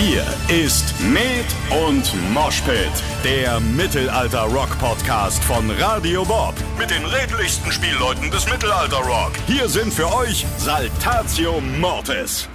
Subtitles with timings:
[0.00, 1.44] Hier ist Med
[1.86, 2.90] und Moshpit,
[3.22, 6.54] der Mittelalter-Rock-Podcast von Radio Bob.
[6.78, 9.32] Mit den redlichsten Spielleuten des Mittelalter-Rock.
[9.46, 12.48] Hier sind für euch Saltatio Mortis.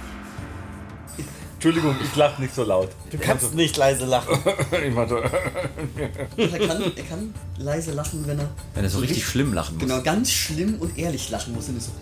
[1.54, 2.90] Entschuldigung, ich lache nicht so laut.
[3.12, 4.38] Du kannst nicht leise lachen.
[4.84, 5.16] Ich so.
[5.16, 8.48] Er kann, er kann leise lachen, wenn er.
[8.74, 9.84] Wenn er so richtig schlimm lachen muss.
[9.84, 11.68] Genau, ganz schlimm und ehrlich lachen muss.
[11.68, 11.92] Und ist so,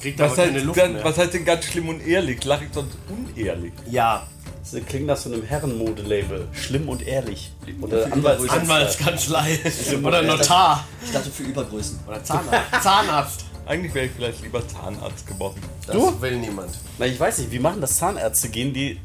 [0.00, 1.04] Kriegt Was aber heißt, keine Luft mehr.
[1.04, 2.42] was heißt denn ganz schlimm und ehrlich?
[2.44, 3.72] Lache ich sonst unehrlich?
[3.90, 4.26] Ja,
[4.70, 6.48] das klingt nach so einem Herrenmodelabel.
[6.52, 7.52] Schlimm und ehrlich.
[7.80, 9.58] Oder Anwalts Anwaltskanzlei
[10.02, 12.00] oder Notar ich dachte für Übergrößen.
[12.06, 12.72] oder Zahnarzt.
[12.82, 13.44] Zahnarzt.
[13.66, 15.60] Eigentlich wäre ich vielleicht lieber Zahnarzt geworden.
[15.86, 16.20] Das Du?
[16.20, 16.70] will niemand.
[16.98, 18.48] Na, ich weiß nicht, wie machen das Zahnärzte?
[18.48, 18.98] Gehen die.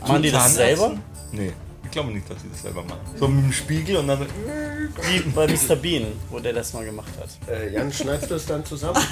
[0.00, 0.96] Machen die das selber?
[1.32, 1.52] Nee,
[1.94, 3.00] glaube nicht, dass sie das selber machen.
[3.18, 4.26] So mit dem Spiegel und dann so.
[4.26, 5.76] Wie bei Mr.
[5.76, 7.28] Bean, wo der das mal gemacht hat.
[7.48, 9.00] Äh, Jan, schneidest du es dann zusammen?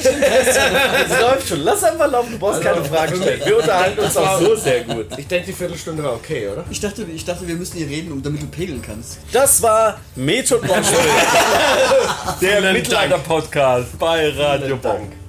[0.00, 1.60] Es läuft schon.
[1.60, 3.40] Lass einfach laufen, du brauchst keine Fragen stellen.
[3.44, 5.06] Wir unterhalten uns auch so sehr gut.
[5.16, 6.64] Ich denke, die Viertelstunde war okay, oder?
[6.70, 9.18] Ich dachte, ich dachte, wir müssen hier reden, um, damit du pegeln kannst.
[9.32, 10.96] Das war Met und Monster.
[12.40, 15.19] Der Mittelalter-Podcast bei Radio Bonk.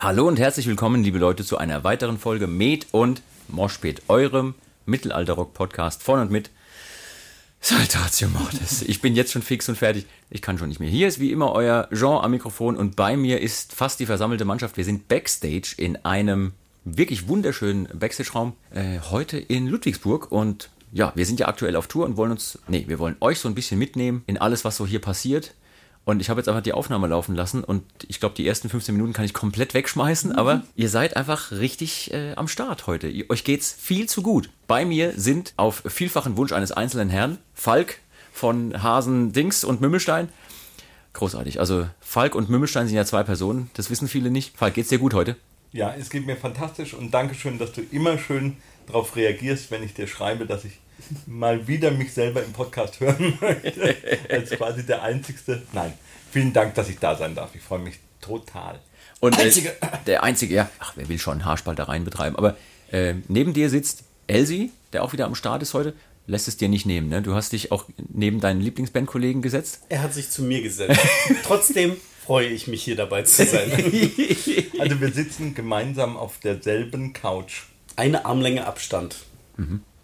[0.00, 4.54] Hallo und herzlich willkommen, liebe Leute, zu einer weiteren Folge Med und Moshpit, eurem
[4.86, 6.50] Mittelalter-Rock-Podcast von und mit
[7.60, 8.82] Saltatio Mortis.
[8.82, 10.06] Ich bin jetzt schon fix und fertig.
[10.30, 10.88] Ich kann schon nicht mehr.
[10.88, 14.44] Hier ist wie immer euer Jean am Mikrofon und bei mir ist fast die versammelte
[14.44, 14.76] Mannschaft.
[14.76, 16.52] Wir sind Backstage in einem
[16.84, 22.06] wirklich wunderschönen Backstage-Raum äh, heute in Ludwigsburg und ja, wir sind ja aktuell auf Tour
[22.06, 24.86] und wollen uns, nee, wir wollen euch so ein bisschen mitnehmen in alles, was so
[24.86, 25.54] hier passiert.
[26.08, 28.94] Und ich habe jetzt einfach die Aufnahme laufen lassen und ich glaube, die ersten 15
[28.94, 33.08] Minuten kann ich komplett wegschmeißen, aber ihr seid einfach richtig äh, am Start heute.
[33.08, 34.48] Ihr, euch geht's viel zu gut.
[34.66, 37.98] Bei mir sind auf vielfachen Wunsch eines einzelnen Herrn Falk
[38.32, 40.30] von Hasen Dings und Mümmelstein.
[41.12, 41.60] Großartig.
[41.60, 44.56] Also Falk und Mümmelstein sind ja zwei Personen, das wissen viele nicht.
[44.56, 45.36] Falk, geht's dir gut heute?
[45.72, 49.82] Ja, es geht mir fantastisch und danke schön, dass du immer schön darauf reagierst, wenn
[49.82, 50.78] ich dir schreibe, dass ich
[51.26, 53.96] mal wieder mich selber im Podcast hören möchte.
[54.30, 55.62] Als quasi der Einzigste.
[55.72, 55.92] Nein,
[56.30, 57.54] vielen Dank, dass ich da sein darf.
[57.54, 58.80] Ich freue mich total.
[59.20, 59.70] Und Einzige.
[59.80, 60.70] Äh, der einzige, ja.
[60.78, 62.36] Ach, wer will schon Haarspaltereien betreiben?
[62.36, 62.56] Aber
[62.92, 65.94] äh, neben dir sitzt Elsie, der auch wieder am Start ist heute.
[66.26, 67.22] Lässt es dir nicht nehmen, ne?
[67.22, 69.80] Du hast dich auch neben deinen Lieblingsbandkollegen gesetzt.
[69.88, 71.00] Er hat sich zu mir gesetzt.
[71.44, 73.70] Trotzdem freue ich mich hier dabei zu sein.
[74.78, 77.64] Also wir sitzen gemeinsam auf derselben Couch.
[77.96, 79.16] Eine Armlänge Abstand.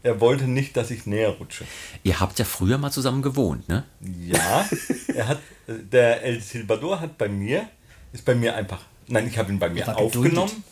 [0.04, 1.64] Er wollte nicht, dass ich näher rutsche.
[2.02, 3.84] Ihr habt ja früher mal zusammen gewohnt, ne?
[4.00, 4.68] Ja,
[5.14, 7.66] er hat, der El Silvador hat bei mir,
[8.12, 10.38] ist bei mir einfach, nein, ich habe ihn bei mir war geduldet.
[10.38, 10.64] aufgenommen,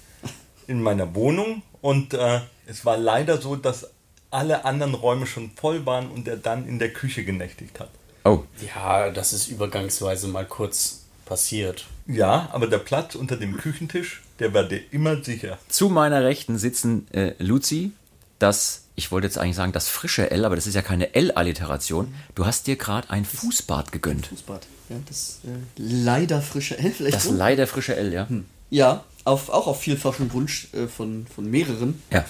[0.66, 3.90] in meiner Wohnung und äh, es war leider so, dass
[4.30, 7.90] alle anderen Räume schon voll waren und er dann in der Küche genächtigt hat.
[8.24, 8.44] Oh,
[8.74, 11.86] Ja, das ist übergangsweise mal kurz passiert.
[12.06, 15.58] Ja, aber der Platz unter dem Küchentisch, der war dir immer sicher.
[15.68, 17.92] Zu meiner Rechten sitzen äh, Luzi,
[18.38, 22.14] das, ich wollte jetzt eigentlich sagen, das frische L, aber das ist ja keine L-Alliteration.
[22.34, 24.26] Du hast dir gerade ein Fußbad gegönnt.
[24.26, 24.66] Fußbad.
[24.90, 27.14] Ja, das äh, leider frische L vielleicht.
[27.16, 27.32] Das so?
[27.32, 28.28] leider frische L, ja.
[28.70, 32.24] Ja, auf, auch auf vielfachen Wunsch äh, von, von mehreren Ja.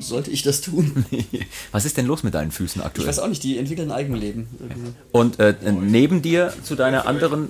[0.00, 1.04] sollte ich das tun.
[1.72, 3.06] Was ist denn los mit deinen Füßen Ich aktuell?
[3.08, 4.48] weiß auch nicht, die entwickeln ein Eigenleben.
[4.58, 4.92] irgendwie.
[5.12, 7.48] Und äh, neben dir zu deiner anderen.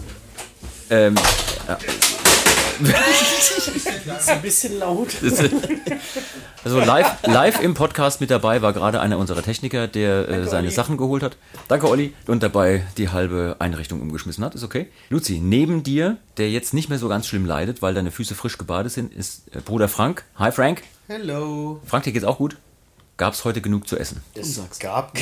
[0.91, 1.15] Ähm,
[2.83, 5.09] Das ist ein bisschen laut.
[6.65, 10.71] also live, live im Podcast mit dabei war gerade einer unserer Techniker, der äh, seine
[10.71, 11.37] Sachen geholt hat.
[11.69, 12.13] Danke, Olli.
[12.27, 14.55] Und dabei die halbe Einrichtung umgeschmissen hat.
[14.55, 14.89] Ist okay.
[15.09, 18.59] Luzi, neben dir, der jetzt nicht mehr so ganz schlimm leidet, weil deine Füße frisch
[18.59, 20.25] gebadet sind, ist äh, Bruder Frank.
[20.37, 20.83] Hi, Frank.
[21.09, 21.81] Hello.
[21.87, 22.57] Frank, dir geht's auch gut?
[23.17, 24.23] Gab's heute genug zu essen?
[24.35, 25.13] Es gab,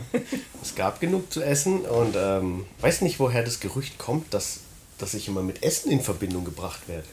[0.62, 4.60] es gab genug zu essen und ähm, weiß nicht, woher das Gerücht kommt, dass,
[4.98, 7.04] dass ich immer mit Essen in Verbindung gebracht werde.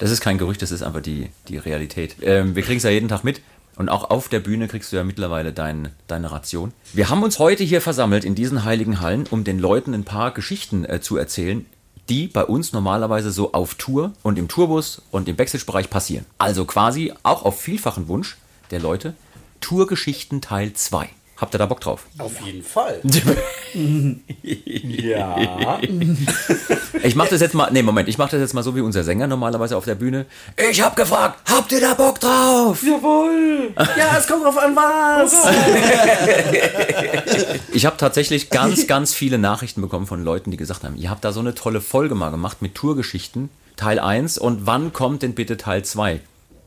[0.00, 2.16] Das ist kein Gerücht, das ist einfach die, die Realität.
[2.22, 3.42] Ähm, wir kriegen es ja jeden Tag mit.
[3.76, 6.72] Und auch auf der Bühne kriegst du ja mittlerweile dein, deine Ration.
[6.92, 10.32] Wir haben uns heute hier versammelt in diesen heiligen Hallen, um den Leuten ein paar
[10.32, 11.66] Geschichten äh, zu erzählen,
[12.08, 16.24] die bei uns normalerweise so auf Tour und im Tourbus und im Backstage-Bereich passieren.
[16.38, 18.38] Also quasi auch auf vielfachen Wunsch
[18.70, 19.14] der Leute
[19.60, 21.10] Tourgeschichten Teil 2.
[21.40, 22.04] Habt ihr da Bock drauf?
[22.18, 23.00] Auf jeden Fall.
[24.52, 25.78] Ja.
[27.02, 29.04] Ich mach das jetzt mal, nee, Moment, ich mach das jetzt mal so wie unser
[29.04, 30.26] Sänger normalerweise auf der Bühne.
[30.70, 32.82] Ich hab gefragt, habt ihr da Bock drauf?
[32.82, 33.72] Jawohl.
[33.96, 35.32] Ja, es kommt drauf an, was.
[37.72, 41.24] Ich habe tatsächlich ganz, ganz viele Nachrichten bekommen von Leuten, die gesagt haben, ihr habt
[41.24, 45.34] da so eine tolle Folge mal gemacht mit Tourgeschichten, Teil 1 und wann kommt denn
[45.34, 46.20] bitte Teil 2?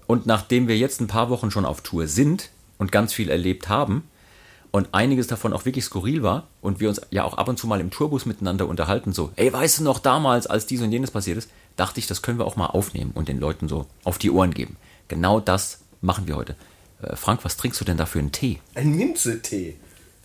[0.08, 3.70] Und nachdem wir jetzt ein paar Wochen schon auf Tour sind und ganz viel erlebt
[3.70, 4.04] haben
[4.74, 7.68] und einiges davon auch wirklich skurril war und wir uns ja auch ab und zu
[7.68, 11.12] mal im Tourbus miteinander unterhalten, so, ey, weißt du noch damals, als dies und jenes
[11.12, 14.18] passiert ist, dachte ich, das können wir auch mal aufnehmen und den Leuten so auf
[14.18, 14.76] die Ohren geben.
[15.10, 16.56] Genau das machen wir heute.
[17.04, 18.60] Äh, Frank, was trinkst du denn da für einen Tee?
[18.74, 19.76] Ein Minzetee.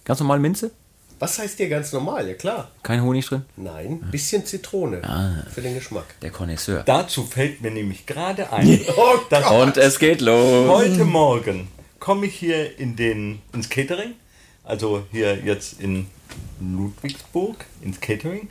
[0.05, 0.71] Ganz normal Minze?
[1.19, 2.27] Was heißt dir ganz normal?
[2.27, 2.71] Ja klar.
[2.83, 3.44] Kein Honig drin?
[3.56, 5.03] Nein, bisschen Zitrone
[5.53, 6.06] für den Geschmack.
[6.23, 6.85] Der Connoisseur.
[6.87, 10.69] Dazu fällt mir nämlich gerade ein, Oh Und es geht los.
[10.69, 11.69] heute Morgen
[11.99, 14.15] komme ich hier in den, ins Catering,
[14.69, 16.06] also hier jetzt in
[16.61, 18.49] Ludwigsburg, ins Catering.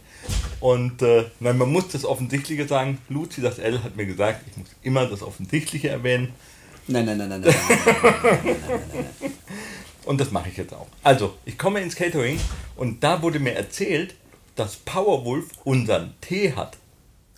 [0.60, 2.98] Und äh, nein, man muss das Offensichtliche sagen.
[3.08, 6.34] Luzi, das L, hat mir gesagt, ich muss immer das Offensichtliche erwähnen.
[6.88, 7.56] Nein, nein, nein, nein, nein.
[8.44, 9.32] nein.
[10.06, 10.88] Und das mache ich jetzt auch.
[11.04, 12.40] Also, ich komme ins Catering
[12.78, 14.16] und da wurde mir erzählt,
[14.56, 16.78] dass Powerwolf unseren Tee hat.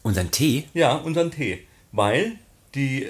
[0.04, 0.66] Unseren Tee?
[0.74, 1.66] Ja, unseren Tee.
[1.92, 2.34] Weil
[2.76, 3.08] die,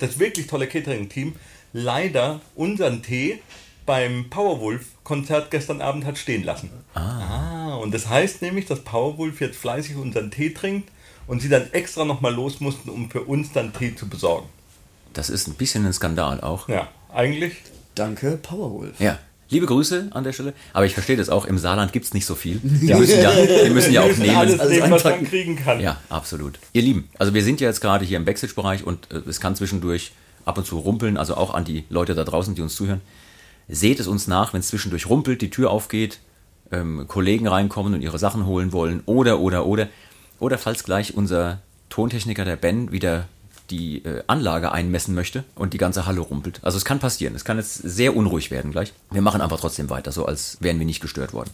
[0.00, 1.34] das wirklich tolle Catering-Team
[1.72, 3.40] leider unseren Tee
[3.86, 6.70] beim Powerwolf-Konzert gestern Abend hat stehen lassen.
[6.94, 7.76] Ah.
[7.76, 10.90] Und das heißt nämlich, dass Powerwolf jetzt fleißig unseren Tee trinkt
[11.26, 14.48] und sie dann extra nochmal los mussten, um für uns dann Tee zu besorgen.
[15.12, 16.68] Das ist ein bisschen ein Skandal auch.
[16.68, 17.54] Ja, eigentlich.
[17.94, 19.00] Danke, Powerwolf.
[19.00, 19.18] Ja.
[19.48, 20.54] Liebe Grüße an der Stelle.
[20.72, 22.58] Aber ich verstehe das auch, im Saarland gibt es nicht so viel.
[22.62, 24.36] Die müssen ja, die müssen ja auch nehmen.
[24.36, 25.78] alles nehmen, was man kriegen kann.
[25.78, 26.58] Ja, absolut.
[26.72, 29.54] Ihr Lieben, also wir sind ja jetzt gerade hier im Backstage-Bereich und äh, es kann
[29.54, 30.10] zwischendurch
[30.44, 33.00] ab und zu rumpeln, also auch an die Leute da draußen, die uns zuhören.
[33.68, 36.20] Seht es uns nach, wenn es zwischendurch rumpelt, die Tür aufgeht,
[36.70, 39.88] ähm, Kollegen reinkommen und ihre Sachen holen wollen oder, oder, oder.
[40.38, 43.26] Oder falls gleich unser Tontechniker, der Ben, wieder
[43.70, 46.60] die äh, Anlage einmessen möchte und die ganze Halle rumpelt.
[46.62, 47.34] Also es kann passieren.
[47.34, 48.92] Es kann jetzt sehr unruhig werden gleich.
[49.10, 51.50] Wir machen einfach trotzdem weiter, so als wären wir nicht gestört worden.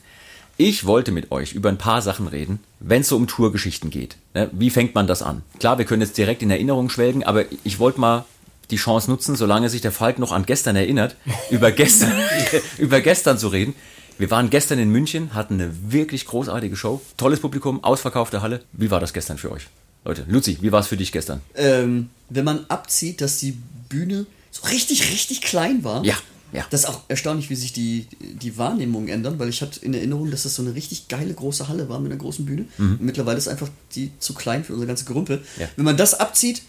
[0.58, 4.16] Ich wollte mit euch über ein paar Sachen reden, wenn es so um Tourgeschichten geht.
[4.34, 5.42] Ne, Wie fängt man das an?
[5.58, 8.26] Klar, wir können jetzt direkt in Erinnerung schwelgen, aber ich wollte mal
[8.72, 11.16] die Chance nutzen, solange sich der Falk noch an gestern erinnert,
[11.50, 12.12] über gestern,
[12.78, 13.74] über gestern zu reden.
[14.18, 18.62] Wir waren gestern in München, hatten eine wirklich großartige Show, tolles Publikum, ausverkaufte Halle.
[18.72, 19.66] Wie war das gestern für euch?
[20.04, 21.40] Leute, Luzi, wie war es für dich gestern?
[21.54, 23.56] Ähm, wenn man abzieht, dass die
[23.88, 26.04] Bühne so richtig, richtig klein war.
[26.04, 26.16] Ja,
[26.52, 26.66] ja.
[26.70, 30.30] Das ist auch erstaunlich, wie sich die, die Wahrnehmungen ändern, weil ich hatte in Erinnerung,
[30.30, 32.66] dass das so eine richtig geile große Halle war mit einer großen Bühne.
[32.78, 35.38] Und mittlerweile ist einfach die zu klein für unsere ganze Gruppe.
[35.38, 35.62] Mhm.
[35.62, 35.68] Ja.
[35.76, 36.62] Wenn man das abzieht,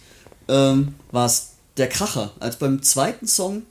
[0.48, 2.31] ähm, war es der Kracher.
[2.40, 3.64] Als beim zweiten Song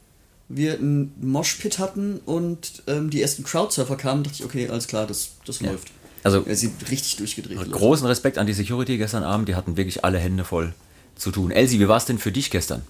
[0.48, 5.06] wir einen Moshpit hatten und ähm, die ersten Crowdsurfer kamen, dachte ich, okay, alles klar,
[5.06, 5.88] das, das läuft.
[6.24, 7.56] Also- er sind richtig durchgedreht.
[7.56, 7.70] Leute.
[7.70, 10.74] Großen Respekt an die Security gestern Abend, die hatten wirklich alle Hände voll
[11.16, 11.50] zu tun.
[11.50, 12.82] Elsie, wie war es denn für dich gestern?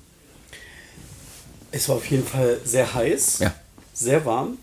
[1.71, 3.55] Es war auf jeden Fall sehr heiß, Ja.
[3.95, 4.59] sehr warm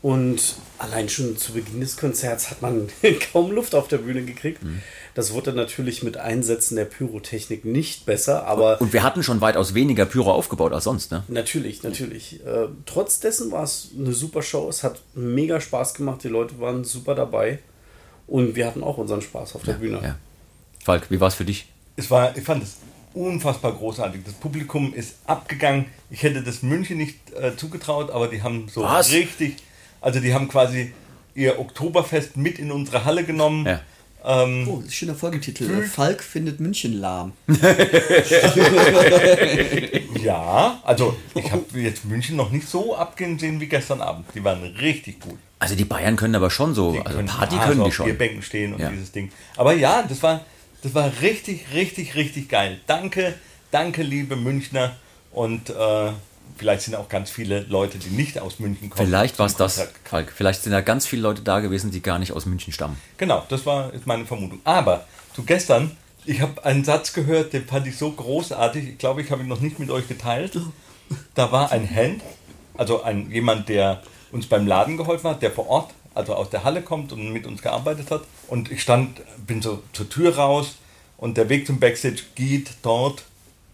[0.00, 2.88] und allein schon zu Beginn des Konzerts hat man
[3.32, 4.62] kaum Luft auf der Bühne gekriegt.
[4.62, 4.80] Mhm.
[5.14, 9.74] Das wurde natürlich mit Einsätzen der Pyrotechnik nicht besser, aber Und wir hatten schon weitaus
[9.74, 11.22] weniger Pyro aufgebaut als sonst, ne?
[11.28, 12.44] natürlich, natürlich.
[12.46, 14.68] Äh, trotz dessen war es eine super Show.
[14.68, 16.24] Es hat mega Spaß gemacht.
[16.24, 17.58] Die Leute waren super dabei
[18.26, 20.00] und wir hatten auch unseren Spaß auf der Bühne.
[20.02, 20.16] Ja.
[20.82, 21.66] Falk, wie war es für dich?
[21.96, 22.76] es war, ich fand es
[23.14, 24.22] unfassbar großartig.
[24.24, 25.86] Das Publikum ist abgegangen.
[26.10, 29.12] Ich hätte das München nicht äh, zugetraut, aber die haben so Was?
[29.12, 29.56] richtig,
[30.00, 30.92] also die haben quasi
[31.34, 33.66] ihr Oktoberfest mit in unsere Halle genommen.
[33.66, 33.80] Ja.
[34.24, 35.64] Ähm, Oh, schöner Folgetitel.
[35.68, 37.32] Äh, Falk findet München lahm.
[40.22, 44.26] ja, also ich habe jetzt München noch nicht so abgehen sehen wie gestern Abend.
[44.34, 45.38] Die waren richtig gut.
[45.58, 47.88] Also die Bayern können aber schon so, Die also können- Party ja, können so die
[47.88, 48.06] auf schon.
[48.06, 48.90] Bierbänken stehen und Ja.
[48.90, 49.30] dieses Ding.
[49.56, 50.44] Aber ja, das war,
[50.82, 52.80] das war richtig, richtig, richtig geil.
[52.86, 53.34] Danke,
[53.70, 54.96] danke, liebe Münchner.
[55.32, 56.10] Und äh,
[56.56, 59.06] vielleicht sind auch ganz viele Leute, die nicht aus München kommen.
[59.06, 59.88] Vielleicht war es das.
[60.04, 60.32] Falk.
[60.34, 62.98] Vielleicht sind da ganz viele Leute da gewesen, die gar nicht aus München stammen.
[63.18, 64.60] Genau, das war ist meine Vermutung.
[64.64, 68.88] Aber zu gestern, ich habe einen Satz gehört, den fand ich so großartig.
[68.88, 70.58] Ich glaube, ich habe ihn noch nicht mit euch geteilt.
[71.34, 72.22] Da war ein Hand,
[72.76, 76.64] also ein, jemand, der uns beim Laden geholfen hat, der vor Ort, also aus der
[76.64, 78.22] Halle kommt und mit uns gearbeitet hat.
[78.48, 80.76] Und ich stand, bin so zur Tür raus
[81.16, 83.24] und der Weg zum Backstage geht dort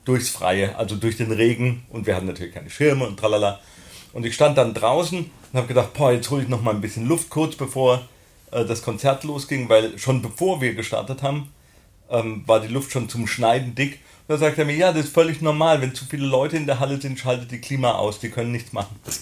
[0.08, 1.84] durchs Freie, also durch den Regen.
[1.90, 3.60] Und wir hatten natürlich keine Schirme und tralala.
[4.12, 6.80] Und ich stand dann draußen und habe gedacht, boah, jetzt hole ich noch mal ein
[6.80, 8.00] bisschen Luft, kurz bevor
[8.50, 11.52] äh, das Konzert losging, weil schon bevor wir gestartet haben,
[12.10, 14.00] ähm, war die Luft schon zum Schneiden dick.
[14.26, 16.66] Und da sagt er mir, ja, das ist völlig normal, wenn zu viele Leute in
[16.66, 18.98] der Halle sind, schaltet die Klima aus, die können nichts machen.
[19.04, 19.20] Das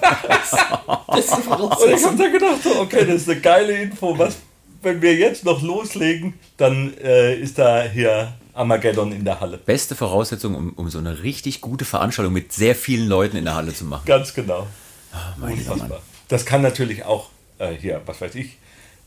[1.06, 4.18] Und ich habe da gedacht, so, okay, das ist eine geile Info.
[4.18, 4.38] Was,
[4.82, 9.58] wenn wir jetzt noch loslegen, dann äh, ist da hier Armageddon in der Halle.
[9.58, 13.54] Beste Voraussetzung, um, um so eine richtig gute Veranstaltung mit sehr vielen Leuten in der
[13.54, 14.04] Halle zu machen.
[14.06, 14.66] Ganz genau.
[15.38, 15.58] mein Mann.
[15.58, 16.02] Unfassbar.
[16.28, 18.58] Das kann natürlich auch äh, hier, was weiß ich,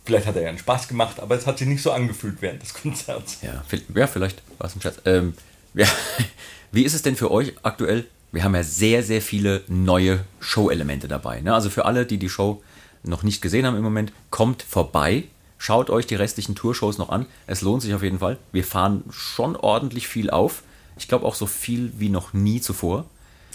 [0.03, 2.61] vielleicht hat er ja einen Spaß gemacht, aber es hat sich nicht so angefühlt während
[2.61, 3.37] des Konzerts.
[3.41, 3.63] Ja,
[3.95, 4.97] ja vielleicht war es ein Scherz.
[5.05, 5.33] Ähm,
[5.73, 5.87] ja,
[6.71, 11.07] wie ist es denn für euch aktuell wir haben ja sehr, sehr viele neue Show-Elemente
[11.07, 11.39] dabei.
[11.39, 11.53] Ne?
[11.53, 12.63] Also für alle, die die Show
[13.03, 15.25] noch nicht gesehen haben im Moment, kommt vorbei.
[15.65, 17.25] Schaut euch die restlichen Tourshows noch an.
[17.47, 18.37] Es lohnt sich auf jeden Fall.
[18.51, 20.61] Wir fahren schon ordentlich viel auf.
[20.97, 23.05] Ich glaube auch so viel wie noch nie zuvor.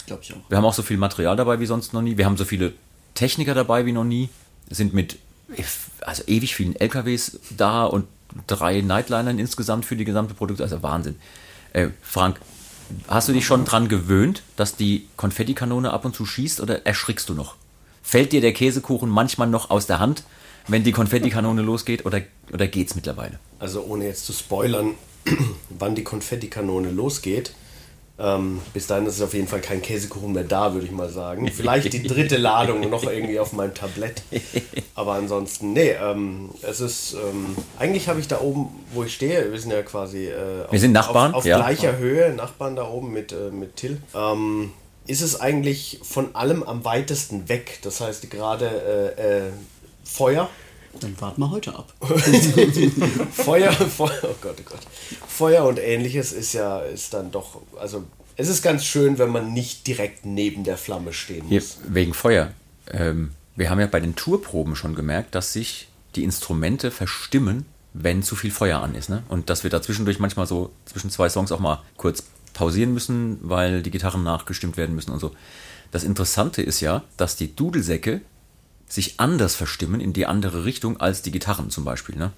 [0.07, 0.37] Glaube ich auch.
[0.49, 2.17] Wir haben auch so viel Material dabei wie sonst noch nie.
[2.17, 2.73] Wir haben so viele
[3.13, 4.29] Techniker dabei wie noch nie.
[4.71, 5.19] Sind mit
[6.01, 8.07] also ewig vielen LKWs da und
[8.47, 10.63] drei Nightlinern insgesamt für die gesamte Produkte.
[10.63, 11.15] Also Wahnsinn.
[11.73, 12.41] Äh, Frank,
[13.07, 17.29] hast du dich schon dran gewöhnt, dass die Konfettikanone ab und zu schießt oder erschrickst
[17.29, 17.53] du noch?
[18.01, 20.23] Fällt dir der Käsekuchen manchmal noch aus der Hand,
[20.69, 22.21] wenn die Konfettikanone losgeht oder,
[22.53, 23.39] oder geht's mittlerweile?
[23.59, 24.95] Also ohne jetzt zu spoilern,
[25.69, 27.51] wann die Konfettikanone losgeht,
[28.21, 31.09] ähm, bis dahin ist es auf jeden Fall kein Käsekuchen mehr da, würde ich mal
[31.09, 31.49] sagen.
[31.53, 34.23] Vielleicht die dritte Ladung noch irgendwie auf meinem Tablett.
[34.93, 39.49] Aber ansonsten, nee, ähm, es ist, ähm, eigentlich habe ich da oben, wo ich stehe,
[39.51, 41.57] wir sind ja quasi äh, auf, Wir sind Nachbarn, auf, auf ja.
[41.57, 44.01] gleicher Höhe, Nachbarn da oben mit, äh, mit Till.
[44.13, 44.71] Ähm,
[45.07, 47.79] ist es eigentlich von allem am weitesten weg.
[47.83, 49.51] Das heißt, gerade äh, äh,
[50.11, 50.49] Feuer,
[50.99, 51.93] Dann warten wir heute ab.
[53.31, 54.79] Feuer, Feuer, oh Gott, oh Gott.
[55.27, 58.03] Feuer und ähnliches ist ja, ist dann doch, also
[58.35, 61.77] es ist ganz schön, wenn man nicht direkt neben der Flamme stehen Hier, muss.
[61.87, 62.51] wegen Feuer.
[62.91, 68.23] Ähm, wir haben ja bei den Tourproben schon gemerkt, dass sich die Instrumente verstimmen, wenn
[68.23, 69.09] zu viel Feuer an ist.
[69.09, 69.23] Ne?
[69.29, 72.23] Und dass wir da zwischendurch manchmal so zwischen zwei Songs auch mal kurz
[72.53, 75.31] pausieren müssen, weil die Gitarren nachgestimmt werden müssen und so.
[75.91, 78.21] Das Interessante ist ja, dass die Dudelsäcke
[78.89, 82.15] sich anders verstimmen in die andere Richtung als die Gitarren zum Beispiel.
[82.15, 82.31] Ne?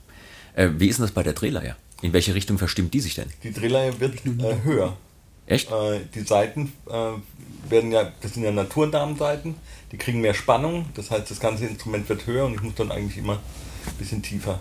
[0.53, 1.75] Äh, wie ist denn das bei der Drehleier?
[2.01, 3.29] In welche Richtung verstimmt die sich denn?
[3.43, 4.97] Die Drehleihe wird äh, höher.
[5.45, 5.71] Echt?
[5.71, 9.55] Äh, die Seiten äh, werden ja, das sind ja Naturdamenseiten,
[9.91, 12.91] die kriegen mehr Spannung, das heißt, das ganze Instrument wird höher und ich muss dann
[12.91, 14.59] eigentlich immer ein bisschen tiefer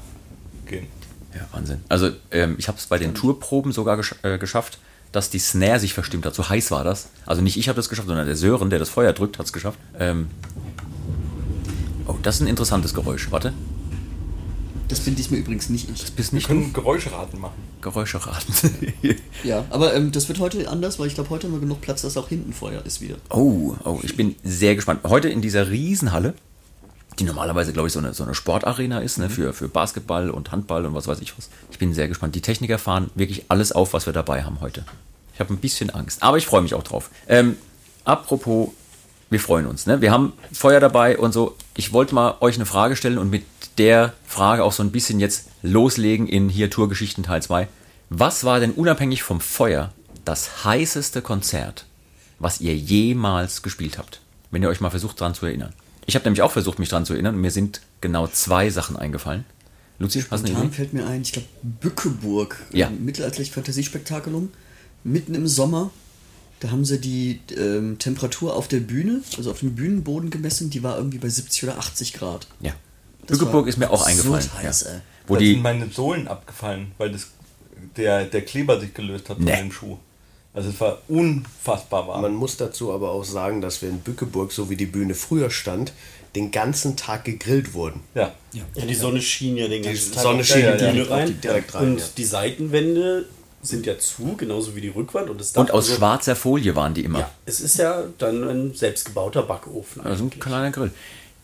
[0.66, 0.86] gehen.
[1.34, 1.80] Ja, Wahnsinn.
[1.88, 4.78] Also ähm, ich habe es bei den Tourproben sogar gesch äh, geschafft,
[5.12, 6.34] dass die Snare sich verstimmt hat.
[6.34, 7.08] So heiß war das.
[7.26, 9.52] Also nicht ich habe das geschafft, sondern der Sören, der das Feuer drückt, hat es
[9.52, 9.78] geschafft.
[9.98, 10.28] Ähm
[12.10, 13.30] oh, das ist ein interessantes Geräusch.
[13.30, 13.52] Warte,
[14.88, 16.00] Das bin diesmal übrigens nicht ich.
[16.00, 16.54] das bist Wir nicht du.
[16.54, 17.54] können Geräuscheraten machen.
[17.80, 18.52] Geräusche raten.
[19.42, 22.02] Ja, aber ähm, das wird heute anders, weil ich glaube, heute haben wir genug Platz,
[22.02, 23.16] dass auch hinten Feuer ist wieder.
[23.30, 25.00] oh, oh, ich bin sehr gespannt.
[25.04, 26.34] Heute in dieser Riesenhalle,
[27.18, 30.52] die normalerweise, glaube ich, so eine, so eine Sportarena ist, ne, für, für Basketball und
[30.52, 31.48] Handball und was weiß ich was.
[31.70, 32.34] Ich bin sehr gespannt.
[32.34, 34.84] Die Techniker fahren wirklich alles auf, was wir dabei haben heute.
[35.34, 37.08] Ich habe ein bisschen Angst, aber ich freue mich auch drauf.
[37.26, 37.56] Ähm,
[38.04, 38.68] apropos,
[39.30, 39.86] wir freuen uns.
[39.86, 40.00] Ne?
[40.00, 41.56] Wir haben Feuer dabei und so.
[41.76, 43.44] Ich wollte mal euch eine Frage stellen und mit
[43.78, 47.68] der Frage auch so ein bisschen jetzt loslegen in hier Tourgeschichten Teil 2.
[48.10, 49.92] Was war denn unabhängig vom Feuer
[50.24, 51.86] das heißeste Konzert,
[52.38, 54.20] was ihr jemals gespielt habt?
[54.50, 55.72] Wenn ihr euch mal versucht dran zu erinnern.
[56.06, 58.96] Ich habe nämlich auch versucht, mich dran zu erinnern und mir sind genau zwei Sachen
[58.96, 59.44] eingefallen.
[60.00, 60.74] Luzi, hast du eine Idee?
[60.74, 62.88] fällt mir ein, ich glaube, Bückeburg, Ja.
[62.88, 64.50] ein mittelalterliches Fantasiespektakulum,
[65.04, 65.90] mitten im Sommer.
[66.60, 70.82] Da haben sie die ähm, Temperatur auf der Bühne, also auf dem Bühnenboden gemessen, die
[70.82, 72.46] war irgendwie bei 70 oder 80 Grad.
[72.60, 72.72] Ja.
[73.26, 74.44] Bückeburg ist mir auch eingefallen.
[74.58, 74.90] heiß, ja.
[74.90, 75.00] ey.
[75.26, 77.28] Wo da die, sind meine Sohlen abgefallen, weil das,
[77.96, 79.56] der, der Kleber sich gelöst hat von Nee.
[79.56, 79.96] dem Schuh.
[80.52, 82.22] Also es war unfassbar warm.
[82.22, 85.48] Man muss dazu aber auch sagen, dass wir in Bückeburg, so wie die Bühne früher
[85.50, 85.92] stand,
[86.34, 88.00] den ganzen Tag gegrillt wurden.
[88.14, 88.32] ja.
[88.52, 91.26] Ja, die Sonne schien ja den ganzen Tag Sonne schien die ja Bühne direkt rein.
[91.28, 92.04] die- direkt rein, und ja.
[92.16, 93.28] die Seitenwände
[93.62, 95.28] sind ja zu, genauso wie die Rückwand.
[95.28, 95.60] Und, das Dach.
[95.62, 97.20] und aus Also, schwarzer Folie waren die immer.
[97.20, 100.02] Ja, es ist ja dann ein selbstgebauter Backofen.
[100.02, 100.92] Also ein kleiner Grill.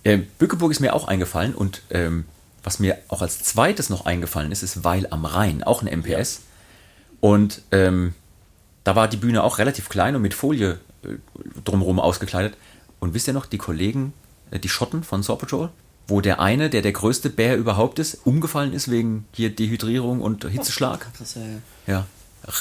[0.04, 2.25] Äh, Bückeburg ist mir auch eingefallen und ähm,
[2.62, 6.40] was mir auch als zweites noch eingefallen ist, ist Weil am Rhein, auch ein MPS.
[7.20, 8.14] Und ähm,
[8.85, 11.08] da war die Bühne auch relativ klein und mit Folie äh,
[11.64, 12.56] drumherum ausgekleidet.
[12.99, 14.12] Und wisst ihr noch, die Kollegen,
[14.50, 15.70] äh, die Schotten von Saw Patrol,
[16.08, 20.44] wo der eine, der der größte Bär überhaupt ist, umgefallen ist wegen hier Dehydrierung und
[20.44, 21.12] Hitzeschlag?
[21.14, 21.58] Krass, ja, ja.
[21.86, 22.06] Ja,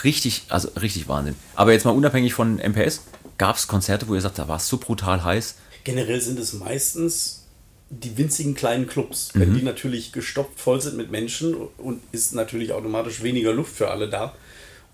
[0.03, 1.35] richtig, also richtig Wahnsinn.
[1.55, 3.01] Aber jetzt mal unabhängig von MPS,
[3.37, 5.55] gab es Konzerte, wo ihr sagt, da war es so brutal heiß.
[5.83, 7.43] Generell sind es meistens
[7.91, 9.29] die winzigen kleinen Clubs.
[9.35, 9.55] Wenn Mhm.
[9.59, 14.09] die natürlich gestopft voll sind mit Menschen und ist natürlich automatisch weniger Luft für alle
[14.09, 14.33] da.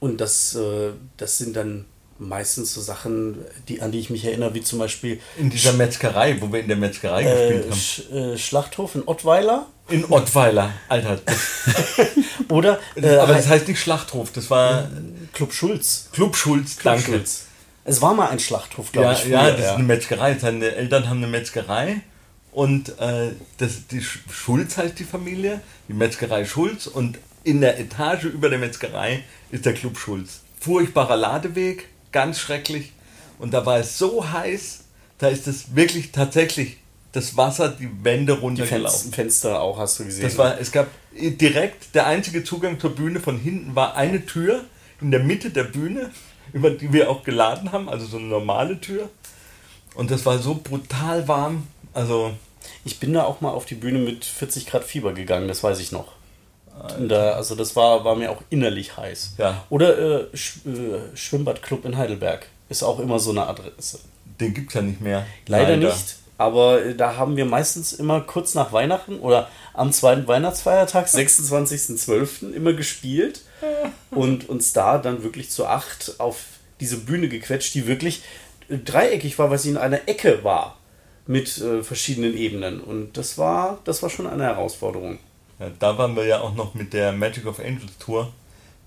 [0.01, 1.85] Und das, äh, das sind dann
[2.21, 3.37] meistens so Sachen,
[3.67, 6.67] die, an die ich mich erinnere, wie zum Beispiel In dieser Metzgerei, wo wir in
[6.67, 7.79] der Metzgerei äh, gespielt haben.
[7.79, 9.65] Sch äh, Schlachthof in Ottweiler.
[9.89, 11.19] In Ottweiler, Alter.
[12.49, 14.89] Oder äh, aber das heißt nicht Schlachthof, das war
[15.33, 16.09] Club Schulz.
[16.13, 17.11] Club Schulz, Club danke.
[17.11, 17.45] Schulz.
[17.83, 19.25] Es war mal ein Schlachthof, glaube Ja, ich.
[19.27, 20.37] ja, früher, das ist eine Metzgerei.
[20.37, 22.01] Seine Eltern haben eine Metzgerei
[22.51, 27.79] und äh, das, die Sch- Schulz heißt die Familie, die Metzgerei Schulz und in der
[27.79, 30.41] Etage über der Metzgerei ist der Club Schulz.
[30.59, 32.91] Furchtbarer Ladeweg, ganz schrecklich
[33.39, 34.85] und da war es so heiß,
[35.17, 36.77] da ist es wirklich tatsächlich
[37.11, 39.11] das Wasser die Wände Die Fenster, runtergelaufen.
[39.11, 40.23] Fenster auch hast du gesehen.
[40.23, 44.63] Das war, es gab direkt, der einzige Zugang zur Bühne von hinten war eine Tür.
[45.01, 46.11] in der Mitte der Bühne,
[46.53, 49.09] über die wir auch geladen haben, also so eine normale Tür.
[49.95, 51.67] Und das war so brutal warm.
[51.93, 52.31] Also,
[52.85, 55.79] Ich bin da auch mal auf die Bühne mit 40 Grad Fieber gegangen, das weiß
[55.79, 56.13] ich noch.
[57.07, 59.35] Da, also das war, war mir auch innerlich heiß.
[59.37, 59.63] Ja.
[59.69, 63.99] Oder äh, Sch äh, Schwimmbadclub in Heidelberg ist auch immer so eine Adresse.
[64.39, 65.25] den gibt es ja nicht mehr.
[65.47, 70.27] Leider, nicht, aber äh, da haben wir meistens immer kurz nach Weihnachten oder am zweiten
[70.27, 72.51] Weihnachtsfeiertag, 26.12.
[72.53, 73.41] immer gespielt
[74.11, 76.37] und uns da dann wirklich zu acht auf
[76.79, 78.23] diese Bühne gequetscht, die wirklich
[78.69, 80.77] äh, dreieckig war, weil sie in einer Ecke war
[81.27, 85.19] mit äh, verschiedenen Ebenen und das war das war schon eine Herausforderung.
[85.61, 88.33] Ja, da waren wir ja auch noch mit der Magic of Angels Tour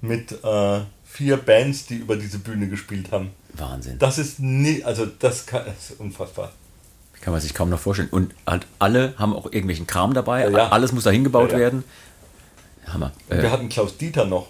[0.00, 3.30] mit äh, vier Bands, die über diese Bühne gespielt haben.
[3.52, 3.98] Wahnsinn.
[4.00, 6.50] Das ist nie, also das, kann, das ist unfassbar.
[7.20, 8.08] Kann man sich kaum noch vorstellen.
[8.10, 10.50] Und halt alle haben auch irgendwelchen Kram dabei.
[10.50, 10.70] Ja.
[10.70, 11.62] Alles muss da hingebaut Ja, ja.
[11.62, 11.84] werden.
[12.88, 13.12] Hammer.
[13.30, 14.48] Äh, wir hatten Klaus Dieter noch.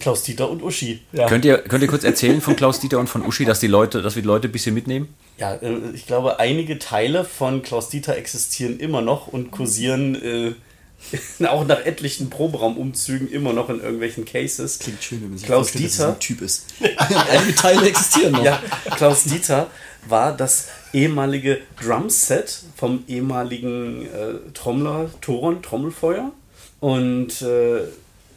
[0.00, 1.02] Klaus Dieter und Uschi.
[1.12, 1.26] Ja.
[1.28, 4.00] könnt, ihr, könnt ihr kurz erzählen von Klaus Dieter und von Uschi, dass die Leute,
[4.00, 5.14] dass wir die Leute ein bisschen mitnehmen?
[5.36, 10.54] Ja, äh, ich glaube, einige Teile von Klaus Dieter existieren immer noch und kursieren äh,
[11.48, 14.78] auch nach etlichen Proberaumumzügen immer noch in irgendwelchen Cases.
[14.78, 16.66] Klingt schön, wenn man sich Klaus vorstellt, dass Dieter, ein Typ ist.
[17.30, 18.44] Einige Teile existieren noch.
[18.44, 18.62] ja,
[18.96, 19.68] Klaus Dieter
[20.08, 26.32] war das ehemalige Drumset vom ehemaligen äh, Trommler Thoron Trommelfeuer.
[26.80, 27.80] Und äh,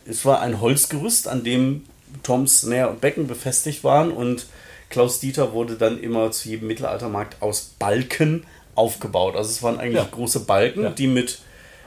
[0.06, 1.86] es war ein Holzgerüst, an dem
[2.24, 4.12] Toms Snare und Becken befestigt waren.
[4.12, 4.48] Und
[4.90, 9.36] Klaus Dieter wurde dann immer zu jedem Mittelaltermarkt aus Balken aufgebaut.
[9.36, 10.10] Also es waren eigentlich Ja.
[10.12, 10.90] große Balken, Ja.
[10.90, 11.40] die mit,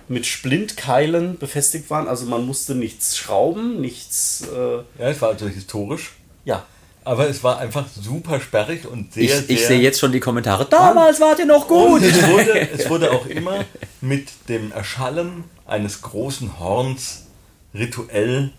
[0.09, 2.09] mit Splintkeilen befestigt waren.
[2.09, 4.45] Also man musste nichts schrauben, nichts...
[4.55, 6.13] Äh, Ja, es war also historisch,
[6.45, 6.65] ja,
[7.05, 9.51] aber es war einfach super sperrig und sehr, Ich, sehr...
[9.51, 10.67] ich sehe jetzt schon die Kommentare.
[10.67, 12.03] Damals wart ihr noch gut.
[12.03, 13.65] Und es wurde, es wurde auch immer
[14.01, 17.27] mit dem Erschallen eines großen Horns
[17.75, 18.53] rituell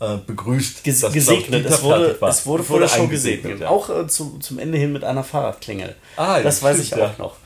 [0.00, 0.84] äh, begrüßt.
[0.84, 1.66] Ges dass gesegnet.
[1.66, 3.60] Es wurde, es wurde der Show eingesegnet, gesegnet.
[3.62, 3.68] ja.
[3.68, 5.94] Auch äh, zu, zum Ende hin mit einer Fahrradklingel.
[6.16, 7.24] Ah, ja, das weiß ich stimmt, auch ja.
[7.24, 7.36] noch.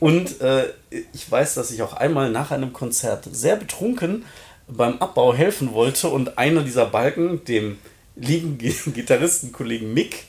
[0.00, 4.24] Und äh, ich weiß, dass ich auch einmal nach einem Konzert sehr betrunken
[4.68, 7.78] beim Abbau helfen wollte und einer dieser Balken, dem
[8.16, 10.24] lieben Gi- Gitarristenkollegen Mick,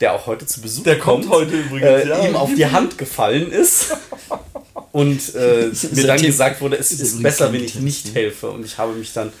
[0.00, 2.24] der auch heute zu Besuch Der kommt heute übrigens, äh, ja.
[2.26, 3.96] ihm auf die Hand gefallen ist.
[4.92, 8.50] Und äh, mir dann gesagt wurde, es ist besser, wenn ich nicht helfe.
[8.50, 9.32] Und ich habe mich dann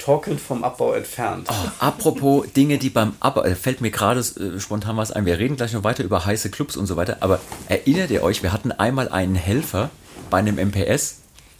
[0.00, 1.48] torkelnd vom Abbau entfernt.
[1.78, 5.26] Apropos Dinge, die beim Abbau, äh, fällt mir gerade äh, spontan was ein.
[5.26, 7.18] Wir reden gleich noch weiter über heiße Clubs und so weiter.
[7.20, 9.90] Aber erinnert ihr euch, wir hatten einmal einen Helfer
[10.30, 11.16] bei einem MPS,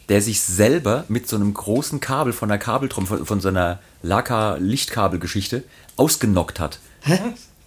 [0.08, 3.78] der sich selber mit so einem großen Kabel von der Kabeltrommel, von, von so einer
[4.02, 5.64] Laka-Lichtkabelgeschichte
[5.96, 6.78] ausgenockt hat.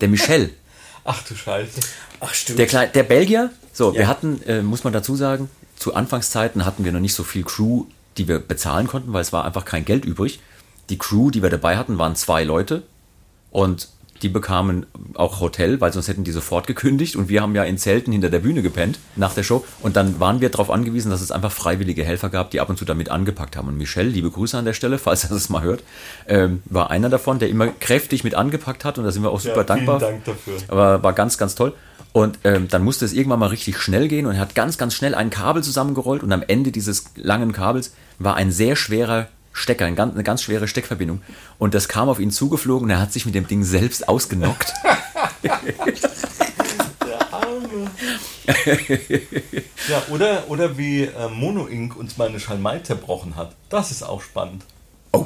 [0.02, 0.50] Der Michel.
[1.06, 1.80] Ach du Scheiße.
[2.22, 2.60] Ach stimmt.
[2.60, 4.00] Der, Klei- der Belgier, so, Ja.
[4.00, 7.44] wir hatten, äh, muss man dazu sagen, zu Anfangszeiten hatten wir noch nicht so viel
[7.44, 7.86] Crew,
[8.18, 10.40] die wir bezahlen konnten, weil es war einfach kein Geld übrig.
[10.90, 12.84] Die Crew, die wir dabei hatten, waren zwei Leute
[13.52, 13.90] und
[14.24, 17.78] die bekamen auch Hotel, weil sonst hätten die sofort gekündigt und wir haben ja in
[17.78, 21.22] Zelten hinter der Bühne gepennt nach der Show und dann waren wir darauf angewiesen, dass
[21.22, 23.68] es einfach freiwillige Helfer gab, die ab und zu damit angepackt haben.
[23.68, 25.84] Und Michel, liebe Grüße an der Stelle, falls er das mal hört,
[26.28, 29.42] ähm, war einer davon, der immer kräftig mit angepackt hat und da sind wir auch
[29.42, 30.00] super Ja, dankbar.
[30.00, 30.54] Vielen Dank dafür.
[30.70, 31.74] Aber war ganz, ganz toll.
[32.14, 34.94] Und ähm, dann musste es irgendwann mal richtig schnell gehen und er hat ganz, ganz
[34.94, 39.86] schnell ein Kabel zusammengerollt und am Ende dieses langen Kabels war ein sehr schwerer Stecker,
[39.86, 41.22] ein ganz, eine ganz schwere Steckverbindung.
[41.60, 44.74] Und das kam auf ihn zugeflogen und er hat sich mit dem Ding selbst ausgenockt.
[49.90, 51.96] Ja, oder, oder wie äh, Mono Inc.
[51.96, 53.56] uns mal eine Schalmei zerbrochen hat.
[53.70, 54.64] Das ist auch spannend.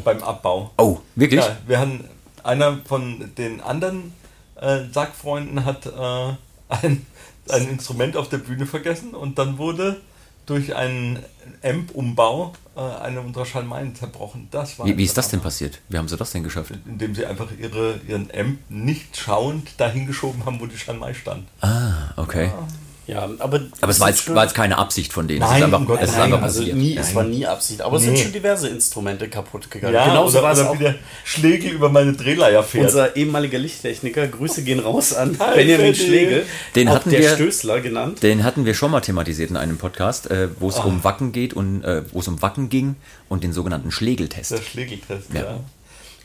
[0.04, 0.72] Beim Abbau.
[0.78, 1.42] Oh, wirklich?
[1.42, 2.04] Ja, wir haben
[2.44, 4.14] einer von den anderen
[4.56, 6.34] äh, Sackfreunden hat äh,
[6.70, 7.06] ein,
[7.50, 10.02] ein Instrument auf der Bühne vergessen und dann wurde
[10.46, 11.20] durch einen
[11.64, 14.48] Amp-Umbau äh, eine unserer Schalmeien zerbrochen.
[14.52, 15.82] Das war Wie, wie ist das denn passiert?
[15.90, 16.72] Wie haben sie das denn geschafft?
[16.86, 21.48] Indem sie einfach ihre, ihren Amp nicht schauend dahin geschoben haben, wo die Schalmei stand.
[21.62, 22.46] Ah, okay.
[22.48, 22.68] Ja,
[23.16, 25.42] aber, Aber es war jetzt, war jetzt keine Absicht von denen.
[25.42, 26.24] es Nein, ist einfach, Gottes es ist Willen.
[26.34, 26.78] einfach also passiert.
[26.78, 27.82] nie, es war nie Absicht.
[27.82, 28.08] Aber es Nee.
[28.10, 29.94] sind schon diverse Instrumente kaputt gegangen.
[29.94, 32.86] Ja, Genauso war es auch wie der Schlegel über meine Drehleier fährt.
[32.86, 34.28] unser ehemaliger Lichttechniker.
[34.28, 35.96] Grüße gehen raus an Hi, Benjamin.
[35.96, 36.46] Schlegel.
[36.76, 38.22] Den hatten der wir- Stößler genannt.
[38.24, 40.84] Den hatten wir schon mal thematisiert in einem Podcast, äh, wo es Ah.
[40.84, 42.96] um Wacken geht und äh, wo es um Wacken ging
[43.30, 44.52] und den sogenannten Schlegeltest.
[44.52, 45.42] Der Schlegeltest, Ja.
[45.44, 45.60] ja.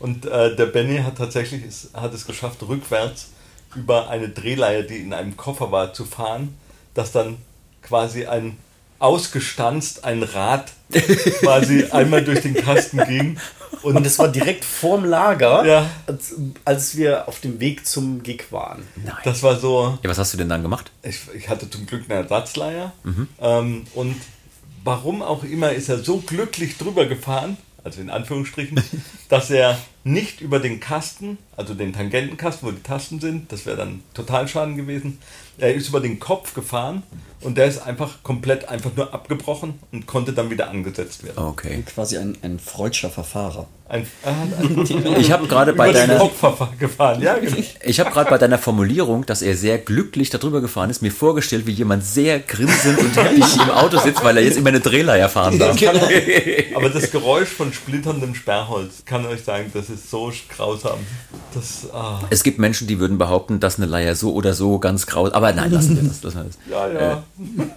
[0.00, 3.28] Und äh, der Benny hat tatsächlich es, hat es geschafft, rückwärts
[3.76, 6.56] über eine Drehleihe, die in einem Koffer war, zu fahren,
[6.94, 7.36] dass dann
[7.82, 8.56] quasi ein
[8.98, 10.72] ausgestanzt ein Rad
[11.40, 13.38] quasi einmal durch den Kasten ging.
[13.82, 15.90] Und, Und es war direkt vorm Lager, Ja.
[16.06, 18.82] als, als wir auf dem Weg zum Gig waren.
[19.04, 19.14] Nein.
[19.24, 20.92] das war so, Ja, was hast du denn dann gemacht?
[21.02, 22.92] ich, ich hatte zum Glück eine Ersatzleier.
[23.40, 24.14] Ähm, und
[24.84, 28.80] warum auch immer ist er so glücklich drüber gefahren, also in Anführungsstrichen,
[29.28, 33.76] dass er nicht über den Kasten, also den Tangentenkasten, wo die Tasten sind, das wäre
[33.78, 35.18] dann total schaden gewesen.
[35.58, 37.02] Er ist über den Kopf gefahren
[37.42, 41.38] und der ist einfach komplett einfach nur abgebrochen und konnte dann wieder angesetzt werden.
[41.42, 41.82] Okay.
[41.86, 43.66] Quasi ein, ein freudscher Verfahrer.
[43.88, 46.30] Ein, er hat ein, Ich habe gerade bei deiner
[46.78, 47.56] gefahren, ja, genau.
[47.84, 51.66] ich habe gerade bei deiner Formulierung, dass er sehr glücklich darüber gefahren ist, mir vorgestellt,
[51.66, 55.28] wie jemand sehr grinsend und happy im Auto sitzt, weil er jetzt immer eine Drehleier
[55.28, 55.76] fahren darf.
[56.74, 61.00] Aber das Geräusch von splitterndem Sperrholz, kann euch sagen, das ist so grausam.
[61.52, 65.06] Das, ah, Es gibt Menschen, die würden behaupten, dass eine Leier so oder so ganz
[65.06, 65.30] grau.
[65.30, 66.22] Aber nein, lassen wir das.
[66.22, 66.58] Lassen wir das.
[66.70, 67.24] ja, ja.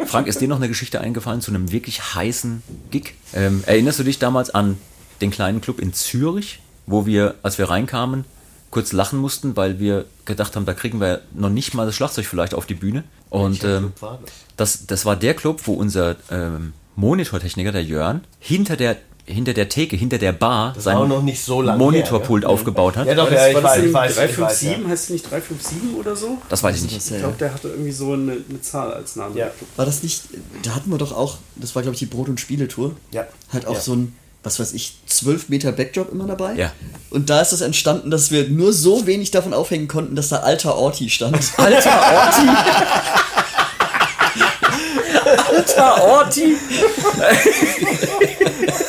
[0.06, 3.14] Frank, ist dir noch eine Geschichte eingefallen zu einem wirklich heißen Gig?
[3.34, 4.78] Ähm, erinnerst du dich damals an
[5.22, 8.26] den kleinen Club in Zürich, wo wir, als wir reinkamen,
[8.70, 12.26] kurz lachen mussten, weil wir gedacht haben, da kriegen wir noch nicht mal das Schlagzeug
[12.26, 13.04] vielleicht auf die Bühne.
[13.30, 14.20] Und ähm, das?
[14.58, 19.70] das, das war der Club, wo unser ähm, Monitortechniker, der Jörn, hinter der, hinter der
[19.70, 22.54] Theke, hinter der Bar Das sein noch nicht so lange Monitorpult her, gell?
[22.56, 23.08] aufgebaut hat.
[23.08, 24.70] Ja, doch, War ja, das, ich war das weiß, ich weiß, ich 357?
[24.70, 24.90] weiß, ja.
[24.90, 26.38] Heißt es nicht 357 oder so?
[26.50, 26.98] Das weiß ich nicht.
[26.98, 29.36] Das, Ich ja, glaube, der hatte irgendwie so eine, eine Zahl als Name.
[29.38, 29.48] Ja.
[29.78, 30.22] War das nicht,
[30.64, 33.26] da hatten wir doch auch, das war glaube ich die Brot- und Spieletour, Ja.
[33.52, 33.80] halt auch Ja.
[33.82, 36.54] so ein, was weiß ich, 12 Meter Backdrop immer dabei.
[36.54, 36.72] Ja.
[37.10, 40.38] Und da ist es entstanden, dass wir nur so wenig davon aufhängen konnten, dass da
[40.42, 41.40] alter Orti stand.
[41.58, 42.48] Alter Orti!
[45.56, 46.56] Alter Orti!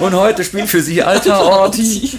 [0.00, 2.10] Und heute spielt für Sie Alter Orti.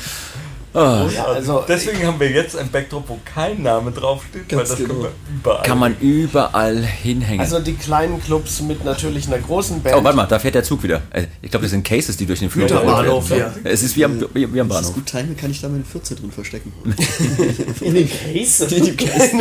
[0.74, 4.88] Ja, also, Deswegen haben wir jetzt ein Backdrop, wo kein Name draufsteht, weil das genau.
[4.90, 5.64] können wir überall.
[5.64, 7.42] Kann man überall hinhängen.
[7.42, 9.98] also die kleinen Clubs mit natürlich einer großen Band.
[9.98, 11.02] oh, warte mal, da fährt der Zug wieder.
[11.12, 13.66] Äh, Ich glaube, das sind Cases, die durch den Flur Hinter gerollt Bahnhof, werden.
[13.66, 14.94] Es ist wie am, wie, wie am Das ist Bahnhof.
[14.96, 16.72] gut timen, kann ich da meine 14 drin verstecken.
[17.82, 18.64] In den Case?
[18.74, 19.38] In dem, Case,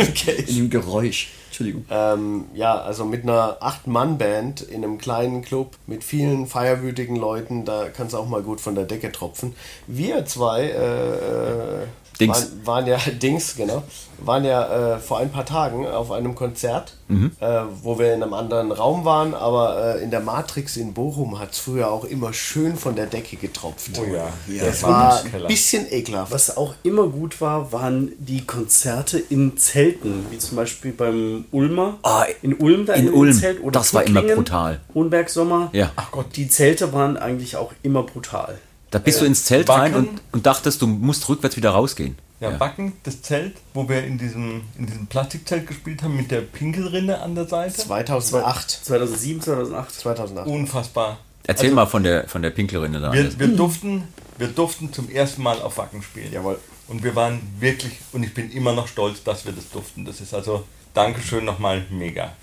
[0.47, 1.29] in dem Geräusch.
[1.61, 1.85] Entschuldigung.
[1.89, 7.89] Ähm, ja, also mit einer Acht-Mann-Band in einem kleinen Club mit vielen feierwütigen Leuten, da
[7.89, 9.55] kann es auch mal gut von der Decke tropfen.
[9.87, 11.87] Wir zwei äh, äh,
[12.21, 12.51] Dings.
[12.63, 13.83] Waren, waren ja Dings, genau,
[14.19, 18.33] waren ja äh, vor ein paar Tagen auf einem Konzert, äh, wo wir in einem
[18.33, 22.31] anderen Raum waren, aber äh, in der Matrix in Bochum hat es früher auch immer
[22.33, 23.91] schön von der Decke getropft.
[23.99, 24.29] Oh ja.
[24.47, 26.31] Ja, das war ein bisschen ekelhaft.
[26.31, 31.97] Was auch immer gut war, waren die Konzerte in Zelten, wie zum Beispiel beim Ulmer.
[32.03, 33.33] Ah, in Ulm da in dem Ulm.
[33.33, 34.79] Zelt oder Das war immer brutal.
[34.93, 35.69] Hohenberg Sommer.
[35.73, 35.91] Ja.
[35.95, 38.57] Ach Gott, die Zelte waren eigentlich auch immer brutal.
[38.91, 40.09] Da bist du ins Zelt rein Wacken.
[40.09, 42.17] und, und dachtest, du musst rückwärts wieder rausgehen.
[42.41, 46.41] Ja, Backen, das Zelt, wo wir in diesem, in diesem Plastikzelt gespielt haben mit der
[46.41, 47.75] Pinkelrinne an der Seite.
[47.75, 48.69] 2008.
[48.69, 49.91] 2007, 2008.
[49.93, 50.47] 2008.
[50.47, 51.19] Unfassbar.
[51.45, 53.13] Erzähl mal von der, von der Pinkelrinne da.
[53.13, 54.03] Wir, wir, durften,
[54.37, 56.33] wir durften zum ersten Mal auf Wacken spielen.
[56.33, 56.59] Jawohl.
[56.87, 60.03] Und wir waren wirklich, und ich bin immer noch stolz, dass wir das durften.
[60.03, 62.33] Das ist also, Dankeschön nochmal, mega.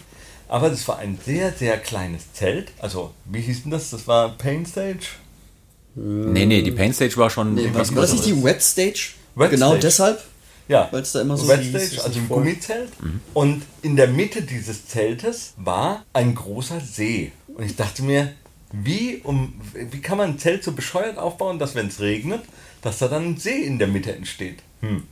[0.49, 2.73] Aber das war ein sehr, sehr kleines Zelt.
[2.79, 3.91] Also, wie hieß denn das?
[3.91, 5.07] Das war Pain Stage?
[5.99, 9.11] Nee, nee, die Pain Stage war schon Nee, etwas war, das nicht die Wet Stage?
[9.35, 9.81] Wet genau Stage.
[9.81, 10.25] deshalb,
[10.69, 10.89] Ja.
[10.91, 12.39] weil es da immer so Wet hieß, Stage, ist also ein voll.
[12.39, 12.89] Gummizelt.
[13.35, 17.33] Und in der Mitte dieses Zeltes war ein großer See.
[17.49, 18.33] Und ich dachte mir,
[18.73, 22.43] wie, um, wie kann man ein Zelt so bescheuert aufbauen, dass wenn es regnet,
[22.83, 24.59] dass da dann ein See in der Mitte entsteht?
[24.81, 25.05] Hm.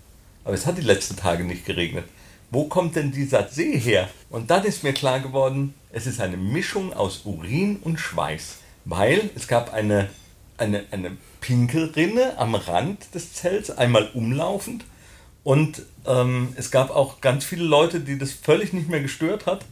[0.44, 2.04] Aber es hat die letzten Tage nicht geregnet.
[2.50, 4.08] Wo kommt denn dieser See her?
[4.30, 8.56] Und dann ist mir klar geworden, es ist eine Mischung aus Urin und Schweiß.
[8.84, 10.08] Weil es gab eine,
[10.58, 14.84] eine, eine Pinkelrinne am Rand des Zelts, einmal umlaufend.
[15.44, 19.64] Und ähm, es gab auch ganz viele Leute, die das völlig nicht mehr gestört hat,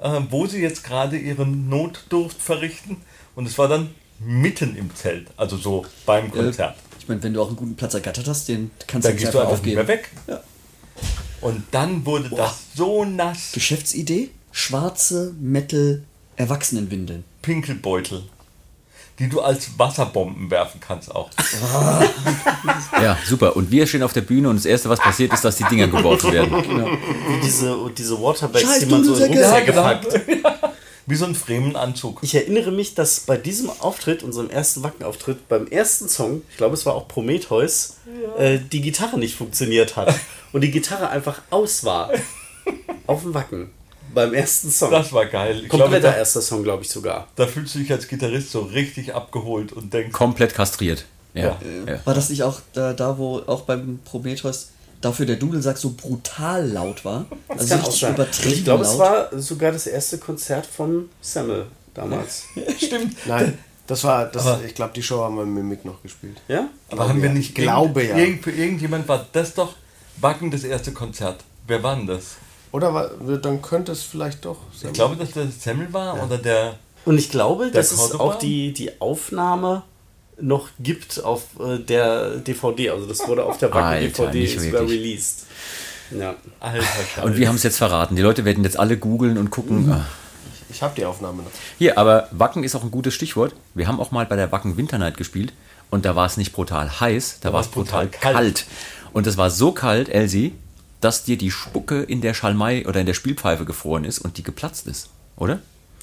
[0.00, 2.98] äh, wo sie jetzt gerade ihren Notdurft verrichten.
[3.34, 6.76] Und es war dann mitten im Zelt, also so beim Konzert.
[6.98, 9.26] Ich meine, wenn du auch einen guten Platz ergattert hast, den kannst da du nicht
[9.26, 9.76] einfach einfach nicht aufgeben.
[9.76, 10.10] mehr weg.
[10.26, 10.42] Ja.
[11.40, 13.52] Und dann wurde das so nass.
[13.52, 14.30] Geschäftsidee?
[14.52, 17.24] Schwarze Metal-Erwachsenenwindeln.
[17.42, 18.24] Pinkelbeutel,
[19.18, 21.30] die du als Wasserbomben werfen kannst auch.
[23.00, 23.56] Ja, super.
[23.56, 25.86] Und wir stehen auf der Bühne und das Erste, was passiert, ist, dass die Dinger
[25.86, 26.52] geworfen werden.
[27.28, 29.38] Wie diese, diese Waterbags, Scheiß die man so in den.
[29.38, 30.20] Rucksack gepackt.
[31.06, 32.18] Wie so ein Fremenanzug.
[32.22, 36.74] Ich erinnere mich, dass bei diesem Auftritt, unserem ersten Wackenauftritt, beim ersten Song, ich glaube,
[36.74, 37.98] es war auch Prometheus,
[38.38, 40.12] äh, die Gitarre nicht funktioniert hat.
[40.52, 42.10] Und die Gitarre einfach aus war.
[43.06, 43.70] Auf dem Wacken.
[44.16, 44.90] Beim ersten Song.
[44.90, 45.60] Das war geil.
[45.62, 47.28] Ich glaube, Kompletter da, erster Song, glaube ich sogar.
[47.36, 51.04] da fühlst du dich als Gitarrist so richtig abgeholt und denkst, Komplett kastriert.
[51.34, 51.58] Ja.
[51.86, 52.00] ja.
[52.06, 54.70] War das nicht auch da, da wo auch beim Prometheus
[55.02, 57.26] dafür der Dudelsack so brutal laut war?
[57.48, 61.66] Also Kann auch richtig übertrieben Ich glaube, es war sogar das erste Konzert von Samuel
[61.92, 62.44] damals.
[62.78, 63.14] stimmt.
[63.26, 66.40] Nein, das war, das, Aber- ich glaube, die Show haben wir mit Mick noch gespielt.
[66.48, 66.70] Ja?
[66.90, 67.54] Aber haben wir nicht.
[67.54, 68.24] Glaube irgend- ja.
[68.24, 69.74] Irgend, für irgendjemand war das doch
[70.22, 71.44] Wacken das erste Konzert.
[71.66, 72.36] Wer war denn das?
[72.72, 73.10] Oder
[73.42, 76.74] dann könnte es vielleicht doch Ich glaube, dass der Semmel war oder der.
[77.04, 78.24] Und ich glaube, das ist Cordoba?
[78.24, 79.82] auch die, die Aufnahme
[80.40, 82.90] noch gibt auf äh, der DVD.
[82.90, 85.46] Also das wurde auf der Wacken Alter, DVD nicht sogar released.
[86.10, 86.34] Ja.
[86.60, 87.22] Alter Scheiße.
[87.26, 88.16] Und wir haben es jetzt verraten.
[88.16, 89.90] Die Leute werden jetzt alle googeln und gucken.
[89.90, 90.04] ah.
[90.68, 91.50] Ich habe die Aufnahme noch.
[91.78, 93.54] Hier, aber Wacken ist auch ein gutes Stichwort.
[93.74, 95.52] Wir haben auch mal bei der Wacken Winternight gespielt
[95.90, 98.66] und da war es nicht brutal heiß, da, war es brutal kalt.
[99.12, 100.52] Und es war so kalt, Elsie,
[101.00, 104.42] dass dir die Spucke in der Schalmei oder in der Spielpfeife gefroren ist und die
[104.42, 105.60] geplatzt ist, oder?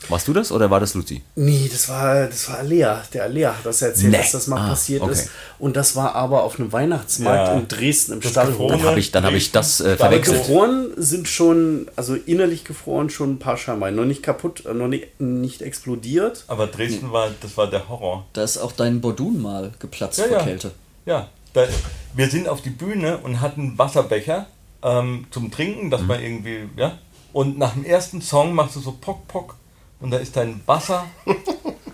[0.10, 1.22] Warst du das oder war das Luzi?
[1.36, 3.02] Nee, das war, das war Alea.
[3.14, 4.18] Der Alea hat das erzählt, Nee.
[4.18, 5.14] dass das mal Ah, passiert okay.
[5.14, 5.30] ist.
[5.60, 7.54] Und das war aber auf einem Weihnachtsmarkt Ja.
[7.58, 10.40] in Dresden im gefrorene- Dann habe ich, dann hab ich das äh, Aber verwechselt.
[10.40, 13.96] gefroren sind schon, also innerlich gefroren schon ein paar Schalmeien.
[13.96, 16.44] Noch nicht kaputt, äh, noch nicht, nicht explodiert.
[16.48, 18.26] Aber Dresden war, das war der Horror.
[18.34, 20.44] Da ist auch dein Bordun mal geplatzt Ja, vor ja.
[20.44, 20.72] Kälte.
[21.06, 21.66] Ja, da,
[22.14, 24.48] wir sind auf die Bühne und hatten Wasserbecher
[24.84, 25.90] ähm, zum Trinken, Mhm.
[25.92, 26.98] das war irgendwie, ja.
[27.32, 29.56] Und nach dem ersten Song machst du so Pock, Pock
[30.00, 31.06] und da ist dein Wasser,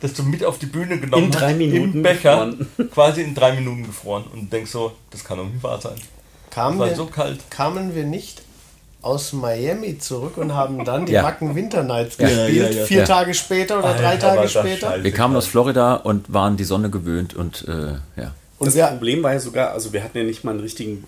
[0.02, 2.89] das du mit auf die Bühne genommen In drei hast, Minuten im Becher, gefroren.
[2.93, 5.95] quasi in drei Minuten gefroren und denkst so, das kann doch nicht wahr sein.
[6.49, 7.39] Kamen war wir, so kalt.
[7.52, 8.41] kamen wir nicht
[9.02, 11.23] aus Miami zurück und haben dann die Ja.
[11.23, 12.28] Wacken Winter Nights Ja.
[12.28, 12.86] gespielt, Ja, ja, ja.
[12.86, 13.06] vier Ja.
[13.06, 15.04] Tage später oder drei Alter, war Tage später.
[15.04, 18.34] Wir kamen aus Florida und waren die Sonne gewöhnt und äh, ja.
[18.58, 21.06] Und das Problem war ja sogar, also wir hatten ja nicht mal einen richtigen,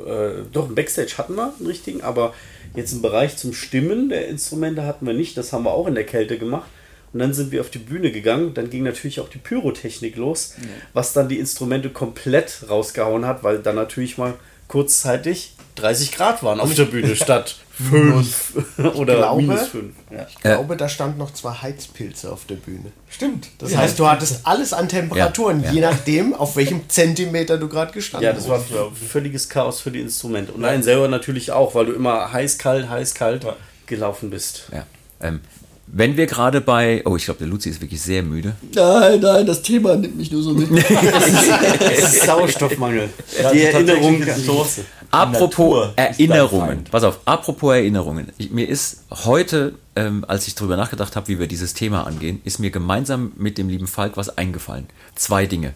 [0.00, 2.34] äh, doch einen Backstage hatten wir, einen richtigen, aber
[2.74, 5.36] jetzt einen Bereich zum Stimmen der Instrumente hatten wir nicht.
[5.36, 6.68] Das haben wir auch in der Kälte gemacht.
[7.12, 8.54] Und dann sind wir auf die Bühne gegangen.
[8.54, 10.56] Dann ging natürlich auch die Pyrotechnik los,
[10.92, 14.34] was dann die Instrumente komplett rausgehauen hat, weil dann natürlich mal
[14.66, 18.52] kurzzeitig 30 Grad waren auf der Bühne statt 5
[18.94, 19.94] oder glaube- minus 5.
[20.10, 20.26] Ja.
[20.28, 22.92] ich glaube, da standen noch zwei Heizpilze auf der Bühne.
[23.10, 23.48] Stimmt.
[23.58, 23.78] Das Ja.
[23.78, 25.72] heißt, du hattest alles an Temperaturen, Ja, ja.
[25.72, 28.62] je nachdem, auf welchem Zentimeter du gerade gestanden Ja, das war
[29.08, 30.52] völliges Chaos für die Instrumente.
[30.52, 33.56] Und einen selber natürlich auch, weil du immer heiß, kalt, heiß, kalt Ja.
[33.86, 34.68] gelaufen bist.
[34.72, 34.86] ja.
[35.20, 35.40] Ähm,
[35.86, 37.02] wenn wir gerade bei.
[37.04, 38.54] Oh, ich glaube, der Luzi ist wirklich sehr müde.
[38.74, 40.68] Nein, nein, das Thema nimmt mich nur so mit.
[42.24, 43.10] Sauerstoffmangel.
[43.40, 44.66] Ja, die Erinnerung so,
[45.14, 46.84] Apropos Erinnerungen.
[46.90, 48.32] Pass auf, apropos Erinnerungen.
[48.36, 52.40] Ich, mir ist heute, ähm, als ich darüber nachgedacht habe, wie wir dieses Thema angehen,
[52.44, 54.86] ist mir gemeinsam mit dem lieben Falk was eingefallen.
[55.14, 55.74] Zwei Dinge.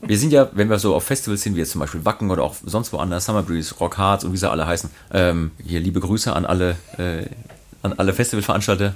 [0.00, 2.42] Wir sind ja, wenn wir so auf Festivals sind, wie jetzt zum Beispiel Wacken oder
[2.42, 4.90] auch sonst woanders, Summer Breeze, Rock Hearts und wie sie alle heißen.
[5.12, 7.26] Ähm, hier liebe Grüße an alle, äh,
[7.82, 8.94] an alle Festivalveranstalter.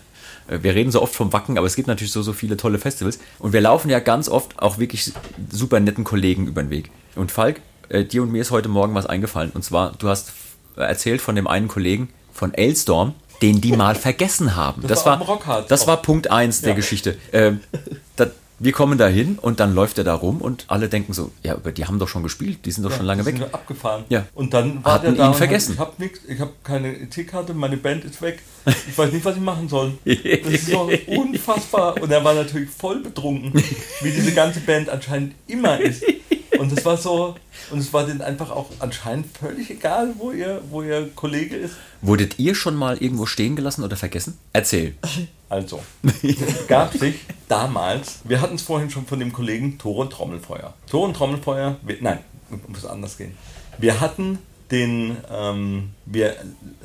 [0.49, 2.79] Äh, Wir reden so oft vom Wacken, aber es gibt natürlich so, so viele tolle
[2.79, 3.19] Festivals.
[3.39, 5.13] Und wir laufen ja ganz oft auch wirklich
[5.51, 6.91] super netten Kollegen über den Weg.
[7.17, 9.51] Und Falk, äh, dir und mir ist heute Morgen was eingefallen.
[9.55, 10.33] Und zwar, du hast
[10.77, 14.83] erzählt von dem einen Kollegen von Aylstorm, den die mal vergessen haben.
[14.87, 17.17] Das, war war, Rockhard das war Punkt 1 der Geschichte.
[17.33, 17.61] Ähm,
[18.17, 18.27] da,
[18.59, 21.55] wir kommen da hin und dann läuft er da rum und alle denken so, ja,
[21.55, 23.37] aber die haben doch schon gespielt, die sind doch schon lange Die weg.
[23.39, 24.05] sind abgefahren.
[24.09, 24.27] Ja.
[24.35, 25.79] Und dann war Hatten der da ihn vergessen.
[25.79, 28.41] Hat, ich habe nichts, ich habe keine ET-Karte, meine Band ist weg.
[28.89, 29.93] Ich weiß nicht, was ich machen soll.
[30.05, 32.01] Das ist so unfassbar.
[32.01, 33.53] Und er war natürlich voll betrunken,
[34.01, 36.05] wie diese ganze Band anscheinend immer ist.
[36.59, 37.35] Und es war so,
[37.71, 41.75] und es war denen einfach auch anscheinend völlig egal, wo ihr, wo ihr Kollege ist.
[42.01, 44.39] Wurdet ihr schon mal irgendwo stehen gelassen oder vergessen?
[44.53, 44.95] Erzähl.
[45.49, 45.83] Also,
[46.69, 47.17] gab sich
[47.49, 50.75] damals, wir hatten es vorhin schon von dem Kollegen Tore und Trommelfeuer.
[50.91, 52.19] Tore und Trommelfeuer, wir, nein,
[52.69, 53.37] muss anders gehen.
[53.79, 54.39] Wir hatten
[54.71, 56.37] den, ähm, wir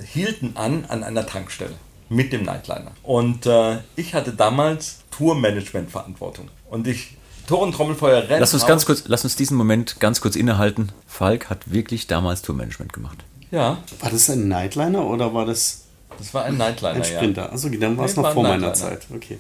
[0.06, 1.76] hielten an an einer Tankstelle
[2.10, 2.91] mit dem Nightliner.
[3.04, 6.50] Und äh, ich hatte damals Tourmanagement-Verantwortung.
[6.69, 7.17] Und ich,
[7.48, 10.91] Tore und Trommelfeuer rennen Lass uns ganz kurz, lass uns diesen Moment ganz kurz innehalten.
[11.08, 13.24] Falk hat wirklich damals Tourmanagement gemacht.
[13.52, 15.86] Ja, War das ein Nightliner oder war das
[16.19, 17.05] das war ein Nightliner, ein ja.
[17.05, 17.51] Sprinter?
[17.51, 18.73] Also dann war es noch war vor meiner.
[18.73, 19.08] Zeit.
[19.13, 19.39] Okay.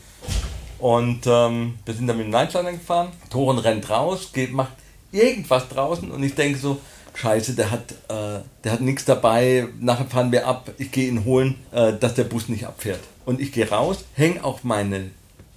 [0.79, 3.09] Und ähm, wir sind dann mit dem Nightliner gefahren.
[3.29, 4.71] Toren rennt raus, geht, macht
[5.11, 6.79] irgendwas draußen und ich denke so,
[7.15, 11.25] scheiße, der hat, äh, der hat nichts dabei, nachher fahren wir ab, ich gehe ihn
[11.25, 13.01] holen, äh, dass der Bus nicht abfährt.
[13.25, 15.11] Und ich gehe raus, hänge auch meine,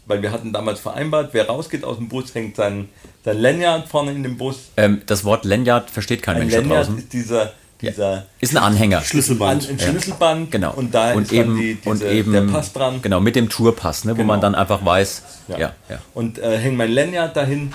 [0.07, 2.89] weil wir hatten damals vereinbart, wer rausgeht aus dem Bus, hängt sein,
[3.25, 4.71] sein Lanyard vorne in dem Bus.
[4.77, 6.99] Ähm, das Wort Lanyard versteht kein Ein Mensch da Lanyard draußen.
[6.99, 7.53] ist dieser,
[7.83, 9.03] dieser Ist ein Anhänger.
[9.03, 9.69] Schlüsselband.
[9.69, 10.73] ein Schlüsselband Genau.
[10.75, 13.01] und da ist eben, dann die, diese, und eben der Pass dran.
[13.03, 14.27] Genau, mit dem Tourpass, ne, wo Genau.
[14.29, 15.73] man dann einfach weiß, ja, ja.
[16.15, 17.73] Und äh, hänge mein Lanyard dahin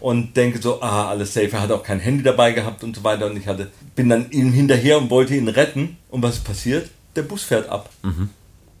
[0.00, 1.50] und denke so, ah, alles safe.
[1.52, 3.26] Er hat auch kein Handy dabei gehabt und so weiter.
[3.26, 5.96] Und ich hatte, bin dann ihm hinterher und wollte ihn retten.
[6.10, 6.90] Und was passiert?
[7.16, 7.88] Der Bus fährt ab.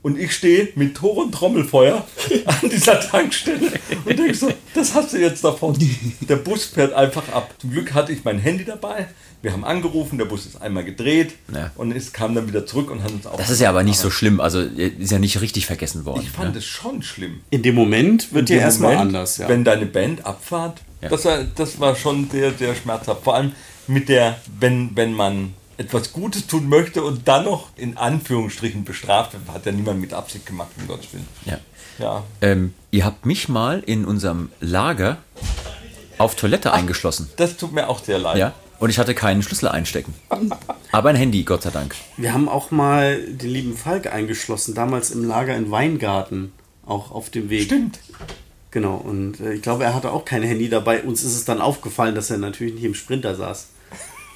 [0.02, 2.04] Und ich stehe mit Tor und Trommelfeuer
[2.44, 3.70] an dieser Tankstelle
[4.04, 5.78] und denke so, das hast du jetzt davon.
[6.28, 7.54] Der Bus fährt einfach ab.
[7.58, 9.06] Zum Glück hatte ich mein Handy dabei.
[9.44, 11.70] Wir haben angerufen, der Bus ist einmal gedreht Ja.
[11.76, 13.36] und es kam dann wieder zurück und hat uns auch.
[13.36, 16.22] Das ist ja aber nicht so schlimm, also ist ja nicht richtig vergessen worden.
[16.22, 16.58] Ich fand ne?
[16.60, 17.42] es schon schlimm.
[17.50, 19.36] In dem Moment wird dir erstmal anders.
[19.36, 19.46] Ja.
[19.48, 21.10] Wenn deine Band abfahrt, Ja.
[21.10, 23.22] das, war, das war schon sehr, sehr schmerzhaft.
[23.22, 23.52] Vor allem
[23.86, 29.34] mit der, wenn, wenn man etwas Gutes tun möchte und dann noch in Anführungsstrichen bestraft
[29.34, 31.28] wird, hat ja niemand mit Absicht gemacht, um Gottes Willen.
[31.44, 31.58] Ja.
[31.98, 32.24] Ja.
[32.40, 35.18] Ähm, ihr habt mich mal in unserem Lager
[36.16, 37.28] auf Toilette eingeschlossen.
[37.36, 38.38] Das tut mir auch sehr leid.
[38.38, 38.54] Ja.
[38.78, 40.14] Und ich hatte keinen Schlüssel einstecken.
[40.92, 41.94] Aber ein Handy, Gott sei Dank.
[42.16, 46.52] Wir haben auch mal den lieben Falk eingeschlossen, damals im Lager in Weingarten,
[46.84, 47.64] auch auf dem Weg.
[47.64, 47.98] Stimmt.
[48.70, 51.02] Genau, und äh, ich glaube, er hatte auch kein Handy dabei.
[51.02, 53.68] Uns ist es dann aufgefallen, dass er natürlich nicht im Sprinter saß.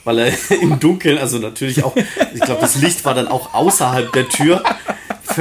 [0.04, 4.12] Weil er im Dunkeln, also natürlich auch, ich glaube, das Licht war dann auch außerhalb
[4.12, 4.62] der Tür,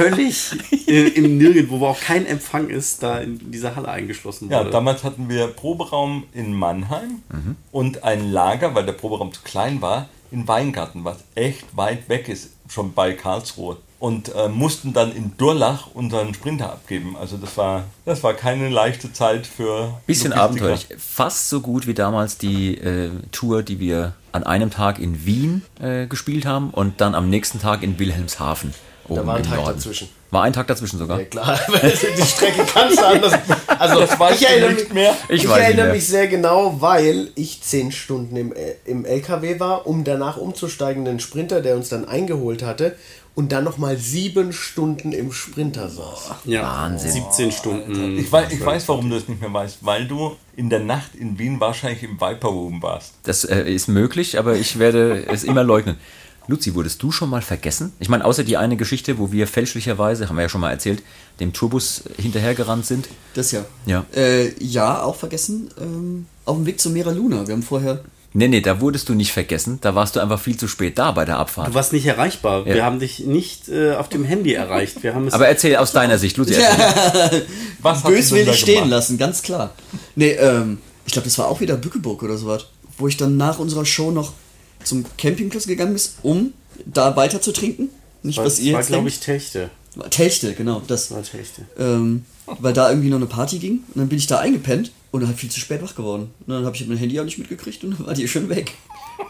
[0.02, 0.52] völlig
[0.88, 4.70] äh, im Nirgendwo, wo auch kein Empfang ist, da in dieser Halle eingeschlossen Ja, wurde.
[4.70, 7.56] damals hatten wir Proberaum in Mannheim Mhm.
[7.72, 12.28] und ein Lager, weil der Proberaum zu klein war, in Weingarten, was echt weit weg
[12.28, 13.76] ist, schon bei Karlsruhe.
[14.00, 17.16] Und äh, mussten dann in Durlach unseren Sprinter abgeben.
[17.20, 20.86] Also das war, das war keine leichte Zeit für Bisschen abenteuerlich.
[20.98, 25.62] Fast so gut wie damals die äh, Tour, die wir an einem Tag in Wien
[25.80, 28.72] äh, gespielt haben und dann am nächsten Tag in Wilhelmshaven.
[29.08, 29.74] Oben war ein Tag Norden.
[29.76, 30.08] dazwischen.
[30.30, 31.18] War ein Tag dazwischen sogar.
[31.18, 31.58] Ja, klar,
[32.18, 33.32] die Strecke kannst du anders.
[33.78, 35.16] Also, Das weißt ich erinnere mich, mehr.
[35.28, 35.94] Ich Ich, weiß erinnere mehr.
[35.94, 41.06] mich sehr genau, weil ich zehn Stunden im, äh, im LKW war, um danach umzusteigen
[41.06, 42.96] in den Sprinter, der uns dann eingeholt hatte,
[43.34, 46.30] und dann nochmal sieben Stunden im Sprinter saß.
[46.44, 47.12] ja, Wahnsinn.
[47.12, 48.18] 17 Stunden.
[48.18, 51.14] Ich weiß, ich weiß, warum du es nicht mehr weißt, weil du in der Nacht
[51.14, 53.12] in Wien wahrscheinlich im Viper Room warst.
[53.22, 55.98] Das äh, ist möglich, aber ich werde es immer leugnen.
[56.48, 57.92] Luzi, wurdest du schon mal vergessen?
[58.00, 61.02] Ich meine, außer die eine Geschichte, wo wir fälschlicherweise, haben wir ja schon mal erzählt,
[61.40, 63.06] dem Tourbus hinterhergerannt sind.
[63.34, 63.66] Das ja.
[63.84, 64.06] Ja.
[64.16, 65.68] Äh, ja, auch vergessen.
[65.78, 67.46] Ähm, auf dem Weg zu Mera Luna.
[67.46, 68.00] Wir haben vorher.
[68.32, 69.78] Nee, nee, da wurdest du nicht vergessen.
[69.82, 71.68] Da warst du einfach viel zu spät da bei der Abfahrt.
[71.68, 72.64] Du warst nicht erreichbar.
[72.64, 75.02] Wir haben dich nicht äh, auf dem Handy erreicht.
[75.02, 76.54] Wir haben es Aber erzähl aus deiner Sicht, Luzi.
[76.54, 77.46] Erzähl.
[77.82, 78.90] Was hast du denn Böswillig stehen gemacht?
[78.90, 79.74] lassen, ganz klar.
[80.14, 82.66] Nee, ähm, ich glaube, das war auch wieder Bückeburg oder sowas.
[82.96, 84.32] Wo ich dann nach unserer Show noch
[84.84, 86.52] zum Campingplatz gegangen bin, um
[86.86, 87.88] da weiter zu trinken.
[88.22, 89.18] Nicht, war, was ihr war jetzt glaube denkt.
[89.18, 89.70] ich, Techte.
[90.10, 91.10] Techte, genau, das.
[91.10, 91.62] War Techte.
[91.78, 93.84] Ähm, weil da irgendwie noch eine Party ging.
[93.94, 96.30] Und dann bin ich da eingepennt und dann halt viel zu spät wach geworden.
[96.40, 98.74] Und dann habe ich mein Handy auch nicht mitgekriegt und dann war die schon weg.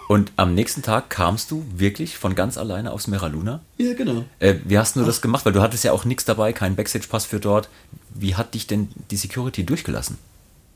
[0.08, 3.60] Und am nächsten Tag kamst du wirklich von ganz alleine aus Meraluna?
[3.78, 4.24] Ja, genau.
[4.38, 5.46] Äh, wie hast du das gemacht?
[5.46, 7.68] Weil du hattest ja auch nichts dabei, keinen Backstage-Pass für dort.
[8.14, 10.18] Wie hat dich denn die Security durchgelassen?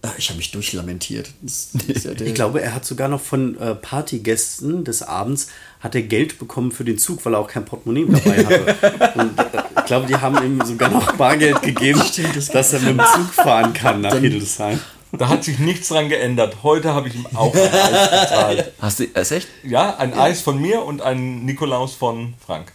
[0.03, 1.31] Ah, Ich habe mich durchlamentiert.
[1.43, 5.49] Ja Ich glaube, er hat sogar noch von äh, Partygästen des Abends
[5.81, 9.13] hat er Geld bekommen für den Zug, weil er auch kein Portemonnaie dabei hatte.
[9.19, 12.01] Und äh, ich glaube, die haben ihm sogar noch Bargeld gegeben,
[12.53, 14.79] dass er mit dem Zug fahren kann nach Hildesheim.
[15.13, 16.57] Da hat sich nichts dran geändert.
[16.63, 18.73] Heute habe ich ihm auch ein Eis bezahlt.
[18.81, 19.49] Hast du, ist echt?
[19.63, 22.73] Ja, ein Eis von mir und ein Nikolaus von Frank.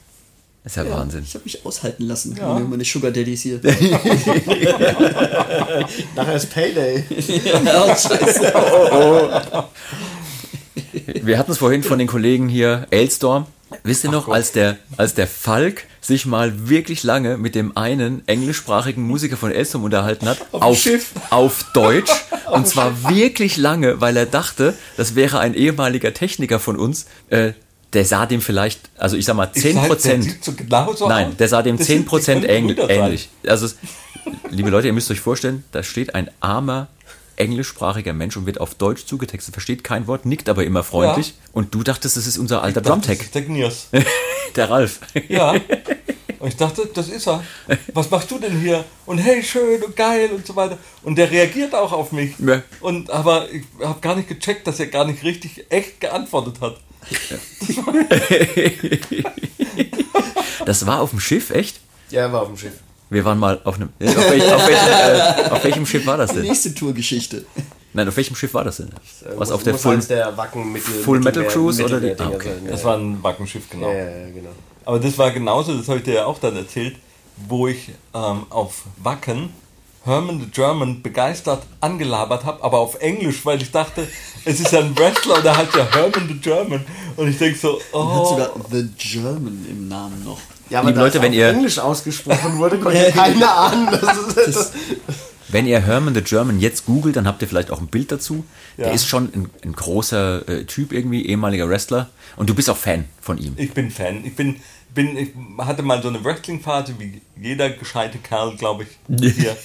[0.68, 1.24] Das ist ja, ja, Wahnsinn.
[1.24, 2.38] Ich habe mich aushalten lassen.
[2.38, 3.62] Meine, meine Sugar Daddies hier.
[6.14, 7.06] Nachher ist Payday.
[7.64, 8.52] ja, scheiße.
[11.24, 13.46] Wir hatten es vorhin von den Kollegen hier, Elstorm.
[13.84, 18.28] Wisst ihr noch, als der, als der Falk sich mal wirklich lange mit dem einen
[18.28, 21.12] englischsprachigen Musiker von Elstorm unterhalten hat, auf, Schiff.
[21.30, 22.12] auf Deutsch,
[22.52, 27.54] und zwar wirklich lange, weil er dachte, das wäre ein ehemaliger Techniker von uns, äh,
[27.94, 30.44] der sah dem vielleicht, also ich sag mal, 10 Ich sag, der Prozent.
[30.44, 31.38] so genauso Nein, aus.
[31.38, 32.78] der sah dem Das 10 sind- Prozent ähnlich.
[32.90, 33.30] Ähnlich.
[33.48, 33.68] Also,
[34.50, 36.88] liebe Leute, ihr müsst euch vorstellen, da steht ein armer
[37.38, 41.28] englischsprachiger Mensch und wird auf Deutsch zugetextet, versteht kein Wort, nickt aber immer freundlich.
[41.30, 41.34] Ja.
[41.54, 43.20] Und du dachtest, das ist unser alter Drumtech,
[44.56, 45.00] der Ralf.
[45.30, 45.54] Ja.
[46.40, 47.44] Und ich dachte, das ist er.
[47.94, 48.84] Was machst du denn hier?
[49.06, 50.78] Und hey, schön und geil und so weiter.
[51.04, 52.34] Und der reagiert auch auf mich.
[52.40, 52.62] Ja.
[52.80, 56.78] Und aber ich habe gar nicht gecheckt, dass er gar nicht richtig echt geantwortet hat.
[60.66, 61.80] Das war auf dem Schiff, echt?
[62.10, 62.74] Ja, er war auf dem Schiff.
[63.10, 63.90] Wir waren mal auf einem.
[64.02, 64.88] Auf, welch, auf, welchem,
[65.48, 66.46] äh, auf welchem Schiff war das Die denn?
[66.48, 67.46] nächste Tourgeschichte.
[67.94, 68.90] Nein, auf welchem Schiff war das denn?
[69.24, 69.98] Was Muss- auf der Full.
[70.00, 72.52] der Wacken Mittel, Full Metal Cruise oder die- Ah, okay.
[72.70, 73.90] Das war ein Wackenschiff, genau.
[73.90, 74.50] ja, ja, ja, genau.
[74.84, 76.98] Aber das war genauso, das habe ich dir ja auch dann erzählt,
[77.48, 79.50] wo ich ähm, auf Wacken
[80.08, 84.08] Herman the German begeistert angelabert habe, aber auf Englisch, weil ich dachte,
[84.46, 86.84] es ist ja ein Wrestler und er heißt ja Herman the German.
[87.18, 90.40] Und ich denke so, Hat oh, sogar The German im Namen noch.
[90.70, 93.88] Ja, Liebe da Leute, es wenn ihr- Englisch ausgesprochen wurde, konnte keiner ahnen.
[93.92, 94.72] Das ist, das,
[95.50, 98.44] Wenn ihr Herman the German jetzt googelt, dann habt ihr vielleicht auch ein Bild dazu.
[98.78, 98.94] Der Ja.
[98.94, 102.10] ist schon ein, ein großer äh, Typ irgendwie, ehemaliger Wrestler.
[102.36, 103.54] Und du bist auch Fan von ihm.
[103.58, 104.26] ich bin Fan.
[104.26, 104.58] Ich bin,
[104.94, 109.56] bin, ich hatte mal so eine Wrestling-Phase, wie jeder gescheite Kerl, glaube ich, hier.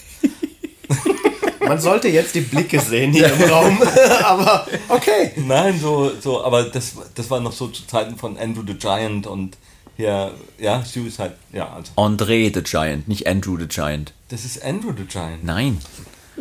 [1.61, 3.82] man sollte jetzt die Blicke sehen hier im Raum.
[4.24, 5.32] Aber okay.
[5.36, 9.26] Nein, so, so, aber das, das war noch so zu Zeiten von Andrew the Giant
[9.26, 9.57] und
[9.97, 11.93] hier, ja, Suicide, ja, also.
[11.97, 14.12] André the Giant, nicht Andrew the Giant.
[14.28, 15.45] Das ist Andrew the Giant.
[15.45, 15.78] Nein.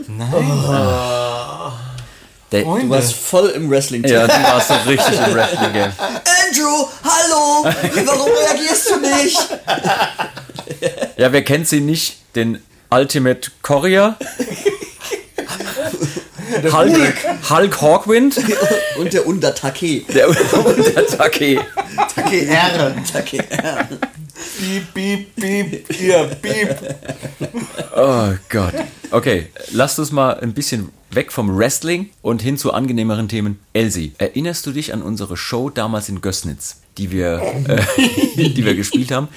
[0.08, 0.32] Nein.
[2.52, 2.88] Der, Freunde.
[2.88, 5.92] Du warst voll im wrestling ja, du warst so richtig im Wrestling-Game.
[6.00, 7.66] Andrew, hallo!
[8.06, 9.40] Warum reagierst du nicht?
[11.18, 12.18] Ja, wer kennt sie nicht?
[12.36, 12.62] Den
[12.94, 14.18] Ultimate Courier?
[16.72, 18.38] Hulk, Hulk Hawkwind,
[19.00, 20.02] Und der Undertake.
[20.14, 21.60] der, und der Take.
[22.14, 22.96] Take R.
[23.12, 23.88] Take R.
[24.60, 26.96] Piep, piep, piep, ihr piep.
[27.96, 28.74] Oh Gott.
[29.12, 33.60] Okay, lasst uns mal ein bisschen weg vom Wrestling und hin zu angenehmeren Themen.
[33.74, 37.82] Elsie, erinnerst du dich an unsere Show damals in Gößnitz, die wir, äh,
[38.50, 39.30] die wir gespielt haben,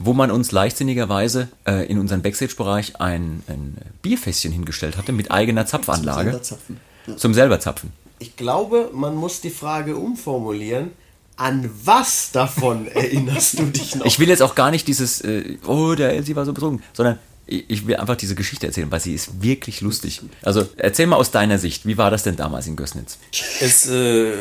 [0.00, 5.66] wo man uns leichtsinnigerweise äh, in unseren Backstage-Bereich ein, ein Bierfässchen hingestellt hatte mit eigener
[5.66, 6.80] Zapfanlage Selber zapfen.
[7.16, 7.92] zum selber Zapfen?
[8.18, 10.90] Ich glaube, man muss die Frage umformulieren.
[11.36, 14.06] An was davon erinnerst du dich noch?
[14.06, 17.18] Ich will jetzt auch gar nicht dieses, äh, oh, der Elsie war so betrunken, sondern
[17.50, 20.22] ich will einfach diese Geschichte erzählen, weil sie ist wirklich lustig.
[20.42, 23.18] Also erzähl mal aus deiner Sicht, wie war das denn damals in Gößnitz?
[23.60, 24.32] Es äh,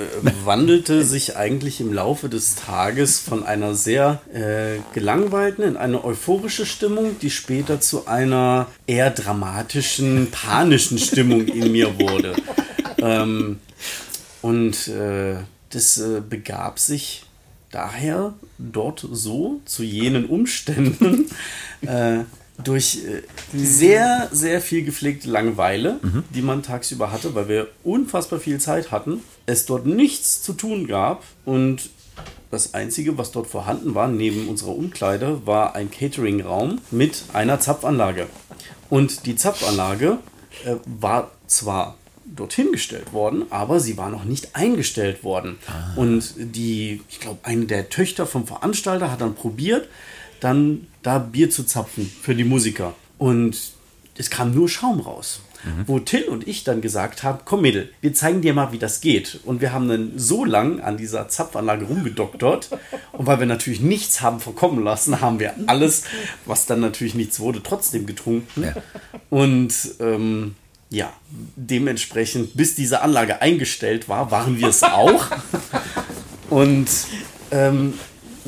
[0.45, 6.65] wandelte sich eigentlich im Laufe des Tages von einer sehr äh, gelangweilten in eine euphorische
[6.65, 12.35] Stimmung, die später zu einer eher dramatischen, panischen Stimmung in mir wurde.
[13.01, 13.59] Ähm,
[14.41, 15.35] und äh,
[15.71, 17.23] das äh, begab sich
[17.71, 21.29] daher dort so zu jenen Umständen
[21.81, 22.19] äh,
[22.63, 23.21] durch äh,
[23.53, 25.99] sehr, sehr viel gepflegte Langeweile,
[26.33, 30.87] die man tagsüber hatte, weil wir unfassbar viel Zeit hatten, es dort nichts zu tun
[30.87, 31.89] gab und
[32.51, 38.27] das Einzige, was dort vorhanden war, neben unserer Umkleide, war ein Catering-Raum mit einer Zapfanlage.
[38.89, 40.17] Und die Zapfanlage
[40.65, 41.95] äh, war zwar
[42.25, 45.57] dorthin gestellt worden, aber sie war noch nicht eingestellt worden.
[45.95, 49.87] Und die, ich glaube, eine der Töchter vom Veranstalter hat dann probiert,
[50.39, 52.95] dann da Bier zu zapfen für die Musiker.
[53.17, 53.57] Und
[54.17, 55.41] es kam nur Schaum raus.
[55.87, 59.01] Wo Till und ich dann gesagt haben, komm Mädel, wir zeigen dir mal, wie das
[59.01, 59.41] geht.
[59.43, 62.69] Und wir haben dann so lang an dieser Zapfanlage rumgedoktert.
[63.11, 66.03] Und weil wir natürlich nichts haben verkommen lassen, haben wir alles,
[66.45, 68.73] was dann natürlich nichts wurde, trotzdem getrunken.
[69.29, 70.55] Und ähm,
[70.89, 71.11] ja,
[71.57, 75.25] dementsprechend, bis diese Anlage eingestellt war, waren wir es auch.
[76.49, 76.87] Und
[77.51, 77.93] ähm,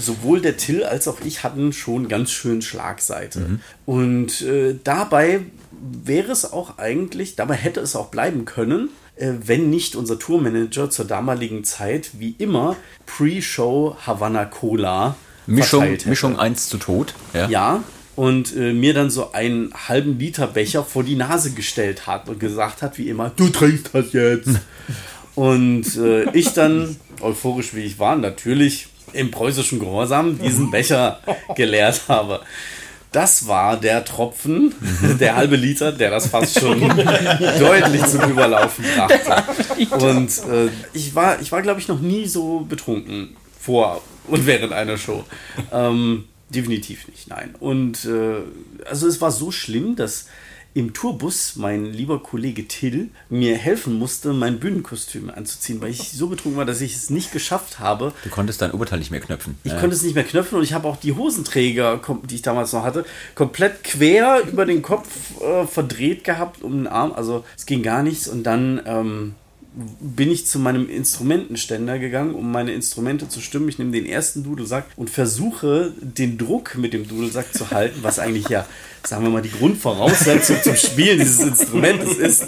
[0.01, 3.59] sowohl der Till als auch ich hatten schon ganz schön Schlagseite.
[3.85, 5.41] Und äh, dabei
[5.81, 10.89] wäre es auch eigentlich, dabei hätte es auch bleiben können, äh, wenn nicht unser Tourmanager
[10.89, 12.75] zur damaligen Zeit wie immer
[13.05, 15.15] Pre-Show Havana Cola
[15.47, 16.09] Mischung, verteilt hätte.
[16.09, 17.13] Mischung 1 zu Tod.
[17.33, 17.47] Ja.
[17.49, 17.83] Ja,
[18.15, 22.39] und äh, mir dann so einen halben Liter Becher vor die Nase gestellt hat und
[22.39, 24.59] gesagt hat, wie immer, du trinkst das jetzt.
[25.35, 31.19] und äh, ich dann, euphorisch wie ich war, natürlich im preußischen Gehorsam diesen Becher
[31.55, 32.41] geleert habe.
[33.11, 34.73] Das war der Tropfen,
[35.19, 36.79] der halbe Liter, der das fast schon
[37.59, 39.43] deutlich zum Überlaufen brachte.
[39.97, 44.71] Und äh, ich war, ich war glaube ich, noch nie so betrunken vor und während
[44.71, 45.25] einer Show.
[45.73, 47.53] Ähm, definitiv nicht, nein.
[47.59, 50.27] Und äh, also es war so schlimm, dass
[50.73, 56.27] im Tourbus mein lieber Kollege Till mir helfen musste, mein Bühnenkostüm anzuziehen, weil ich so
[56.27, 59.57] betrunken war, dass ich es nicht geschafft habe, Du konntest dein Oberteil nicht mehr knöpfen.
[59.63, 59.79] ich Ja.
[59.79, 61.99] konnte es nicht mehr knöpfen und ich habe auch die Hosenträger,
[62.29, 63.05] die ich damals noch hatte,
[63.35, 65.07] komplett quer über den Kopf
[65.41, 67.11] äh, verdreht gehabt um den Arm.
[67.11, 68.27] Also es ging gar nichts.
[68.27, 69.35] Und dann ähm,
[69.73, 73.69] bin ich zu meinem Instrumentenständer gegangen, um meine Instrumente zu stimmen.
[73.69, 78.19] Ich nehme den ersten Dudelsack und versuche, den Druck mit dem Dudelsack zu halten, was
[78.19, 78.65] eigentlich ja,
[79.05, 82.47] sagen wir mal, die Grundvoraussetzung zum Spielen dieses Instrumentes ist,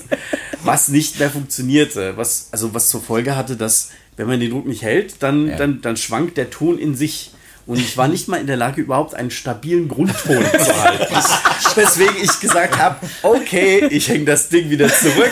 [0.64, 2.18] was nicht mehr funktionierte.
[2.18, 5.56] Was, also was zur Folge hatte, dass, wenn man den Druck nicht hält, dann, Ja.
[5.56, 7.32] dann, dann schwankt der Ton in sich.
[7.66, 11.16] Und ich war nicht mal in der Lage, überhaupt einen stabilen Grundton zu halten.
[11.76, 15.32] Weswegen ich gesagt habe, okay, ich hänge das Ding wieder zurück.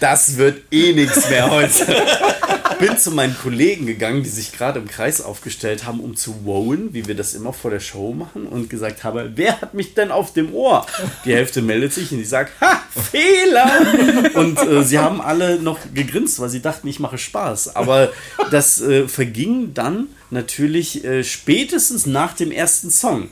[0.00, 1.86] Das wird eh nichts mehr heute.
[2.78, 6.94] Bin zu meinen Kollegen gegangen, die sich gerade im Kreis aufgestellt haben, um zu wowen,
[6.94, 10.12] wie wir das immer vor der Show machen, und gesagt habe, wer hat mich denn
[10.12, 10.86] auf dem Ohr?
[11.24, 12.80] Die Hälfte meldet sich und die sagt, ha,
[13.10, 14.30] Fehler!
[14.34, 17.74] Und äh, sie haben alle noch gegrinst, weil sie dachten, ich mache Spaß.
[17.74, 18.12] Aber
[18.52, 23.28] das äh, verging dann natürlich äh, spätestens nach dem ersten Song.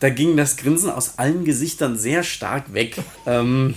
[0.00, 2.96] Da ging das Grinsen aus allen Gesichtern sehr stark weg.
[3.24, 3.76] Ähm,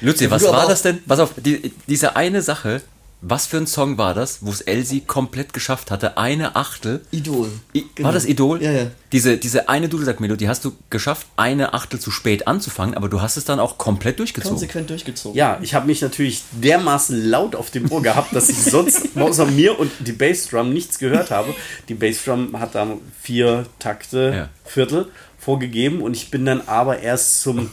[0.00, 1.02] Luzi, was war das denn?
[1.04, 2.82] Pass auf, die, diese eine Sache,
[3.22, 7.02] was für ein Song war das, wo es Elsie komplett geschafft hatte, eine Achtel.
[7.10, 7.50] Idol.
[7.76, 8.62] I, War das Idol?
[8.62, 8.86] Ja, ja.
[9.12, 13.36] Diese, diese eine Dudelsack-Melodie hast du geschafft, eine Achtel zu spät anzufangen, aber du hast
[13.36, 14.56] es dann auch komplett durchgezogen.
[14.56, 15.36] Konsequent durchgezogen.
[15.36, 19.46] Ja, ich habe mich natürlich dermaßen laut auf dem Ohr gehabt, dass ich sonst außer
[19.46, 21.54] mir und die Bassdrum nichts gehört habe.
[21.88, 22.86] Die Bassdrum hat da
[23.20, 24.48] vier Takte, Ja.
[24.64, 25.08] Viertel
[25.40, 27.70] vorgegeben und ich bin dann aber erst zum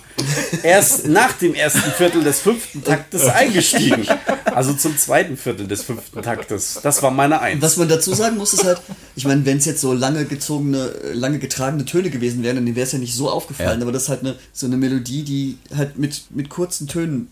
[0.63, 4.07] erst nach dem ersten Viertel des fünften Taktes eingestiegen.
[4.45, 6.80] Also zum zweiten Viertel des fünften Taktes.
[6.82, 7.61] Das war meine Eins.
[7.61, 8.82] Was man dazu sagen muss, ist halt,
[9.15, 12.86] ich meine, wenn es jetzt so lange gezogene, lange getragene Töne gewesen wären, dann wäre
[12.86, 13.86] es ja nicht so aufgefallen, ja.
[13.86, 17.30] aber das ist halt eine, so eine Melodie, die halt mit, mit kurzen Tönen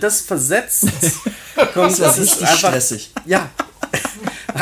[0.00, 0.88] das versetzt
[1.74, 3.10] kommt, das ist einfach stressig.
[3.26, 3.50] Ja,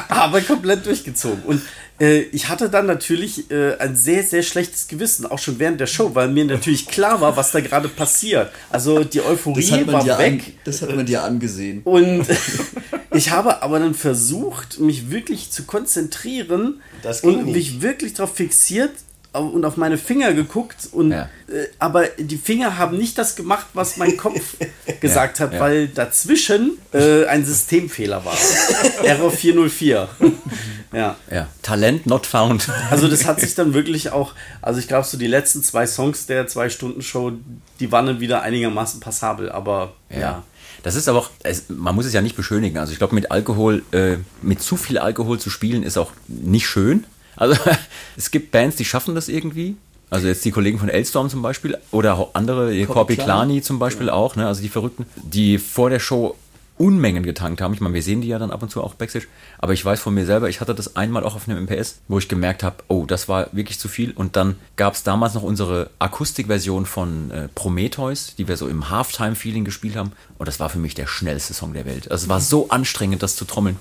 [0.08, 1.42] aber komplett durchgezogen.
[1.44, 1.62] Und
[1.98, 5.86] äh, ich hatte dann natürlich äh, ein sehr, sehr schlechtes Gewissen, auch schon während der
[5.86, 8.50] Show, weil mir natürlich klar war, was da gerade passiert.
[8.70, 10.52] Also die Euphorie hat, man war dir an, weg.
[10.64, 11.82] das hat man dir angesehen.
[11.84, 12.26] Und
[13.12, 16.80] ich habe aber dann versucht, mich wirklich zu konzentrieren
[17.22, 17.54] und nicht.
[17.54, 18.92] mich wirklich darauf fixiert
[19.38, 20.88] und auf meine Finger geguckt.
[20.92, 21.28] Und, Ja.
[21.48, 24.56] äh, aber die Finger haben nicht das gemacht, was mein Kopf
[25.00, 25.60] gesagt hat, ja.
[25.60, 28.36] weil dazwischen äh, ein Systemfehler war.
[29.04, 30.08] Error 404.
[30.92, 31.16] ja.
[31.30, 31.48] Ja.
[31.62, 32.68] Talent not found.
[32.90, 36.26] Also das hat sich dann wirklich auch, also ich glaube so die letzten zwei Songs
[36.26, 37.32] der Zwei-Stunden-Show,
[37.80, 40.42] die waren dann wieder einigermaßen passabel, aber ja.
[40.82, 42.78] Das ist aber auch, es, man muss es ja nicht beschönigen.
[42.78, 46.68] Also ich glaube, mit Alkohol, äh, mit zu viel Alkohol zu spielen, ist auch nicht
[46.68, 47.04] schön.
[47.36, 47.56] Also
[48.16, 49.76] es gibt Bands, die schaffen das irgendwie.
[50.08, 54.08] Also jetzt die Kollegen von Elstorm zum Beispiel oder auch andere, Corpi Klani zum Beispiel
[54.08, 54.46] auch, ne?
[54.46, 56.36] also die Verrückten, die vor der Show
[56.78, 57.72] Unmengen getankt haben.
[57.72, 59.26] Ich meine, wir sehen die ja dann ab und zu auch Backstage.
[59.58, 62.18] Aber ich weiß von mir selber, ich hatte das einmal auch auf einem MPS, wo
[62.18, 64.12] ich gemerkt habe, oh, das war wirklich zu viel.
[64.12, 68.90] Und dann gab es damals noch unsere Akustikversion von äh, Prometheus, die wir so im
[68.90, 70.12] Halftime-Feeling gespielt haben.
[70.38, 72.10] Und das war für mich der schnellste Song der Welt.
[72.10, 73.76] Also es war so anstrengend, das zu trommeln.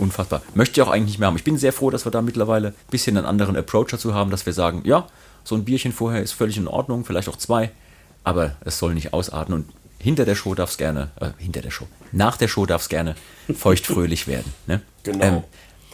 [0.00, 0.42] Unfassbar.
[0.54, 1.36] Möchte ich auch eigentlich nicht mehr haben.
[1.36, 4.30] Ich bin sehr froh, dass wir da mittlerweile ein bisschen einen anderen Approach dazu haben,
[4.30, 5.06] dass wir sagen, ja,
[5.44, 7.70] so ein Bierchen vorher ist völlig in Ordnung, vielleicht auch zwei,
[8.24, 9.66] aber es soll nicht ausarten und
[9.98, 12.88] hinter der Show darf es gerne, äh, hinter der Show, nach der Show darf es
[12.88, 13.14] gerne
[13.54, 14.52] feuchtfröhlich werden.
[14.66, 14.80] Ne?
[15.02, 15.24] Genau.
[15.24, 15.42] Ähm,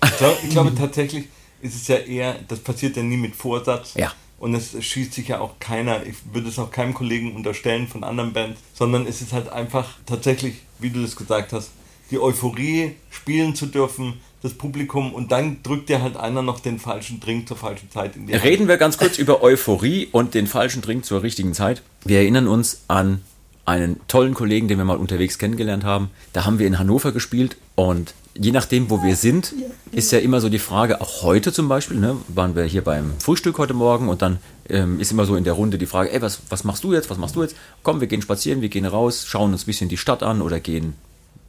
[0.04, 1.28] Ich glaube, ich glaube tatsächlich
[1.60, 3.94] ist es ja eher, das passiert ja nie mit Vorsatz.
[3.94, 4.12] Ja.
[4.38, 8.04] Und es schießt sich ja auch keiner, ich würde es auch keinem Kollegen unterstellen von
[8.04, 11.70] anderen Bands, sondern es ist halt einfach tatsächlich, wie du das gesagt hast,
[12.10, 16.78] die Euphorie spielen zu dürfen, das Publikum und dann drückt dir halt einer noch den
[16.78, 18.44] falschen Drink zur falschen Zeit in die Hand.
[18.44, 21.82] Reden wir ganz kurz über Euphorie und den falschen Drink zur richtigen Zeit.
[22.04, 23.22] Wir erinnern uns an
[23.64, 26.10] einen tollen Kollegen, den wir mal unterwegs kennengelernt haben.
[26.32, 29.54] Da haben wir in Hannover gespielt und je nachdem, wo wir sind,
[29.90, 33.14] ist ja immer so die Frage, auch heute zum Beispiel, ne, waren wir hier beim
[33.18, 34.38] Frühstück heute Morgen und dann
[34.68, 37.10] ähm, ist immer so in der Runde die Frage, ey, was, was machst du jetzt,
[37.10, 37.56] was machst du jetzt?
[37.82, 40.60] Komm, wir gehen spazieren, wir gehen raus, schauen uns ein bisschen die Stadt an oder
[40.60, 40.94] gehen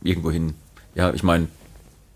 [0.08, 0.56] irgendwo hin.
[0.96, 1.48] Ja, ich meine,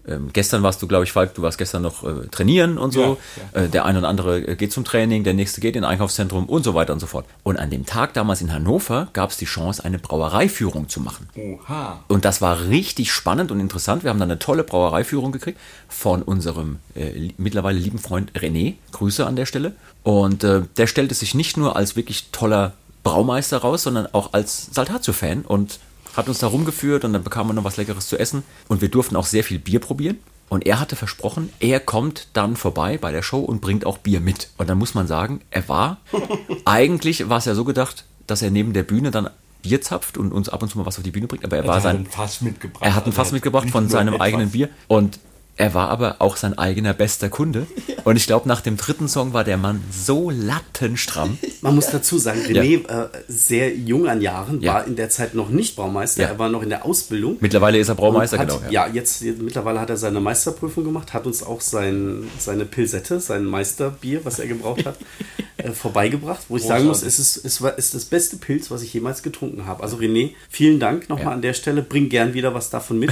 [0.07, 3.17] ähm, gestern warst du, glaube ich, Falk, du warst gestern noch äh, trainieren und so.
[3.53, 6.45] Äh, der eine oder andere äh, geht zum Training, der nächste geht in ein Einkaufszentrum
[6.47, 7.25] und so weiter und so fort.
[7.43, 11.29] Und an dem Tag damals in Hannover gab es die Chance, eine Brauereiführung zu machen.
[11.35, 12.03] Oha.
[12.07, 14.03] Und das war richtig spannend und interessant.
[14.03, 18.75] Wir haben dann eine tolle Brauereiführung gekriegt von unserem äh, mittlerweile lieben Freund René.
[18.93, 19.75] Grüße an der Stelle.
[20.03, 22.73] Und äh, der stellte sich nicht nur als wirklich toller
[23.03, 25.79] Braumeister raus, sondern auch als Saltatio-Fan und
[26.15, 28.43] hat uns da rumgeführt und dann bekamen wir noch was Leckeres zu essen.
[28.67, 30.17] Und wir durften auch sehr viel Bier probieren.
[30.49, 34.19] Und er hatte versprochen, er kommt dann vorbei bei der Show und bringt auch Bier
[34.19, 34.49] mit.
[34.57, 35.97] Und dann muss man sagen, er war,
[36.65, 39.29] eigentlich war es ja so gedacht, dass er neben der Bühne dann
[39.61, 41.63] Bier zapft und uns ab und zu mal was auf die Bühne bringt, aber er
[41.67, 42.83] war Er hat sein, ein Fass mitgebracht.
[42.83, 45.19] er hat ein Also Fass er mitgebracht von seinem eigenen Bier und
[45.61, 47.67] er war aber auch sein eigener bester Kunde.
[48.03, 51.37] Und ich glaube, nach dem dritten Song war der Mann so lattenstramm.
[51.61, 54.73] Man muss dazu sagen, René, äh, sehr jung an Jahren, Ja.
[54.73, 56.29] war in der Zeit noch nicht Baumeister, Ja.
[56.29, 57.37] er war noch in der Ausbildung.
[57.41, 58.59] Mittlerweile ist er Braumeister, hat, genau.
[58.71, 63.19] Ja, jetzt, jetzt mittlerweile hat er seine Meisterprüfung gemacht, hat uns auch sein, seine Pilsette,
[63.19, 64.97] sein Meisterbier, was er gebraucht hat,
[65.63, 66.45] äh, vorbeigebracht.
[66.49, 69.23] Wo ich sagen muss, es ist, es war, ist das beste Pilz, was ich jemals
[69.23, 69.83] getrunken habe.
[69.83, 71.31] Also René, vielen Dank nochmal Ja.
[71.31, 71.81] an der Stelle.
[71.81, 73.11] Bring gern wieder was davon mit.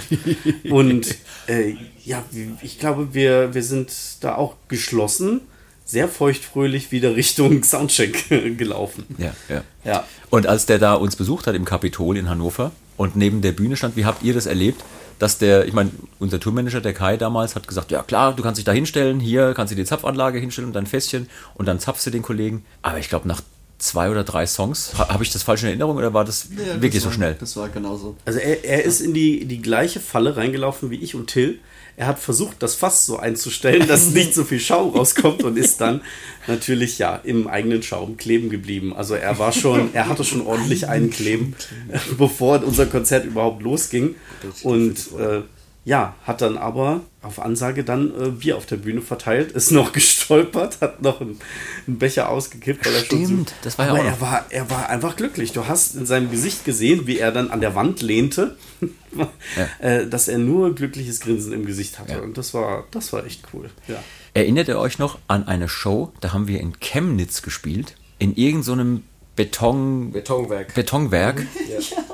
[0.69, 1.15] Und
[1.47, 2.23] äh, ja,
[2.61, 3.91] ich glaube, wir, wir sind
[4.21, 5.41] da auch geschlossen,
[5.85, 9.05] sehr feuchtfröhlich wieder Richtung Soundcheck gelaufen.
[9.17, 9.63] Ja, ja.
[9.83, 10.05] Ja.
[10.29, 13.75] Und als der da uns besucht hat im Kapitol in Hannover und neben der Bühne
[13.75, 14.83] stand, wie habt ihr das erlebt?
[15.19, 18.57] Dass der, ich meine, unser Tourmanager, der Kai damals, hat gesagt, ja klar, du kannst
[18.57, 22.05] dich da hinstellen, hier kannst du die Zapfanlage hinstellen und dein Fässchen und dann zapfst
[22.05, 22.65] du den Kollegen.
[22.81, 23.41] Aber ich glaube, nach
[23.79, 26.81] zwei oder drei Songs, ha, habe ich das falsch in Erinnerung oder war das Ja,
[26.81, 27.35] wirklich das so war, schnell?
[27.39, 28.15] Das war genauso.
[28.25, 31.59] Also er, er ist in die, die gleiche Falle reingelaufen wie ich und Till.
[31.99, 35.81] Er hat versucht, das Fass so einzustellen, dass nicht so viel Schaum rauskommt und ist
[35.81, 35.99] dann
[36.47, 38.95] natürlich ja im eigenen Schaum kleben geblieben.
[38.95, 41.57] Also er war schon, er hatte schon ordentlich einen kleben,
[42.17, 44.15] bevor unser Konzert überhaupt losging.
[44.63, 45.41] Und äh,
[45.85, 49.91] ja, hat dann aber auf Ansage dann äh, Bier auf der Bühne verteilt, ist noch
[49.93, 51.39] gestolpert, hat noch einen,
[51.87, 54.45] einen Becher ausgekippt, weil er schon Stimmt, so, das war ja aber auch er war,
[54.49, 55.51] er war einfach glücklich.
[55.51, 58.57] Du hast in seinem Gesicht gesehen, wie er dann an der Wand lehnte,
[59.79, 62.13] äh, dass er nur glückliches Grinsen im Gesicht hatte.
[62.13, 62.19] Ja.
[62.19, 63.69] Und das war, das war echt cool.
[63.87, 64.01] Ja.
[64.33, 68.63] Erinnert ihr euch noch an eine Show, da haben wir in Chemnitz gespielt, in irgendeinem
[68.63, 69.03] so einem
[69.35, 70.73] Beton, Betonwerk.
[70.75, 71.47] Betonwerk.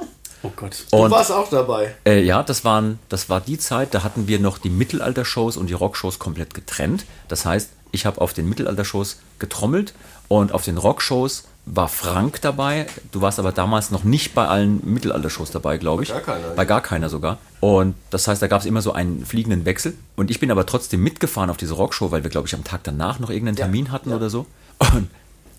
[0.45, 0.85] Oh Gott.
[0.91, 1.95] Du Und warst auch dabei.
[2.05, 5.67] Äh, ja, das, waren, das war die Zeit, da hatten wir noch die Mittelalter-Shows und
[5.67, 7.05] die Rock-Shows komplett getrennt.
[7.27, 9.93] Das heißt, ich habe auf den Mittelalter-Shows getrommelt
[10.27, 12.85] und auf den Rock-Shows war Frank dabei.
[13.11, 16.09] Du warst aber damals noch nicht bei allen Mittelaltershows dabei, glaube ich.
[16.09, 16.47] Bei gar keiner.
[16.49, 17.39] Bei gar keiner sogar.
[17.59, 19.95] Und das heißt, da gab es immer so einen fliegenden Wechsel.
[20.15, 22.81] Und ich bin aber trotzdem mitgefahren auf diese Rockshow, weil wir, glaube ich, am Tag
[22.83, 24.45] danach noch irgendeinen Termin hatten oder so.
[24.93, 25.09] Und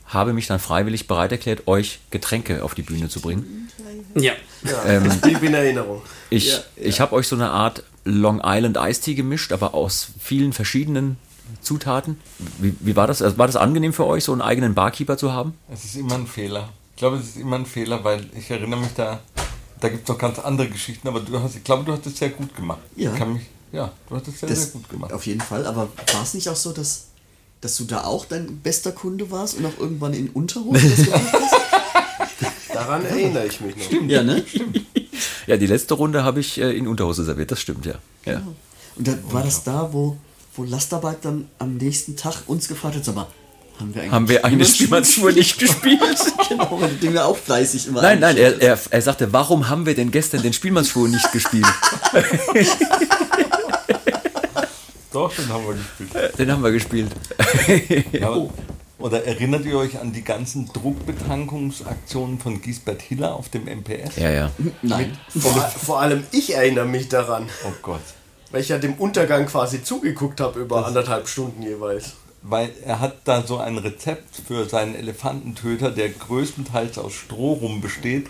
[0.06, 3.70] habe mich dann freiwillig bereit erklärt, euch Getränke auf die Bühne zu bringen.
[4.14, 4.32] Ja.
[4.62, 6.02] Ja, das blieb in Erinnerung.
[6.30, 10.52] Ich, ich habe euch so eine Art Long Island Iced Tea gemischt, aber aus vielen
[10.52, 11.16] verschiedenen
[11.60, 12.18] Zutaten.
[12.58, 13.22] Wie, wie war das?
[13.22, 15.54] Also war das angenehm für euch, so einen eigenen Barkeeper zu haben?
[15.72, 16.70] Es ist immer ein Fehler.
[16.94, 19.20] Ich glaube, es ist immer ein Fehler, weil ich erinnere mich da,
[19.80, 22.16] da gibt es noch ganz andere Geschichten, aber du hast, ich glaube, du hast es
[22.16, 22.80] sehr gut gemacht.
[22.96, 23.12] Ja.
[23.12, 23.42] Ich kann mich,
[23.72, 25.12] ja, du hast es sehr, Das, sehr gut gemacht.
[25.12, 27.05] Auf jeden Fall, aber war es nicht auch so, dass,
[27.66, 31.32] dass du da auch dein bester Kunde warst und auch irgendwann in Unterhose das gemacht
[31.32, 32.72] hast?
[32.72, 34.08] Daran erinnere ich mich noch.
[34.08, 34.44] Ja, ne?
[35.48, 37.94] Ja, die letzte Runde habe ich äh, in Unterhose serviert, das stimmt, ja.
[38.24, 38.40] ja.
[38.94, 40.16] Und dann war das da, wo,
[40.54, 43.26] wo Lastarbeit dann am nächsten Tag uns gefragt hat, sag mal,
[43.80, 46.00] haben wir eigentlich Haben wir eine Spielmannsspur nicht gespielt?
[46.48, 49.86] genau, weil den wir auch fleißig immer Nein, nein, er, er, er sagte, warum haben
[49.86, 51.66] wir denn gestern den Spielmannsschwur nicht gespielt?
[55.16, 56.38] Doch, den haben wir gespielt.
[56.38, 57.10] Den haben wir gespielt.
[58.12, 58.50] Ja, aber-
[58.98, 64.16] Oder erinnert ihr euch an die ganzen Druckbetankungsaktionen von Gisbert Hiller auf dem MPS?
[64.16, 64.50] Ja, ja.
[64.82, 65.16] Nein.
[65.28, 68.00] Vor, vor allem ich erinnere mich daran, Oh Gott.
[68.50, 72.12] weil ich ja dem Untergang quasi zugeguckt habe über anderthalb Stunden jeweils.
[72.42, 78.26] Weil er hat da so ein Rezept für seinen Elefantentöter, der größtenteils aus Strohrum besteht.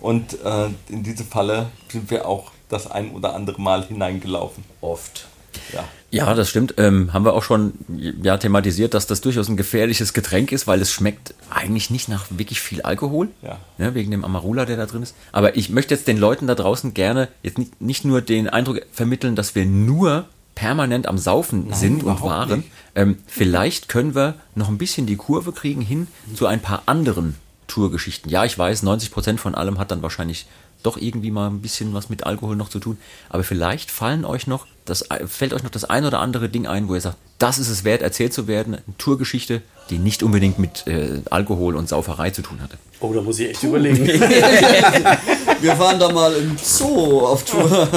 [0.00, 4.64] Und äh, in diese Falle sind wir auch das ein oder andere Mal hineingelaufen.
[4.80, 5.26] Oft.
[5.72, 5.84] Ja.
[6.12, 6.74] Ja, das stimmt.
[6.78, 7.74] Ähm, haben wir auch schon
[8.22, 12.26] ja, thematisiert, dass das durchaus ein gefährliches Getränk ist, weil es schmeckt eigentlich nicht nach
[12.30, 13.28] wirklich viel Alkohol.
[13.42, 13.58] Ja.
[13.76, 15.14] Ne, wegen dem Amarula, der da drin ist.
[15.32, 18.80] Aber ich möchte jetzt den Leuten da draußen gerne jetzt nicht, nicht nur den Eindruck
[18.92, 22.64] vermitteln, dass wir nur permanent am Saufen sind und waren.
[22.94, 27.34] Ähm, vielleicht können wir noch ein bisschen die Kurve kriegen hin zu ein paar anderen
[27.66, 28.30] Tourgeschichten.
[28.30, 30.46] Ja, ich weiß, 90% von allem hat dann wahrscheinlich
[30.82, 32.96] doch irgendwie mal ein bisschen was mit Alkohol noch zu tun.
[33.28, 36.88] Aber vielleicht fallen euch noch das, fällt euch noch das ein oder andere Ding ein,
[36.88, 38.74] wo ihr sagt, das ist es wert, erzählt zu werden.
[38.74, 42.78] Eine Tourgeschichte, die nicht unbedingt mit äh, Alkohol und Sauferei zu tun hatte.
[43.00, 44.06] Oh, da muss ich echt überlegen.
[45.60, 47.88] Wir waren da mal im Zoo auf Tour.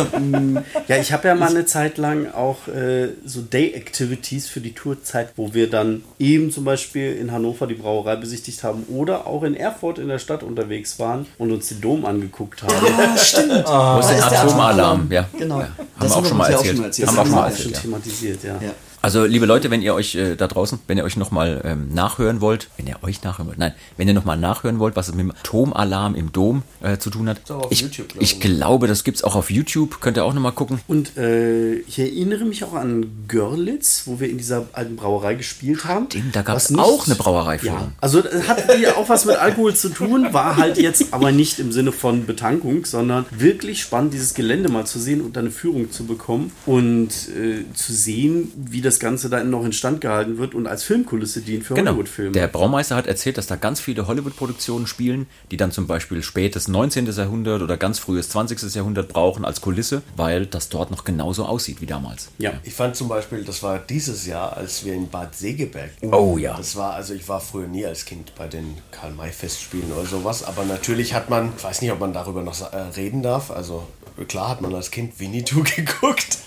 [0.87, 5.29] Ja, ich habe ja mal eine Zeit lang auch äh, so Day-Activities für die Tourzeit,
[5.35, 9.55] wo wir dann eben zum Beispiel in Hannover die Brauerei besichtigt haben oder auch in
[9.55, 12.73] Erfurt in der Stadt unterwegs waren und uns den Dom angeguckt haben.
[12.97, 13.49] Ja, stimmt.
[13.51, 15.07] Wo ist Da der Atomalarm?
[15.11, 15.27] Ja.
[15.37, 15.59] Genau.
[15.61, 15.65] Ja.
[15.67, 16.67] Haben Das wir auch haben wir schon mal auch erzählt.
[16.71, 17.07] schon mal erzählt.
[17.07, 17.63] Haben Das wir auch schon mal haben wir erzählt.
[17.63, 17.81] schon Ja.
[17.81, 18.67] thematisiert, ja.
[18.67, 18.73] Ja.
[19.01, 22.41] Also, liebe Leute, wenn ihr euch äh, da draußen, wenn ihr euch nochmal ähm, nachhören
[22.41, 25.23] wollt, wenn ihr euch nachhören wollt, nein, wenn ihr nochmal nachhören wollt, was es mit
[25.25, 28.39] dem Atomalarm im Dom äh, zu tun hat, auch auf ich, YouTube, glaub ich ich.
[28.41, 30.81] glaube, das gibt's auch auf YouTube, könnt ihr auch nochmal gucken.
[30.87, 35.85] Und äh, ich erinnere mich auch an Görlitz, wo wir in dieser alten Brauerei gespielt
[35.85, 36.07] haben.
[36.09, 37.77] Stimmt, da Was nicht- auch eine Brauereiführung.
[37.79, 41.31] Ja, also das hat hier auch was mit Alkohol zu tun, war halt jetzt aber
[41.31, 45.51] nicht im Sinne von Betankung, sondern wirklich spannend, dieses Gelände mal zu sehen und eine
[45.51, 50.55] Führung zu bekommen und äh, zu sehen, wie das Ganze da noch instand gehalten wird
[50.55, 51.91] und als Filmkulisse dient für Genau.
[51.91, 52.31] Hollywood-Filme.
[52.31, 56.69] Der Braumeister hat erzählt, dass da ganz viele Hollywood-Produktionen spielen, die dann zum Beispiel spätes
[56.69, 57.05] 19.
[57.11, 58.73] Jahrhundert oder ganz frühes 20.
[58.73, 62.29] Jahrhundert brauchen als Kulisse, weil das dort noch genauso aussieht wie damals.
[62.37, 62.53] Ja.
[62.63, 65.89] Ich fand zum Beispiel, das war dieses Jahr, als wir in Bad Segeberg.
[66.11, 66.55] Oh ja.
[66.55, 70.63] Das war, also ich war früher nie als Kind bei den Karl-May-Festspielen oder sowas, aber
[70.63, 73.83] natürlich hat man, ich weiß nicht, ob man darüber noch äh, reden darf, also
[74.27, 76.37] klar hat man als Kind Winnetou geguckt.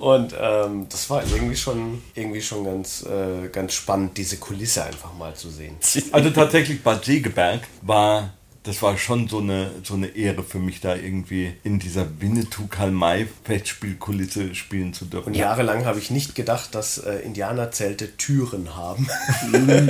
[0.00, 5.12] Und ähm, das war irgendwie schon, irgendwie schon ganz, äh, ganz spannend, diese Kulisse einfach
[5.12, 5.76] mal zu sehen.
[6.12, 8.32] Also tatsächlich Bad Segeberg war,
[8.62, 14.54] das war schon so eine, so eine Ehre für mich, da irgendwie in dieser Winnetou-Karl-May-Festspielkulisse
[14.54, 15.26] spielen zu dürfen.
[15.28, 19.06] Und jahrelang habe ich nicht gedacht, dass äh, Indianerzelte Türen haben.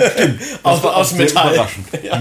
[0.65, 1.55] aus, war auch aus sehr Metall.
[1.55, 1.87] überraschend.
[2.03, 2.21] Ja.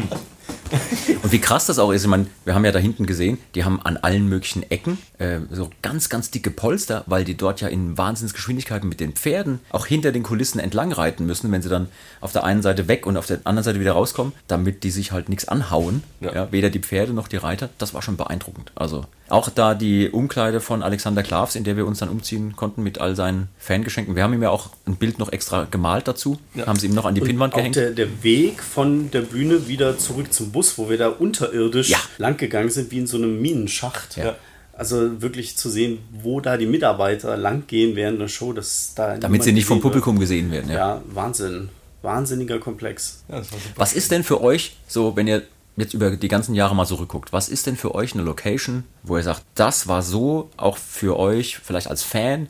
[1.23, 3.63] Und wie krass das auch ist, ich meine, wir haben ja da hinten gesehen, die
[3.63, 7.67] haben an allen möglichen Ecken äh, so ganz, ganz dicke Polster, weil die dort ja
[7.67, 11.87] in Wahnsinnsgeschwindigkeiten mit den Pferden auch hinter den Kulissen entlang reiten müssen, wenn sie dann
[12.21, 15.11] auf der einen Seite weg und auf der anderen Seite wieder rauskommen, damit die sich
[15.11, 16.03] halt nichts anhauen.
[16.21, 16.33] Ja.
[16.33, 16.51] Ja.
[16.51, 17.69] weder die Pferde noch die Reiter.
[17.77, 18.71] Das war schon beeindruckend.
[18.75, 22.81] Also auch da die Umkleide von Alexander Klavs, in der wir uns dann umziehen konnten
[22.83, 24.15] mit all seinen Fangeschenken.
[24.15, 27.05] Wir haben ihm ja auch ein Bild noch extra gemalt dazu, haben sie ihm noch
[27.05, 27.75] an die Pinnwand Auch gehängt.
[27.75, 31.97] der, der Weg von der Bühne wieder zurück zum Bus, wo wir da unterirdisch Ja.
[32.17, 34.17] lang gegangen sind, wie in so einem Minenschacht.
[34.17, 34.35] Ja.
[34.73, 39.17] Also wirklich zu sehen, wo da die Mitarbeiter lang gehen während der Show, dass da
[39.17, 39.93] damit sie nicht vom gesehen wird.
[39.93, 40.69] Publikum gesehen werden.
[40.71, 40.77] Ja.
[40.77, 41.69] Ja, Wahnsinn.
[42.01, 43.23] Wahnsinniger Komplex.
[43.27, 43.41] Ja.
[43.75, 45.43] Was ist denn für euch, so wenn ihr
[45.75, 49.17] jetzt über die ganzen Jahre mal zurückguckt, was ist denn für euch eine Location, wo
[49.17, 52.47] ihr sagt, das war so auch für euch, vielleicht als Fan,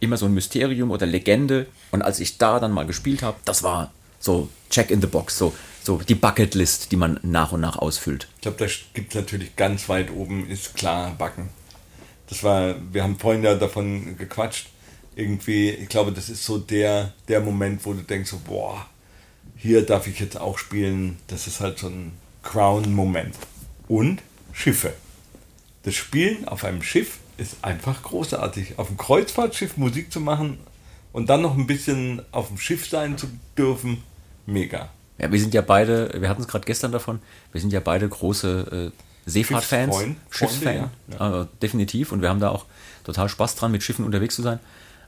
[0.00, 3.62] immer so ein Mysterium oder Legende und als ich da dann mal gespielt habe, das
[3.62, 5.52] war so Check in the Box, so,
[5.88, 8.28] so die Bucketlist, die man nach und nach ausfüllt.
[8.36, 11.48] Ich glaube, da gibt es natürlich ganz weit oben, ist klar, Backen.
[12.28, 14.68] Das war, wir haben vorhin ja davon gequatscht.
[15.16, 18.86] Irgendwie, ich glaube, das ist so der, der Moment, wo du denkst, so, boah,
[19.56, 21.16] hier darf ich jetzt auch spielen.
[21.26, 22.12] Das ist halt so ein
[22.42, 23.34] Crown-Moment.
[23.88, 24.20] Und
[24.52, 24.92] Schiffe.
[25.84, 28.78] Das Spielen auf einem Schiff ist einfach großartig.
[28.78, 30.58] Auf einem Kreuzfahrtschiff Musik zu machen
[31.14, 34.02] und dann noch ein bisschen auf dem Schiff sein zu dürfen,
[34.44, 34.90] mega.
[35.18, 37.20] Ja, wir sind ja beide, wir hatten es gerade gestern davon,
[37.52, 39.96] wir sind ja beide große äh, Seefahrtfans,
[40.30, 41.18] Schiffsfan, Freunde, ja.
[41.18, 42.12] Also, definitiv.
[42.12, 42.64] Und wir haben da auch
[43.04, 44.58] total Spaß dran, mit Schiffen unterwegs zu sein.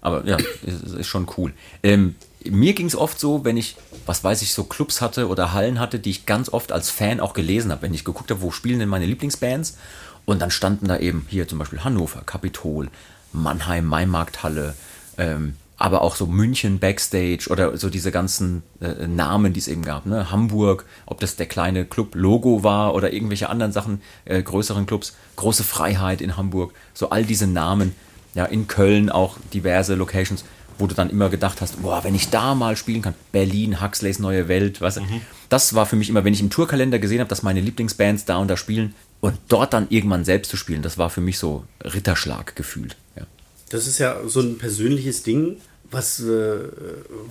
[0.03, 0.37] Aber ja,
[0.67, 1.53] ist, ist schon cool.
[1.83, 5.53] Ähm, mir ging es oft so, wenn ich, was weiß ich, so Clubs hatte oder
[5.53, 7.83] Hallen hatte, die ich ganz oft als Fan auch gelesen habe.
[7.83, 9.77] Wenn ich geguckt habe, wo spielen denn meine Lieblingsbands?
[10.25, 12.89] Und dann standen da eben hier zum Beispiel Hannover, Kapitol,
[13.33, 14.75] Mannheim, Maimarkthalle,
[15.19, 19.81] ähm, aber auch so München Backstage oder so diese ganzen äh, Namen, die es eben
[19.81, 20.05] gab.
[20.05, 20.31] Ne?
[20.31, 25.17] Hamburg, ob das der kleine Club Logo war oder irgendwelche anderen Sachen, äh, größeren Clubs,
[25.37, 27.95] Große Freiheit in Hamburg, so all diese Namen.
[28.35, 30.45] Ja, in Köln auch diverse Locations,
[30.79, 34.21] wo du dann immer gedacht hast, boah, wenn ich da mal spielen kann, Berlin, Huxleys
[34.21, 35.01] Neue Welt, was.
[35.49, 38.37] Das war für mich immer, wenn ich im Tourkalender gesehen habe, dass meine Lieblingsbands da
[38.37, 41.65] und da spielen und dort dann irgendwann selbst zu spielen, das war für mich so
[41.83, 42.97] Ritterschlag gefühlt.
[43.17, 43.27] Ja.
[43.71, 45.57] Das ist ja so ein persönliches Ding,
[45.91, 46.59] was, äh,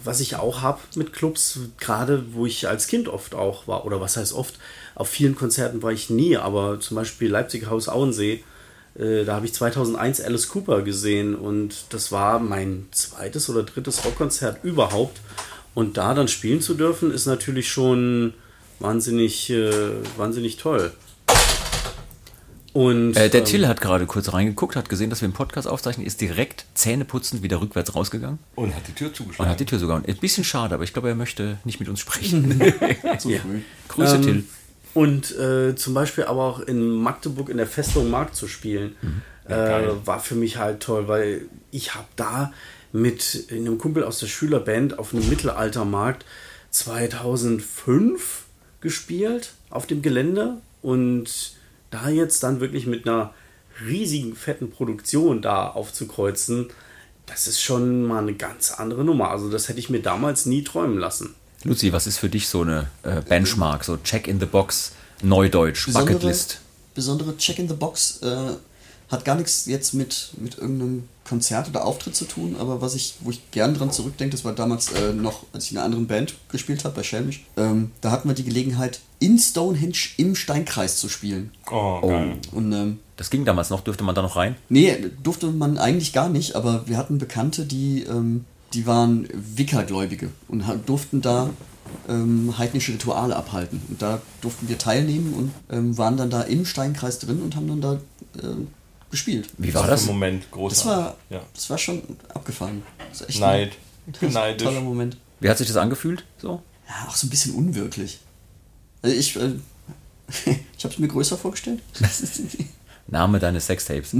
[0.03, 4.01] was ich auch habe mit Clubs, gerade wo ich als Kind oft auch war, oder
[4.01, 4.59] was heißt oft,
[4.95, 8.43] auf vielen Konzerten war ich nie, aber zum Beispiel Leipzig Haus Auensee,
[8.95, 14.03] äh, da habe ich 2001 Alice Cooper gesehen und das war mein zweites oder drittes
[14.03, 15.21] Rockkonzert überhaupt.
[15.73, 18.33] Und da dann spielen zu dürfen, ist natürlich schon
[18.79, 19.71] wahnsinnig, äh,
[20.17, 20.91] wahnsinnig toll.
[22.73, 25.67] Und, Äh, der ähm, Till hat gerade kurz reingeguckt, hat gesehen, dass wir einen Podcast
[25.67, 29.51] aufzeichnen, ist direkt zähneputzend wieder rückwärts rausgegangen Und hat die Tür und zugeschlagen.
[29.51, 30.03] hat die Tür sogar.
[30.05, 32.59] Ein bisschen schade, aber ich glaube, er möchte nicht mit uns sprechen.
[33.17, 33.61] Zu früh.
[33.87, 34.43] Grüße, Ähm, Till.
[34.93, 38.95] Und äh, zum Beispiel aber auch in Magdeburg in der Festung Markt zu spielen,
[39.47, 39.51] äh,
[40.05, 41.41] war für mich halt toll, weil
[41.71, 42.51] ich habe da
[42.91, 46.25] mit einem Kumpel aus der Schülerband auf einem Mittelaltermarkt
[46.71, 48.45] 2005
[48.81, 51.53] gespielt auf dem Gelände und
[51.91, 53.33] da jetzt dann wirklich mit einer
[53.85, 56.67] riesigen fetten Produktion da aufzukreuzen,
[57.25, 59.29] das ist schon mal eine ganz andere Nummer.
[59.29, 61.35] Also das hätte ich mir damals nie träumen lassen.
[61.63, 65.85] Luzi, was ist für dich so eine äh, Benchmark, so Check in the Box, Neudeutsch,
[65.85, 66.61] Besondere, Bucketlist?
[66.95, 68.53] besondere Check in the Box äh,
[69.09, 73.15] hat gar nichts jetzt mit, mit irgendeinem Konzert oder Auftritt zu tun, aber was ich,
[73.21, 76.07] wo ich gern dran zurückdenke, das war damals äh, noch, als ich in einer anderen
[76.07, 77.45] Band gespielt habe, bei Schelmisch.
[77.57, 81.51] Ähm, da hatten wir die Gelegenheit, in Stonehenge im Steinkreis zu spielen.
[81.71, 82.37] Oh, geil.
[82.51, 84.55] Und ähm, Das ging damals noch, dürfte man da noch rein?
[84.69, 90.29] Nee, durfte man eigentlich gar nicht, aber wir hatten Bekannte, die, ähm, die waren Wickergläubige
[90.47, 91.49] und durften da
[92.07, 93.81] ähm, heidnische Rituale abhalten.
[93.89, 97.67] Und da durften wir teilnehmen und ähm, waren dann da im Steinkreis drin und haben
[97.67, 97.99] dann da
[98.43, 98.67] ähm,
[99.11, 99.49] gespielt.
[99.57, 100.01] Wie war das?
[100.03, 100.85] ein Moment, Das großartig.
[101.03, 101.41] war, ja.
[101.53, 102.01] das war schon
[102.33, 102.83] abgefahren.
[103.09, 103.71] Das war echt Neid.
[104.21, 104.63] ein neidisch.
[104.67, 105.17] toller Moment.
[105.39, 106.23] Wie hat sich das angefühlt?
[106.41, 106.61] So?
[106.87, 108.19] Ja, auch so ein bisschen unwirklich.
[109.01, 109.51] Also ich, äh,
[110.77, 111.81] ich habe es mir größer vorgestellt.
[113.07, 114.13] Name deines Sextapes.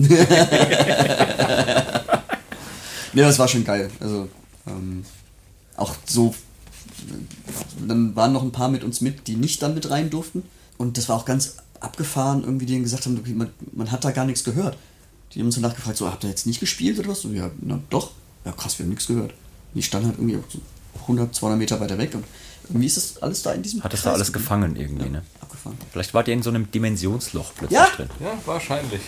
[3.14, 3.90] Ja, das war schon geil.
[4.00, 4.30] Also,
[4.68, 5.04] ähm,
[5.76, 6.36] auch so,
[7.88, 10.44] dann waren noch ein paar mit uns mit, die nicht dann mit rein durften.
[10.78, 14.12] Und das war auch ganz abgefahren, irgendwie, dann gesagt haben, okay, man, man hat da
[14.12, 14.78] gar nichts gehört.
[15.34, 17.22] Die haben uns danach gefragt, so, habt ihr jetzt nicht gespielt oder was?
[17.22, 18.12] So, ja, na doch.
[18.46, 19.34] Ja, krass, wir haben nichts gehört.
[19.74, 20.60] Die standen halt irgendwie so
[21.02, 22.24] 100, 200 Meter weiter weg und
[22.68, 24.44] irgendwie ist das alles da in diesem Hat das da Kreis alles geblieben.
[24.44, 25.24] gefangen irgendwie, ne?
[25.42, 25.78] Abgefahren.
[25.92, 27.88] Vielleicht wart ihr in so einem Dimensionsloch plötzlich Ja.
[27.96, 28.10] drin.
[28.20, 29.02] Ja, wahrscheinlich.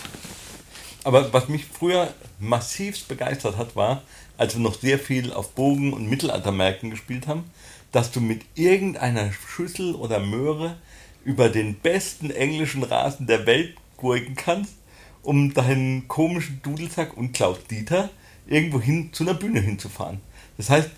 [1.04, 4.02] Aber was mich früher massivst begeistert hat, war,
[4.38, 7.44] als wir noch sehr viel auf Bogen- und Mittelaltermärkten gespielt haben,
[7.90, 10.76] dass du mit irgendeiner Schüssel oder Möhre
[11.24, 14.74] über den besten englischen Rasen der Welt gurken kannst,
[15.22, 18.10] um deinen komischen Dudelsack und Klaus Dieter
[18.46, 20.20] irgendwo hin zu einer Bühne hinzufahren.
[20.56, 20.90] Das heißt,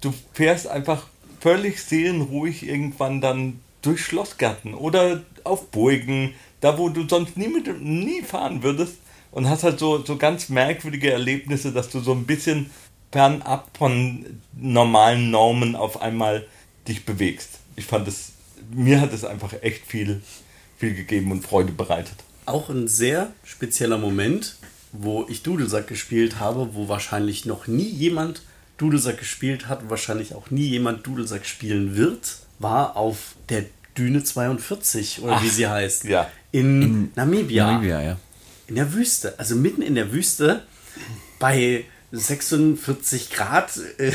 [0.00, 1.06] du fährst einfach
[1.40, 7.80] völlig seelenruhig irgendwann dann durch Schlossgärten oder auf Burgen, da wo du sonst nie, mit,
[7.80, 8.96] nie fahren würdest
[9.30, 12.70] und hast halt so, so ganz merkwürdige Erlebnisse, dass du so ein bisschen
[13.12, 16.46] fernab von normalen Normen auf einmal
[16.86, 17.60] dich bewegst.
[17.76, 18.32] Ich fand es,
[18.70, 20.22] mir hat es einfach echt viel,
[20.78, 22.16] viel gegeben und Freude bereitet.
[22.46, 24.56] auch ein sehr spezieller Moment,
[24.92, 28.42] wo ich Dudelsack gespielt habe, wo wahrscheinlich noch nie jemand
[28.78, 33.64] Dudelsack gespielt hat, wahrscheinlich auch nie jemand Dudelsack spielen wird, war auf der
[33.96, 36.04] Düne 42 oder wie sie heißt.
[36.04, 36.30] ja.
[36.50, 37.72] In, Namibia.
[37.72, 38.16] Namibia, ja.
[38.68, 39.38] In der Wüste.
[39.38, 40.62] Also mitten in der Wüste
[41.38, 44.12] bei 46 Grad äh,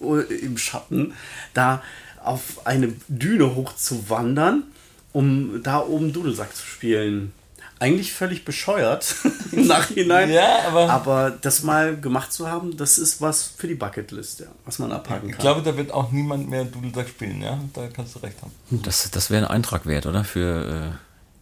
[0.40, 1.14] im Schatten.
[1.54, 1.82] Da
[2.24, 4.64] auf eine Düne hochzuwandern,
[5.12, 7.32] um da oben Dudelsack zu spielen.
[7.78, 9.16] Eigentlich völlig bescheuert
[9.52, 10.30] im Nachhinein.
[10.30, 14.46] Ja, aber- aber das mal gemacht zu haben, das ist was für die Bucketlist, ja,
[14.64, 15.40] was man abhaken Ich kann.
[15.42, 17.58] glaube, da wird auch niemand mehr Dudelsack spielen, ja?
[17.74, 18.52] Da kannst du recht haben.
[18.70, 20.22] Das, das wäre ein Eintrag wert, oder?
[20.22, 20.98] Für.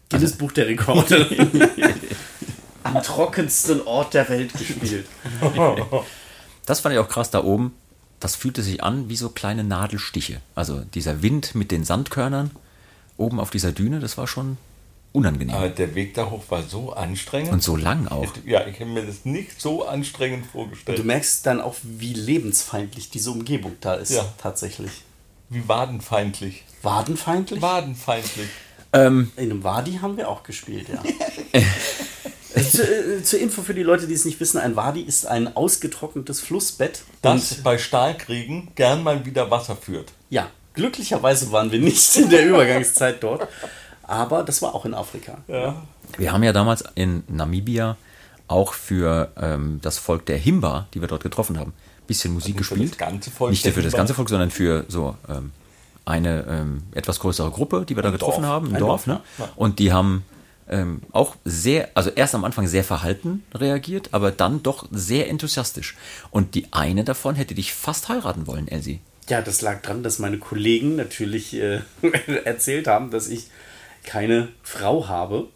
[0.09, 1.27] Guinness Buch der Rekorde.
[2.83, 5.07] Am trockensten Ort der Welt gespielt.
[5.43, 5.81] Äh,
[6.67, 7.75] das fand ich auch krass da oben.
[8.21, 10.41] Das fühlte sich an wie so kleine Nadelstiche.
[10.55, 12.51] Also dieser Wind mit den Sandkörnern
[13.17, 14.59] oben auf dieser Düne, das war schon
[15.13, 15.55] unangenehm.
[15.55, 17.53] Aber der Weg da hoch war so anstrengend.
[17.53, 18.33] Und so lang auch.
[18.47, 20.99] Ja, ich habe mir das nicht so anstrengend vorgestellt.
[20.99, 24.11] Du merkst dann auch, wie lebensfeindlich diese Umgebung da ist.
[24.13, 24.25] Ja.
[24.39, 24.91] Tatsächlich.
[25.49, 26.65] Wie wadenfeindlich.
[26.83, 27.61] Wadenfeindlich?
[27.61, 28.49] Wadenfeindlich.
[28.93, 31.03] Ähm, In einem Wadi haben wir auch gespielt, ja.
[32.55, 35.27] Äh, zu, äh, zur Info für die Leute, die es nicht wissen, ein Wadi ist
[35.27, 37.03] ein ausgetrocknetes Flussbett.
[37.23, 40.13] Das Und bei Starkregen gern mal wieder Wasser führt.
[40.31, 43.49] ja, glücklicherweise waren wir nicht in der Übergangszeit dort.
[44.03, 45.39] Aber das war auch in Afrika.
[46.19, 47.97] wir haben ja damals in Namibia
[48.49, 52.57] auch für ähm, das Volk der Himba, die wir dort getroffen haben, ein bisschen Musik
[52.57, 52.91] Also für gespielt.
[52.93, 55.53] das ganze Volk Nicht für das ganze Volk, sondern für so ähm,
[56.05, 58.53] eine ähm, etwas größere Gruppe, die wir da getroffen Dorf.
[58.53, 59.05] haben, im Ein Dorf.
[59.05, 59.49] Dorf, ne?
[59.55, 60.25] Und die haben
[60.71, 65.97] ähm, auch sehr, also erst am Anfang sehr verhalten reagiert, aber dann doch sehr enthusiastisch.
[66.31, 69.01] Und die eine davon hätte dich fast heiraten wollen, Elsie.
[69.29, 71.81] Ja, das lag dran, dass meine Kollegen natürlich äh,
[72.45, 73.49] erzählt haben, dass ich
[74.05, 75.49] keine Frau habe.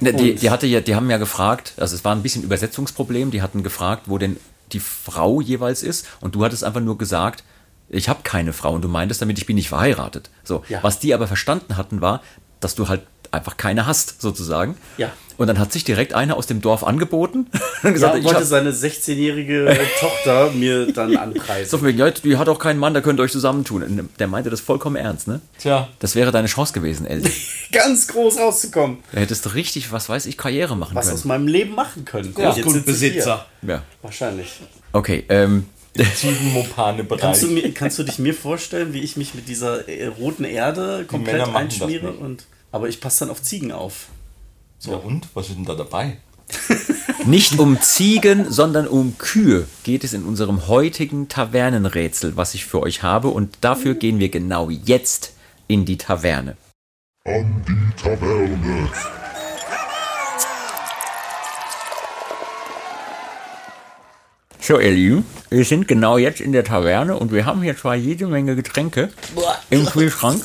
[0.00, 3.30] Ne, die, die, hatte ja, die haben ja gefragt, also es war ein bisschen Übersetzungsproblem,
[3.30, 4.38] die hatten gefragt, wo denn
[4.72, 7.44] die Frau jeweils ist und du hattest einfach nur gesagt,
[7.88, 10.30] ich habe keine Frau und du meintest damit, ich bin nicht verheiratet.
[10.42, 10.82] So, Ja.
[10.82, 12.22] was die aber verstanden hatten, war,
[12.60, 13.02] dass du halt
[13.34, 14.76] einfach keine hast, sozusagen.
[14.96, 15.12] Ja.
[15.36, 17.46] Und dann hat sich direkt einer aus dem Dorf angeboten
[17.82, 21.68] und gesagt, Ja, ich wollte hab, seine 16-jährige Tochter mir dann anpreisen.
[21.68, 23.82] so von wegen, ja, die hat auch keinen Mann, da könnt ihr euch zusammentun.
[23.82, 25.40] Und der meinte das vollkommen ernst, ne?
[25.58, 27.32] Tja, Das wäre deine Chance gewesen, Elsie.
[27.72, 28.98] Ganz groß rauszukommen.
[29.10, 31.28] Da hättest du richtig, was weiß ich, Karriere machen Was aus können.
[31.28, 32.32] meinem Leben machen können.
[32.38, 32.54] Ja.
[32.54, 32.62] Hier.
[32.62, 33.46] Grundbesitzer.
[33.62, 33.82] Ja.
[34.02, 34.60] Wahrscheinlich.
[34.92, 35.66] Okay, ähm,
[35.98, 37.20] Ziegenmopane-Bereich.
[37.20, 40.44] Kannst du, mir, kannst du dich mir vorstellen, wie ich mich mit dieser äh, roten
[40.44, 42.12] Erde komplett einschmiere?
[42.12, 42.44] Und,
[42.74, 44.06] aber ich passe dann auf Ziegen auf.
[44.80, 45.28] Ja, und?
[45.34, 46.16] Was ist denn da dabei?
[47.24, 52.82] Nicht um Ziegen, sondern um Kühe geht es in unserem heutigen Tavernenrätsel, was ich für
[52.82, 53.28] euch habe.
[53.28, 55.34] Und dafür gehen wir genau jetzt
[55.68, 56.56] in die Taverne.
[57.24, 58.90] An die Taverne.
[64.58, 67.94] So, ihr Lieben, wir sind genau jetzt in der Taverne und wir haben hier zwar
[67.94, 69.10] jede Menge Getränke
[69.70, 70.44] im Kühlschrank.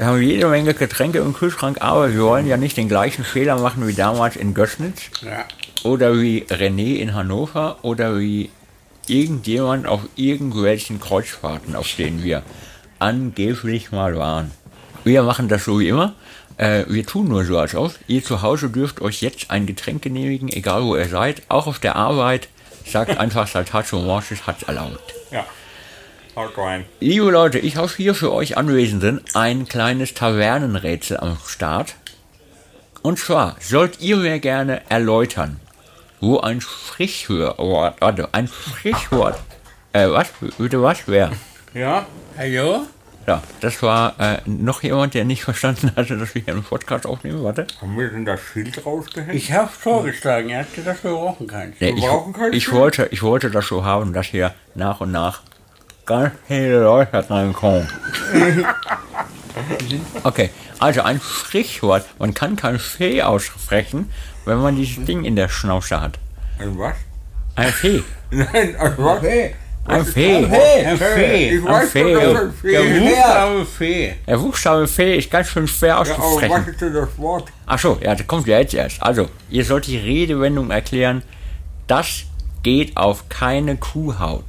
[0.00, 3.60] Wir haben jede Menge Getränke im Kühlschrank, aber wir wollen ja nicht den gleichen Fehler
[3.60, 5.10] machen wie damals in Gößnitz.
[5.20, 5.44] Ja.
[5.82, 8.48] Oder wie René in Hannover oder wie
[9.08, 12.42] irgendjemand auf irgendwelchen Kreuzfahrten, auf denen wir
[12.98, 14.52] angeblich mal waren.
[15.04, 16.14] Wir machen das so wie immer.
[16.56, 17.92] Äh, wir tun nur so als ob.
[18.06, 21.78] Ihr zu Hause dürft euch jetzt ein Getränk genehmigen, egal wo ihr seid, auch auf
[21.78, 22.48] der Arbeit.
[22.86, 25.12] Sagt einfach Saltatio Mortis hat's erlaubt.
[25.30, 25.44] Ja.
[26.36, 26.84] Haut rein.
[27.00, 31.96] Liebe Leute, ich habe hier für euch Anwesenden ein kleines Tavernenrätsel am Start.
[33.02, 35.58] Und zwar sollt ihr mir gerne erläutern,
[36.20, 39.40] wo ein Sprichwort, warte, ein Sprichwort,
[39.92, 41.32] äh, was, bitte was, wer?
[41.74, 42.06] Ja,
[42.38, 42.86] hallo?
[43.26, 47.06] Ja, das war äh, noch jemand, der nicht verstanden hatte, dass wir hier einen Podcast
[47.06, 47.66] aufnehmen, warte.
[47.80, 49.34] Haben wir denn das Schild rausgehängt?
[49.34, 51.74] Ich habe vorgeschlagen, er hat gesagt, wir brauchen keinen.
[51.80, 52.04] Nee, ich,
[52.52, 55.42] ich, wollte, ich wollte das so haben, dass hier nach und nach
[56.10, 57.86] ganz viele Leute reinkommen.
[60.24, 60.50] Okay,
[60.80, 62.04] also ein Sprichwort.
[62.18, 64.10] Man kann kein Fee aussprechen,
[64.44, 66.18] wenn man dieses Ding in der Schnauze hat.
[66.58, 66.94] Ein was?
[67.54, 68.02] Ein Fee.
[68.30, 69.22] Nein, ein was?
[69.86, 70.44] Ein Fee.
[70.44, 71.56] Ein Fee.
[71.56, 72.14] Ich weiß Fee.
[72.14, 73.00] schon, dass ein Fee Der ist.
[73.00, 74.14] Buchstabe Fee.
[74.26, 76.66] Der Buchstabe Fee ist ganz schön schwer Ja, aber was auszusprechen.
[76.68, 77.44] ist denn das Wort?
[77.66, 79.00] Achso, ja, das kommt ja jetzt erst.
[79.02, 81.22] Also, ihr sollt die Redewendung erklären.
[81.86, 82.24] Das
[82.62, 84.44] geht auf keine Kuhhaut.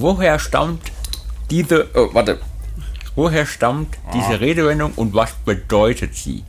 [0.00, 0.92] Woher stammt
[1.50, 1.88] diese.
[1.94, 2.38] Oh, warte.
[3.16, 6.44] Woher stammt diese Redewendung und was bedeutet sie?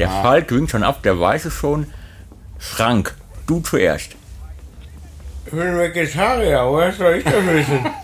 [0.00, 1.86] Der Falk winkt schon ab, der weiß es schon.
[2.58, 3.14] Frank,
[3.46, 4.16] du zuerst.
[5.46, 7.86] Ich bin Vegetarier, woher soll ich das wissen?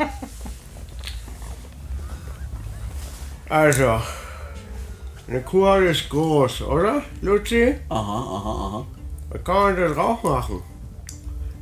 [3.47, 4.01] Also,
[5.29, 7.75] eine Kuhhaut ist groß, oder, Luzi?
[7.89, 8.87] Aha, aha, aha.
[9.31, 10.63] Da kann man das drauf machen.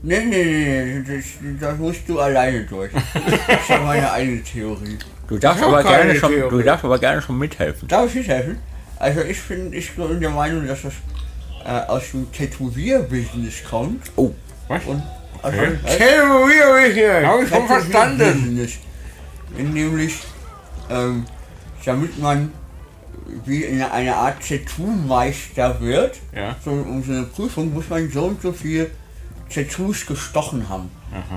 [0.05, 1.24] Nee, nee, nee, das,
[1.61, 2.90] das musst du alleine durch.
[2.92, 4.98] Das ist ja meine eigene Theorie.
[5.28, 6.62] Du darfst, Ich hab aber gerne schon, du Theorie.
[6.64, 7.86] darfst aber gerne schon mithelfen.
[7.88, 8.59] Darf ich mithelfen?
[8.98, 10.92] Also ich bin, ich bin der Meinung, dass das
[11.64, 14.11] äh, aus dem Tätowierbusiness kommt.
[14.16, 14.32] Oh,
[14.68, 14.84] Was?
[14.86, 15.03] Und
[15.42, 17.26] also, ich hier.
[17.26, 18.18] Habe ich schon verstanden.
[18.18, 18.72] Tätowierbusiness.
[19.57, 20.18] Nämlich
[20.90, 21.24] ähm,
[21.84, 22.53] damit man
[23.46, 26.57] wie in einer Art Tattoo-Meister wird, Ja.
[26.64, 28.90] so, um so eine Prüfung muss man so und so viel
[29.53, 30.90] Tattoos gestochen haben.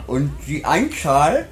[0.07, 1.47] Und die Einzahl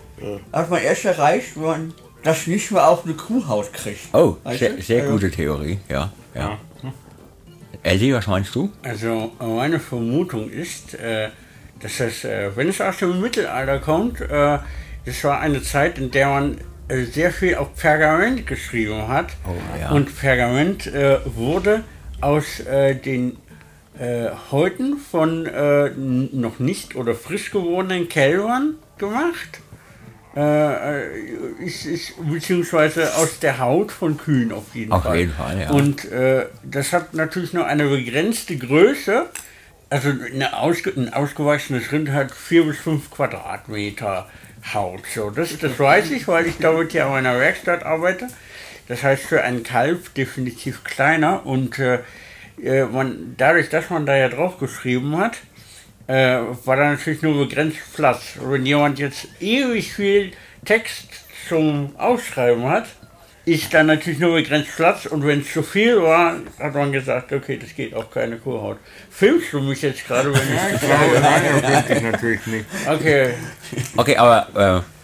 [0.51, 1.93] hat man erst erreicht, wenn man
[2.24, 4.14] das nicht mehr auf eine Kuhhaut kriegt.
[4.14, 6.11] Oh, Weißt sehr, sehr Also, gute Theorie, ja.
[6.34, 6.57] ja.
[7.84, 8.72] Ellie, was meinst du?
[8.82, 11.30] Also meine Vermutung ist, äh,
[11.82, 14.59] dass das, äh, wenn es aus dem Mittelalter kommt, äh,
[15.05, 16.57] das war eine Zeit, in der man
[17.11, 19.28] sehr viel auf Pergament geschrieben hat.
[19.80, 19.91] ja.
[19.91, 20.89] Und Pergament
[21.26, 21.84] wurde
[22.22, 22.45] aus
[23.05, 23.38] den
[23.99, 29.59] äh, Häuten von äh, noch nicht oder frisch gewordenen Kälbern gemacht.
[30.35, 35.19] Äh, äh, ist, ist, beziehungsweise aus der Haut von Kühen auf jeden Auf Fall.
[35.19, 35.69] jeden Fall, ja.
[35.69, 39.27] Und äh, das hat natürlich nur eine begrenzte Größe.
[39.91, 44.27] Also eine ausge ein ausgewachsenes Rind hat 4 bis 5 Quadratmeter
[44.73, 45.03] Haut.
[45.13, 48.27] So, das, das weiß ich, weil ich damit ja in meiner Werkstatt arbeite.
[48.87, 51.99] Das heißt für einen Kalb definitiv kleiner und äh,
[52.62, 55.38] äh, man, dadurch, dass man da ja drauf geschrieben hat,
[56.08, 58.34] äh, war da natürlich nur begrenzt Platz.
[58.41, 60.32] Wenn jemand jetzt ewig viel
[60.66, 61.08] Text
[61.47, 62.86] zum Ausschreiben hat,
[63.45, 67.32] ist da natürlich nur begrenzt Platz und wenn es zu viel war, hat man gesagt,
[67.34, 68.78] okay, das geht auf keine Kuhhaut.
[69.10, 71.20] Filmst du mich jetzt gerade, wenn ich das sage?
[71.22, 72.66] Nein, das wüsste ich natürlich nicht.
[72.88, 73.34] Okay,
[73.97, 75.03] Okay, aber äh,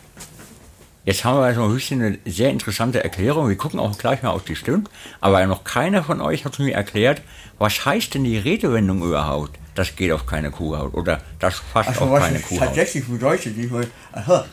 [1.06, 3.50] jetzt haben wir also ein bisschen eine sehr interessante Erklärung.
[3.50, 4.88] Wir gucken auch gleich mal auf die Stimmen.
[5.22, 7.22] Aber noch keiner von euch hat mir erklärt,
[7.58, 9.58] was heißt denn die Redewendung überhaupt?
[9.76, 12.68] Das geht auf keine Kuhhaut oder das fasst Also auf was keine Kuhhaut.
[12.68, 14.46] tatsächlich bedeutet, meine, aha,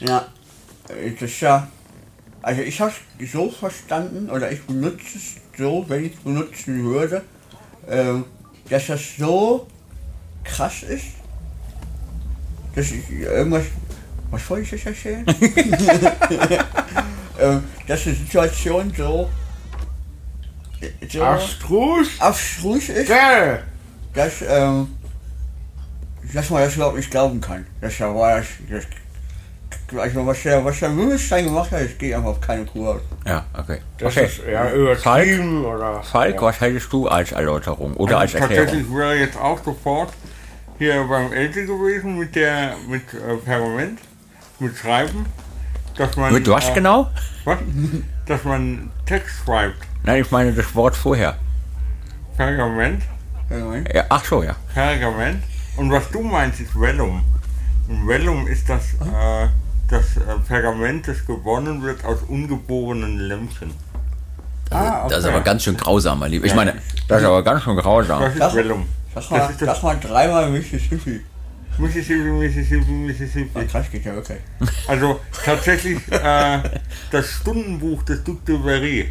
[0.00, 0.28] ja,
[0.88, 1.68] äh, das ist ja,
[2.42, 6.84] also ich habe es so verstanden, oder ich benutze es so, wenn ich es benutzen
[6.84, 7.22] würde,
[7.88, 8.24] ähm,
[8.68, 9.66] dass das so
[10.44, 11.06] krass ist,
[12.74, 13.64] dass ich irgendwas,
[14.30, 15.24] was wollte ich jetzt erzählen?
[17.40, 19.28] ähm, dass die Situation so,
[21.08, 22.08] so abstrus.
[22.18, 23.64] abstrus ist Geil.
[24.14, 24.88] dass, ähm,
[26.32, 27.66] dass man das überhaupt nicht glauben kann.
[27.80, 28.84] Das ja war das, das
[29.98, 33.02] also was der, was der Mümmelstein gemacht hat, das geht einfach auf keine Kuhhaut.
[33.26, 33.80] Ja, okay.
[33.98, 34.26] Das okay.
[34.26, 36.02] ist ja übertrieben oder.
[36.02, 38.66] Falk, was hättest du als Erläuterung oder als Also Erklärung?
[38.66, 40.12] tatsächlich wäre jetzt auch sofort
[40.78, 43.98] hier beim Else gewesen mit der mit äh, Pergament,
[44.60, 45.26] mit Schreiben,
[45.96, 47.10] dass man Mit was äh, genau?
[47.44, 47.58] was?
[48.26, 49.76] dass man Text schreibt.
[50.04, 51.36] Nein, ich meine das Wort vorher.
[52.36, 53.02] Pergament,
[53.50, 53.84] Irgendwie.
[53.94, 54.54] Ja, ach so, ja.
[54.72, 55.42] Pergament.
[55.76, 57.22] Und was du meinst, ist Vellum.
[57.88, 59.48] Und Vellum ist das, äh,
[59.88, 63.72] das äh, Pergament, das gewonnen wird aus ungeborenen Lämpchen.
[64.70, 65.34] Ah, Das ist okay.
[65.34, 66.46] aber ganz schön grausam, mein Lieber.
[66.46, 66.74] Ich meine,
[67.08, 68.20] das ist aber ganz schön grausam.
[68.22, 68.86] Das ist Das- Vellum.
[69.12, 71.20] Das mal, ist das- sag mal dreimal Mississippi.
[71.80, 73.58] Mississippi, Mississippi, Mississippi.
[73.58, 74.38] Ja, krass geht ja wirklich.
[74.86, 76.62] Also tatsächlich, äh,
[77.10, 79.08] das Stundenbuch des Duc de Berry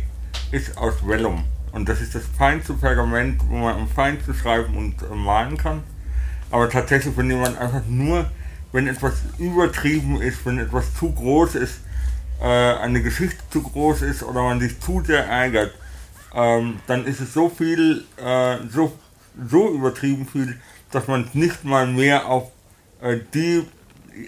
[0.52, 1.44] ist aus Vellum.
[1.72, 5.84] Und das ist das feinste Pergament, wo man am feinsten schreiben und äh, malen kann.
[6.52, 8.30] Aber tatsächlich, wenn jemand einfach nur,
[8.72, 11.82] wenn etwas übertrieben ist, wenn etwas zu groß ist,
[12.42, 15.74] äh, eine Geschichte zu groß ist oder man sich zu sehr ärgert,
[16.34, 18.98] ähm, dann ist es so viel, äh, so,
[19.48, 20.60] so übertrieben viel,
[20.92, 22.52] dass man es nicht mal mehr auf
[23.34, 23.64] die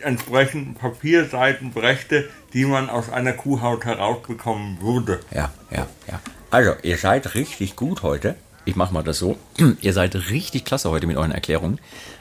[0.04, 5.20] entsprechenden Papierseiten brächte, die man aus einer Kuhhaut herausbekommen würde.
[5.34, 6.20] Ja, ja, ja.
[6.50, 8.36] Also, ihr seid richtig gut heute.
[8.66, 9.38] Ich mach mal das so.
[9.82, 11.80] ihr seid richtig klasse heute mit euren Erklärungen.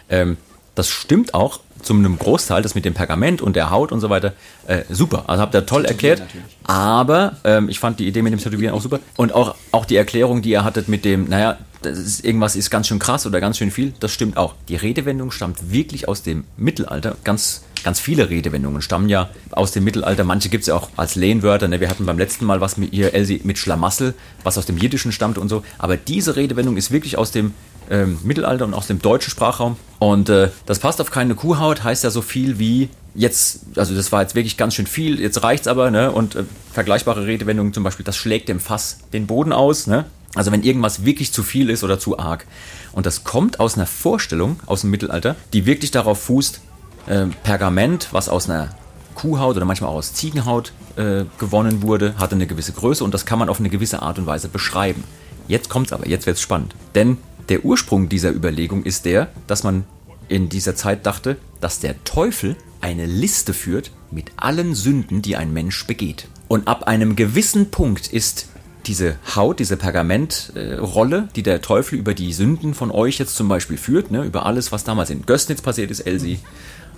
[0.08, 0.36] Ähm,
[0.74, 4.10] das stimmt auch zu einem Großteil, das mit dem Pergament und der Haut und so
[4.10, 4.34] weiter.
[4.66, 5.24] Äh, super.
[5.26, 6.22] Also habt ihr toll erklärt.
[6.64, 9.00] Aber ähm, ich fand die Idee mit dem Tätowieren auch super.
[9.16, 12.88] Und auch, auch die Erklärung, die ihr hattet mit dem, naja, ist, irgendwas ist ganz
[12.88, 14.54] schön krass oder ganz schön viel, das stimmt auch.
[14.68, 17.16] Die Redewendung stammt wirklich aus dem Mittelalter.
[17.24, 20.24] Ganz, ganz viele Redewendungen stammen ja aus dem Mittelalter.
[20.24, 21.68] Manche gibt es ja auch als Lehnwörter.
[21.68, 21.80] Ne?
[21.80, 24.14] Wir hatten beim letzten Mal was mit ihr, Elsie, mit Schlamassel,
[24.44, 25.62] was aus dem Jiddischen stammt und so.
[25.78, 27.54] Aber diese Redewendung ist wirklich aus dem
[27.90, 29.76] ähm, Mittelalter und aus dem deutschen Sprachraum.
[29.98, 34.12] Und äh, das passt auf keine Kuhhaut, heißt ja so viel wie jetzt, also das
[34.12, 36.12] war jetzt wirklich ganz schön viel, jetzt reicht's aber, ne?
[36.12, 40.06] Und äh, vergleichbare Redewendungen zum Beispiel, das schlägt dem Fass den Boden aus, ne?
[40.34, 42.46] Also wenn irgendwas wirklich zu viel ist oder zu arg.
[42.92, 46.60] Und das kommt aus einer Vorstellung aus dem Mittelalter, die wirklich darauf fußt,
[47.06, 48.70] äh, Pergament, was aus einer
[49.14, 53.26] Kuhhaut oder manchmal auch aus Ziegenhaut äh, gewonnen wurde, hatte eine gewisse Größe und das
[53.26, 55.04] kann man auf eine gewisse Art und Weise beschreiben.
[55.48, 56.74] Jetzt kommt's aber, jetzt wird's spannend.
[56.94, 57.18] Denn
[57.48, 59.84] der Ursprung dieser Überlegung ist der, dass man
[60.28, 65.52] in dieser Zeit dachte, dass der Teufel eine Liste führt mit allen Sünden, die ein
[65.52, 66.28] Mensch begeht.
[66.48, 68.48] Und ab einem gewissen Punkt ist
[68.86, 73.76] diese Haut, diese Pergamentrolle, die der Teufel über die Sünden von euch jetzt zum Beispiel
[73.76, 76.38] führt, ne, über alles, was damals in Göstnitz passiert ist, Elsie,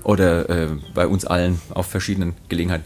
[0.04, 2.84] oder äh, bei uns allen auf verschiedenen Gelegenheiten,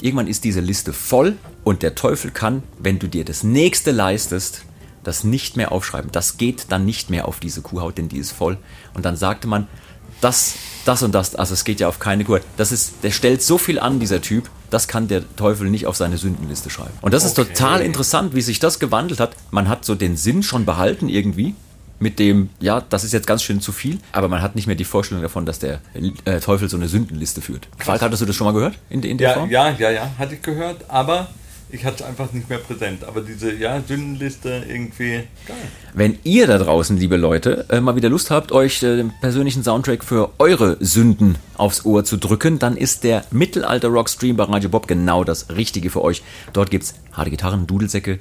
[0.00, 4.62] Irgendwann ist diese Liste voll und der Teufel kann, wenn du dir das nächste leistest,
[5.02, 6.12] das nicht mehr aufschreiben.
[6.12, 8.58] Das geht dann nicht mehr auf diese Kuhhaut, denn die ist voll.
[8.94, 9.66] Und dann sagte man,
[10.20, 10.54] das,
[10.84, 12.38] das und das, also es geht ja auf keine Kuh.
[12.56, 15.96] Das ist, der stellt so viel an, dieser Typ, das kann der Teufel nicht auf
[15.96, 16.92] seine Sündenliste schreiben.
[17.00, 19.32] Und das ist total interessant, wie sich das gewandelt hat.
[19.50, 21.54] Man hat so den Sinn schon behalten irgendwie.
[22.00, 24.76] Mit dem, ja, das ist jetzt ganz schön zu viel, aber man hat nicht mehr
[24.76, 25.80] die Vorstellung davon, dass der
[26.26, 27.66] äh, Teufel so eine Sündenliste führt.
[27.76, 29.50] Falk, hattest du das schon mal gehört in, in der Ja, Form?
[29.50, 31.26] ja, ja, ja, hatte ich gehört, aber
[31.70, 33.04] ich hatte es einfach nicht mehr präsent.
[33.04, 35.56] Aber diese, ja, Sündenliste irgendwie, geil.
[35.94, 39.62] Wenn ihr da draußen, liebe Leute, äh, mal wieder Lust habt, euch äh, den persönlichen
[39.62, 44.86] Soundtrack für eure Sünden aufs Ohr zu drücken, dann ist der Mittelalter-Rock-Stream bei Radio Bob
[44.86, 46.22] genau das Richtige für euch.
[46.52, 48.18] Dort gibt's harte Gitarren, Dudelsäcke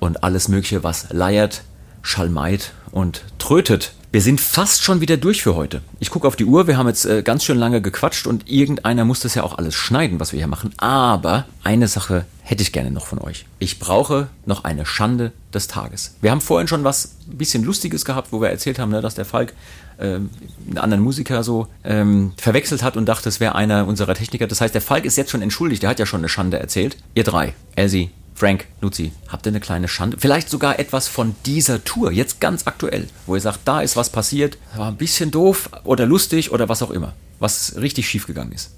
[0.00, 1.62] und alles Mögliche, was leiert,
[2.02, 3.92] schalmeit und trötet.
[4.10, 5.82] Wir sind fast schon wieder durch für heute.
[6.00, 9.04] Ich gucke auf die Uhr, wir haben jetzt äh, ganz schön lange gequatscht und irgendeiner
[9.04, 10.72] muss das ja auch alles schneiden, was wir hier machen.
[10.78, 13.44] Aber eine Sache hätte ich gerne noch von euch.
[13.58, 16.14] Ich brauche noch eine Schande des Tages.
[16.22, 19.14] Wir haben vorhin schon was ein bisschen Lustiges gehabt, wo wir erzählt haben, ne, dass
[19.14, 19.52] der Falk
[20.00, 20.30] ähm,
[20.66, 24.46] einen anderen Musiker so ähm, verwechselt hat und dachte, es wäre einer unserer Techniker.
[24.46, 26.96] Das heißt, der Falk ist jetzt schon entschuldigt, der hat ja schon eine Schande erzählt.
[27.14, 30.16] Ihr drei, Elsie, Frank, Luzi, habt ihr eine kleine Schande?
[30.16, 34.10] Vielleicht sogar etwas von dieser Tour, jetzt ganz aktuell, wo ihr sagt, da ist was
[34.10, 38.52] passiert, war ein bisschen doof oder lustig oder was auch immer, was richtig schief gegangen
[38.52, 38.76] ist.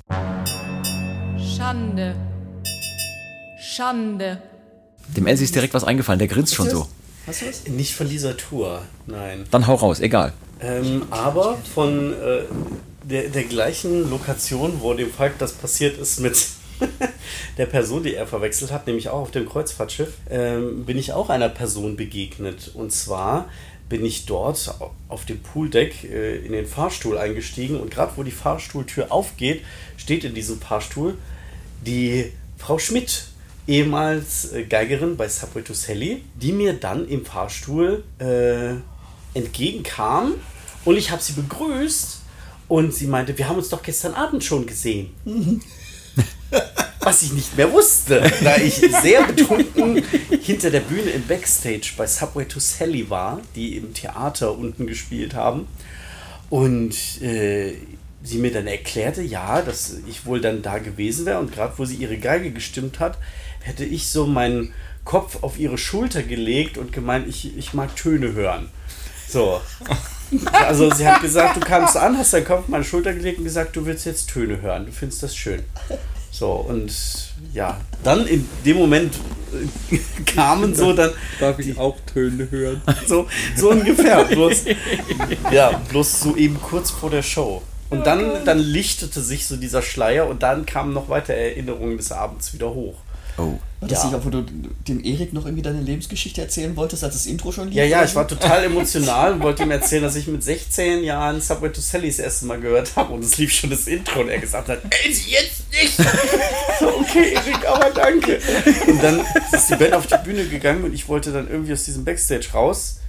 [1.36, 2.16] Schande.
[3.60, 4.40] Schande.
[5.08, 6.88] Dem Elsie ist direkt was eingefallen, der grinst schon so.
[7.26, 7.68] Hast du was?
[7.68, 9.44] Nicht von dieser Tour, nein.
[9.50, 10.32] Dann hau raus, egal.
[10.62, 12.44] Ähm, aber von äh,
[13.04, 16.46] der, der gleichen Lokation, wo dem Falk das passiert ist mit
[17.58, 21.28] der Person, die er verwechselt hat, nämlich auch auf dem Kreuzfahrtschiff, ähm, bin ich auch
[21.28, 22.70] einer Person begegnet.
[22.74, 23.48] Und zwar
[23.88, 24.74] bin ich dort
[25.08, 29.62] auf dem Pooldeck äh, in den Fahrstuhl eingestiegen und gerade wo die Fahrstuhltür aufgeht,
[29.96, 31.18] steht in diesem Fahrstuhl
[31.84, 33.24] die Frau Schmidt,
[33.66, 38.74] ehemals äh, Geigerin bei Subway to Sally, die mir dann im Fahrstuhl äh,
[39.34, 40.34] entgegenkam
[40.84, 42.20] und ich habe sie begrüßt
[42.68, 45.10] und sie meinte, wir haben uns doch gestern Abend schon gesehen.
[47.00, 50.04] Was ich nicht mehr wusste, da ich sehr betrunken
[50.42, 55.34] hinter der Bühne im Backstage bei Subway to Sally war, die im Theater unten gespielt
[55.34, 55.66] haben.
[56.50, 57.74] Und äh,
[58.22, 61.84] sie mir dann erklärte, ja, dass ich wohl dann da gewesen wäre und gerade wo
[61.84, 63.18] sie ihre Geige gestimmt hat,
[63.60, 68.32] hätte ich so meinen Kopf auf ihre Schulter gelegt und gemeint, ich, ich mag Töne
[68.32, 68.68] hören.
[69.28, 69.60] So.
[70.52, 73.44] Also sie hat gesagt, du kamst an, hast deinen Kopf auf meine Schulter gelegt und
[73.44, 75.62] gesagt, du willst jetzt Töne hören, du findest das schön.
[76.30, 76.92] So, und
[77.52, 79.14] ja, dann in dem Moment
[80.26, 81.10] kamen so dann
[81.40, 82.80] Darf ich auch Töne hören?
[83.06, 83.26] so,
[83.56, 84.24] so ungefähr.
[84.24, 84.64] Bloß,
[85.50, 87.62] ja, bloß so eben kurz vor der Show.
[87.90, 92.12] Und dann, dann lichtete sich so dieser Schleier und dann kamen noch weitere Erinnerungen des
[92.12, 92.94] Abends wieder hoch.
[93.36, 93.58] Oh.
[93.80, 94.44] War das nicht auch, wo du
[94.86, 97.76] dem Erik noch irgendwie deine Lebensgeschichte erzählen wolltest, als das Intro schon lief?
[97.76, 101.40] Ja, ja, ich war total emotional und wollte ihm erzählen, dass ich mit 16 Jahren
[101.40, 104.28] Subway to Sally das erste Mal gehört habe und es lief schon das Intro und
[104.28, 105.96] er gesagt hat, ey, jetzt nicht!
[106.78, 108.38] so, okay, Erik, aber danke.
[108.86, 111.84] Und dann ist die Band auf die Bühne gegangen und ich wollte dann irgendwie aus
[111.84, 112.99] diesem Backstage raus,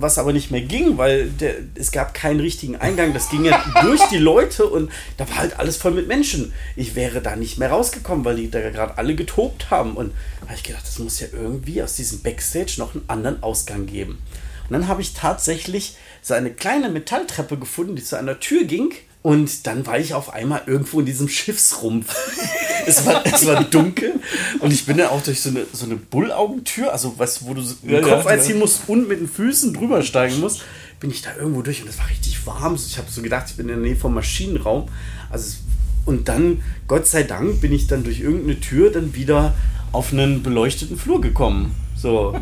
[0.00, 3.12] was aber nicht mehr ging, weil der, es gab keinen richtigen Eingang.
[3.12, 6.52] Das ging ja durch die Leute und da war halt alles voll mit Menschen.
[6.76, 9.96] Ich wäre da nicht mehr rausgekommen, weil die da gerade alle getobt haben.
[9.96, 13.42] Und da habe ich gedacht, das muss ja irgendwie aus diesem Backstage noch einen anderen
[13.42, 14.22] Ausgang geben.
[14.68, 18.92] Und dann habe ich tatsächlich so eine kleine Metalltreppe gefunden, die zu einer Tür ging.
[19.22, 22.12] Und dann war ich auf einmal irgendwo in diesem Schiffsrumpf.
[22.86, 24.14] es, war, es war dunkel
[24.58, 27.62] und ich bin dann auch durch so eine, so eine Bullaugentür, also du, wo du
[27.62, 30.62] so den Ja, Kopf ja, einziehen musst und mit den Füßen drüber steigen musst,
[30.98, 32.74] bin ich da irgendwo durch und es war richtig warm.
[32.74, 34.88] Ich habe so gedacht, ich bin in der Nähe vom Maschinenraum.
[35.30, 35.56] Also
[36.04, 39.54] und dann, Gott sei Dank, bin ich dann durch irgendeine Tür dann wieder
[39.92, 41.74] auf einen beleuchteten Flur gekommen.
[41.96, 42.38] So.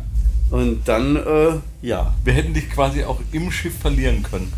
[0.50, 1.52] Und dann, äh,
[1.82, 4.52] ja, Wir hätten dich quasi auch im Schiff verlieren können.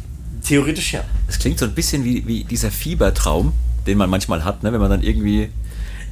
[0.52, 1.02] Theoretisch ja.
[1.28, 3.54] Es klingt so ein bisschen wie, wie dieser Fiebertraum,
[3.86, 4.70] den man manchmal hat, ne?
[4.72, 5.48] wenn man dann irgendwie.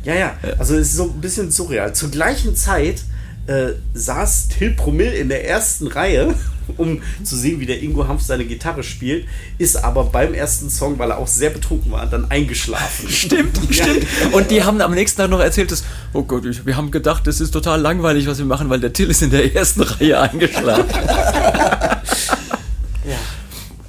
[0.02, 1.94] Ja, ja, also es ist so ein bisschen surreal.
[1.94, 3.02] Zur gleichen Zeit
[3.46, 6.34] äh, saß Till Promille in der ersten Reihe,
[6.78, 9.26] um zu sehen, wie der Ingo Hampf seine Gitarre spielt,
[9.58, 13.08] ist aber beim ersten Song, weil er auch sehr betrunken war, dann eingeschlafen.
[13.10, 14.06] Stimmt, stimmt.
[14.32, 15.84] Und die haben am nächsten Tag noch erzählt, dass,
[16.14, 19.10] oh Gott, wir haben gedacht, das ist total langweilig, was wir machen, weil der Till
[19.10, 20.86] ist in der ersten Reihe eingeschlafen.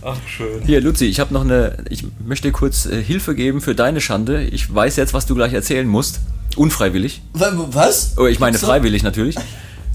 [0.04, 0.62] Ach, schön.
[0.66, 4.02] Hier, Luzi, ich habe noch eine, ich möchte dir kurz äh, Hilfe geben für deine
[4.02, 4.44] Schande.
[4.44, 6.22] Ich weiß jetzt, was du gleich erzählen musst.
[6.56, 7.22] Unfreiwillig.
[7.34, 8.16] Wa- Was?
[8.18, 8.68] Oh, ich meine So.
[8.68, 9.36] freiwillig natürlich.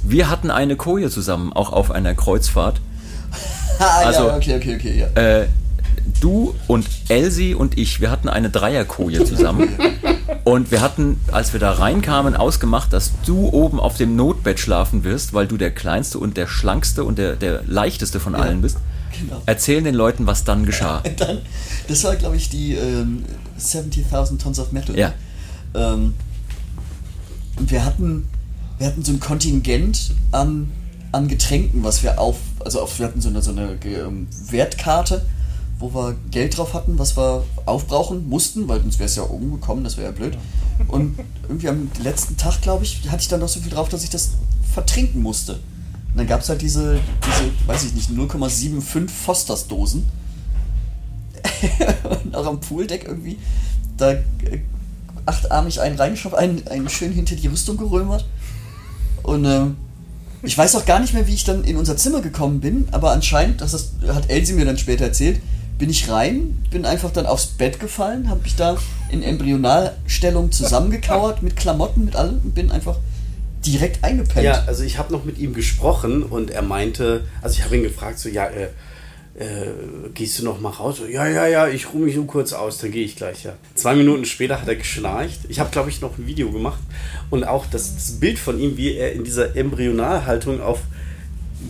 [0.05, 2.81] Wir hatten eine Koje zusammen, auch auf einer Kreuzfahrt.
[3.79, 5.21] Ah, Also- ja, okay, okay, okay, ja.
[5.23, 5.49] Äh,
[6.23, 9.69] du und Elsie und ich, wir hatten eine Dreierkoje zusammen.
[10.45, 15.03] Und wir hatten, als wir da reinkamen, ausgemacht, dass du oben auf dem Notbett schlafen
[15.03, 18.77] wirst, weil du der kleinste und der schlankste und der, der leichteste von allen bist.
[19.19, 19.43] Genau.
[19.47, 21.03] Erzählen den Leuten, was dann geschah.
[21.17, 21.41] Dann,
[21.89, 23.25] das war, glaube ich, die ähm,
[23.59, 24.99] 70.000 Tons of Metal.
[24.99, 25.15] Ja.
[25.75, 26.15] Ähm,
[27.57, 28.29] und wir hatten,
[28.79, 30.71] wir hatten so ein Kontingent an,
[31.13, 35.25] an Getränken, was wir auf, also auf, wir hatten so eine, so eine ähm, Wertkarte,
[35.79, 39.85] wo wir Geld drauf hatten, was wir aufbrauchen mussten, weil sonst wäre es ja umgekommen,
[39.85, 40.37] das wäre ja blöd.
[40.89, 41.19] Und
[41.49, 44.11] irgendwie am letzten Tag, glaube ich, hatte ich dann noch so viel drauf, dass ich
[44.11, 44.33] das
[44.73, 45.61] vertrinken musste.
[46.17, 50.09] Und dann gab es halt diese, diese, weiß ich nicht, 0,75 Fosters-Dosen.
[52.25, 53.37] und auch am Pooldeck irgendwie,
[53.99, 54.23] da äh,
[55.27, 58.25] achtarmig einen reingeschoben, einen, einen schön hinter die Rüstung gerömert.
[59.25, 59.77] Und ähm,
[60.43, 63.13] ich weiß auch gar nicht mehr, wie ich dann in unser Zimmer gekommen bin, aber
[63.13, 65.39] anscheinend, das hat Elsie mir dann später erzählt,
[65.77, 68.79] bin ich rein, bin einfach dann aufs Bett gefallen, habe mich da
[69.11, 72.97] in Embryonalstellung zusammengekauert mit Klamotten, mit allem und bin einfach
[73.67, 74.45] direkt eingepennt.
[74.45, 77.83] Ja, also ich habe noch mit ihm gesprochen und er meinte, also ich habe ihn
[77.83, 78.69] gefragt, so, ja, äh,
[79.39, 79.69] äh,
[80.15, 80.97] gehst du noch mal raus?
[80.99, 83.53] So, ja, ja, ja, ich ruhe mich nur kurz aus, dann gehe ich gleich, ja.
[83.75, 85.41] Zwei Minuten später hat er geschnarcht.
[85.49, 86.79] Ich habe, glaube ich, noch ein Video gemacht
[87.31, 90.81] und auch das, das Bild von ihm, wie er in dieser Embryonalhaltung auf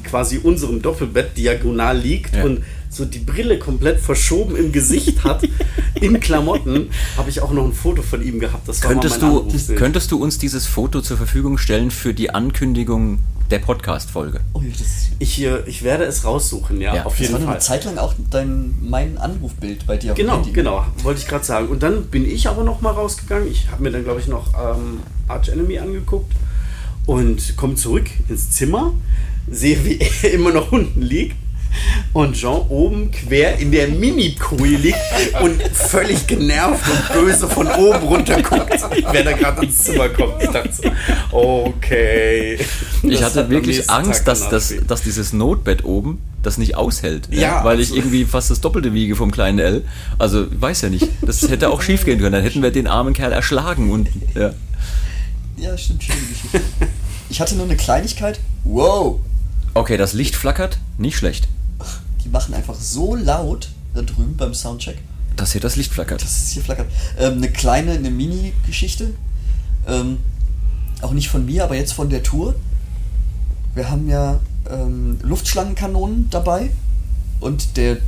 [0.04, 2.44] quasi unserem Doppelbett diagonal liegt Ja.
[2.44, 2.62] und
[2.96, 5.46] so die Brille komplett verschoben im Gesicht hat,
[5.94, 8.66] in Klamotten, habe ich auch noch ein Foto von ihm gehabt.
[8.68, 12.14] Das war Könntest mal mein du, könntest du uns dieses Foto zur Verfügung stellen für
[12.14, 13.18] die Ankündigung
[13.50, 14.40] der Podcast-Folge?
[14.54, 17.46] Oh, das, Ich, äh, ich werde es raussuchen, ja, Ja, auf das jeden war noch
[17.46, 17.54] Fall.
[17.56, 20.14] eine Zeit lang auch dein, mein Anrufbild bei dir.
[20.14, 20.52] Genau, Handy.
[20.52, 21.68] genau, wollte ich gerade sagen.
[21.68, 23.48] Und dann bin ich aber noch mal rausgegangen.
[23.50, 26.32] Ich habe mir dann, glaube ich, noch ähm, Arch Enemy angeguckt
[27.06, 28.94] und komme zurück ins Zimmer,
[29.48, 31.36] sehe, wie er immer noch unten liegt
[32.12, 34.98] und Jean oben quer in der Mini-Koje liegt
[35.42, 38.72] und völlig genervt und böse von oben runter guckt,
[39.12, 40.42] wer da gerade ins Zimmer kommt.
[40.42, 40.90] Ich dachte so,
[41.36, 42.58] okay.
[43.02, 47.28] Ich Das hatte wirklich Angst, Tag dass, dass, dass dieses Notbett oben das nicht aushält.
[47.30, 49.84] Ja, weil ich irgendwie fast das Doppelte wiege vom kleinen L.
[50.18, 51.08] Also, weiß ja nicht.
[51.22, 52.32] Das hätte auch schief gehen können.
[52.32, 54.54] Dann hätten wir den armen Kerl erschlagen und ja.
[55.56, 56.60] Ja, stimmt, schöne Geschichte.
[57.28, 58.38] Ich hatte nur eine Kleinigkeit.
[58.64, 59.20] Wow!
[59.74, 61.48] Okay, das Licht flackert, nicht schlecht.
[62.26, 64.98] Die machen einfach so laut da drüben beim Soundcheck,
[65.36, 66.22] Dass hier das Licht flackert.
[66.22, 66.88] dass es hier flackert.
[67.16, 69.12] Ähm, eine kleine, eine Mini-Geschichte.
[69.86, 70.18] Ähm,
[71.02, 72.56] auch nicht von mir, aber jetzt von der Tour.
[73.76, 76.70] Wir haben ja ähm, Luftschlangenkanonen dabei.
[77.38, 78.00] Und der äh,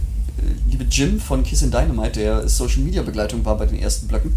[0.68, 4.34] liebe Jim von Kiss and Dynamite, der Social Media Begleitung war bei den ersten Blöcken,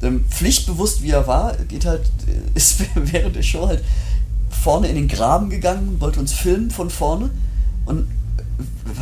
[0.00, 3.84] ähm, pflichtbewusst wie er war, geht halt, äh, ist während der Show halt
[4.48, 7.28] vorne in den Graben gegangen, wollte uns filmen von vorne
[7.84, 8.06] und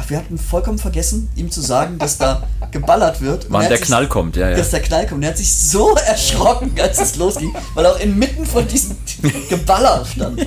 [0.09, 3.47] wir hatten vollkommen vergessen, ihm zu sagen, dass da geballert wird.
[3.51, 4.57] Wann er der sich- Knall kommt, ja, ja.
[4.57, 5.23] Dass der Knall kommt.
[5.25, 8.97] Er hat sich so erschrocken, als es losging, weil er auch inmitten von diesem
[9.49, 10.47] Geballer stand.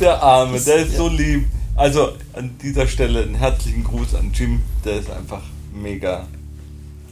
[0.00, 1.46] Der Arme, der ist so lieb.
[1.76, 5.42] Also an dieser Stelle einen herzlichen Gruß an Jim, der ist einfach
[5.72, 6.26] mega.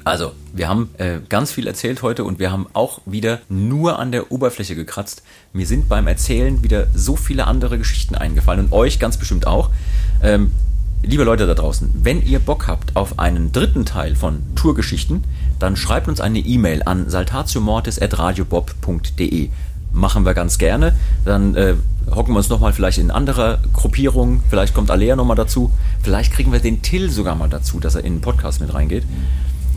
[0.06, 4.12] Also, wir haben äh, ganz viel erzählt heute und wir haben auch wieder nur an
[4.12, 5.24] der Oberfläche gekratzt.
[5.52, 9.70] Mir sind beim Erzählen wieder so viele andere Geschichten eingefallen und euch ganz bestimmt auch.
[10.22, 10.52] Ähm,
[11.02, 15.24] liebe Leute da draußen, wenn ihr Bock habt auf einen dritten Teil von Tourgeschichten,
[15.58, 19.48] dann schreibt uns eine E-Mail an saltatiomortis.radiobob.de.
[19.92, 20.94] Machen wir ganz gerne.
[21.24, 21.74] Dann äh,
[22.14, 24.44] hocken wir uns nochmal vielleicht in anderer Gruppierung.
[24.50, 25.72] Vielleicht kommt Alea nochmal dazu.
[26.00, 29.02] Vielleicht kriegen wir den Till sogar mal dazu, dass er in den Podcast mit reingeht.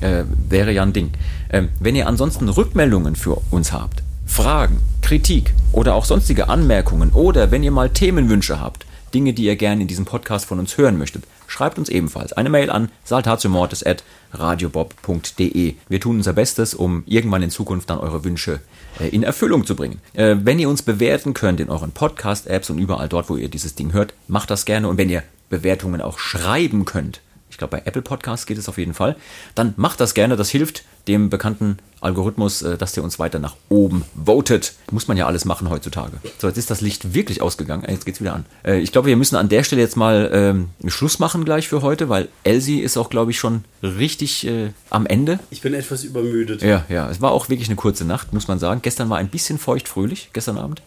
[0.01, 1.11] Äh, wäre ja ein Ding.
[1.49, 7.51] Ähm, wenn ihr ansonsten Rückmeldungen für uns habt, Fragen, Kritik oder auch sonstige Anmerkungen oder
[7.51, 10.97] wenn ihr mal Themenwünsche habt, Dinge, die ihr gerne in diesem Podcast von uns hören
[10.97, 15.75] möchtet, schreibt uns ebenfalls eine Mail an saltatiomortis.radiobob.de.
[15.89, 18.59] Wir tun unser Bestes, um irgendwann in Zukunft dann eure Wünsche
[18.99, 19.99] äh, in Erfüllung zu bringen.
[20.13, 23.73] Äh, wenn ihr uns bewerten könnt in euren Podcast-Apps und überall dort, wo ihr dieses
[23.75, 24.87] Ding hört, macht das gerne.
[24.87, 27.21] Und wenn ihr Bewertungen auch schreiben könnt,
[27.59, 29.15] glaube, bei Apple Podcasts geht es auf jeden Fall.
[29.53, 30.35] Dann macht das gerne.
[30.35, 34.73] Das hilft dem bekannten Algorithmus, äh, dass der uns weiter nach oben votet.
[34.91, 36.17] Muss man ja alles machen heutzutage.
[36.37, 37.83] So, jetzt ist das Licht wirklich ausgegangen.
[37.83, 38.45] Äh, Jetzt geht's wieder an.
[38.63, 41.81] Äh, Ich glaube, wir müssen an der Stelle jetzt mal ähm, Schluss machen gleich für
[41.81, 45.39] heute, weil Elsie ist auch, glaube ich, schon richtig äh, am Ende.
[45.51, 46.61] Ich bin etwas übermüdet.
[46.61, 47.09] Ja, ja.
[47.09, 48.81] Es war auch wirklich eine kurze Nacht, muss man sagen.
[48.81, 50.81] Gestern war ein bisschen feucht-fröhlich, gestern Abend.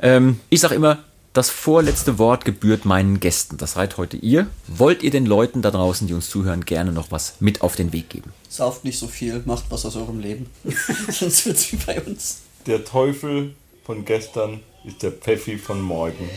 [0.00, 0.98] Ähm, ich sag immer,
[1.32, 3.56] das vorletzte Wort gebührt meinen Gästen.
[3.56, 4.46] Das seid heute ihr.
[4.66, 7.92] Wollt ihr den Leuten da draußen, die uns zuhören, gerne noch was mit auf den
[7.92, 8.32] Weg geben?
[8.48, 10.50] Sauft nicht so viel, macht was aus eurem Leben.
[11.08, 12.42] Sonst wird's wie bei uns.
[12.66, 13.54] Der Teufel
[13.84, 16.28] von gestern ist der Pfeffi von morgen.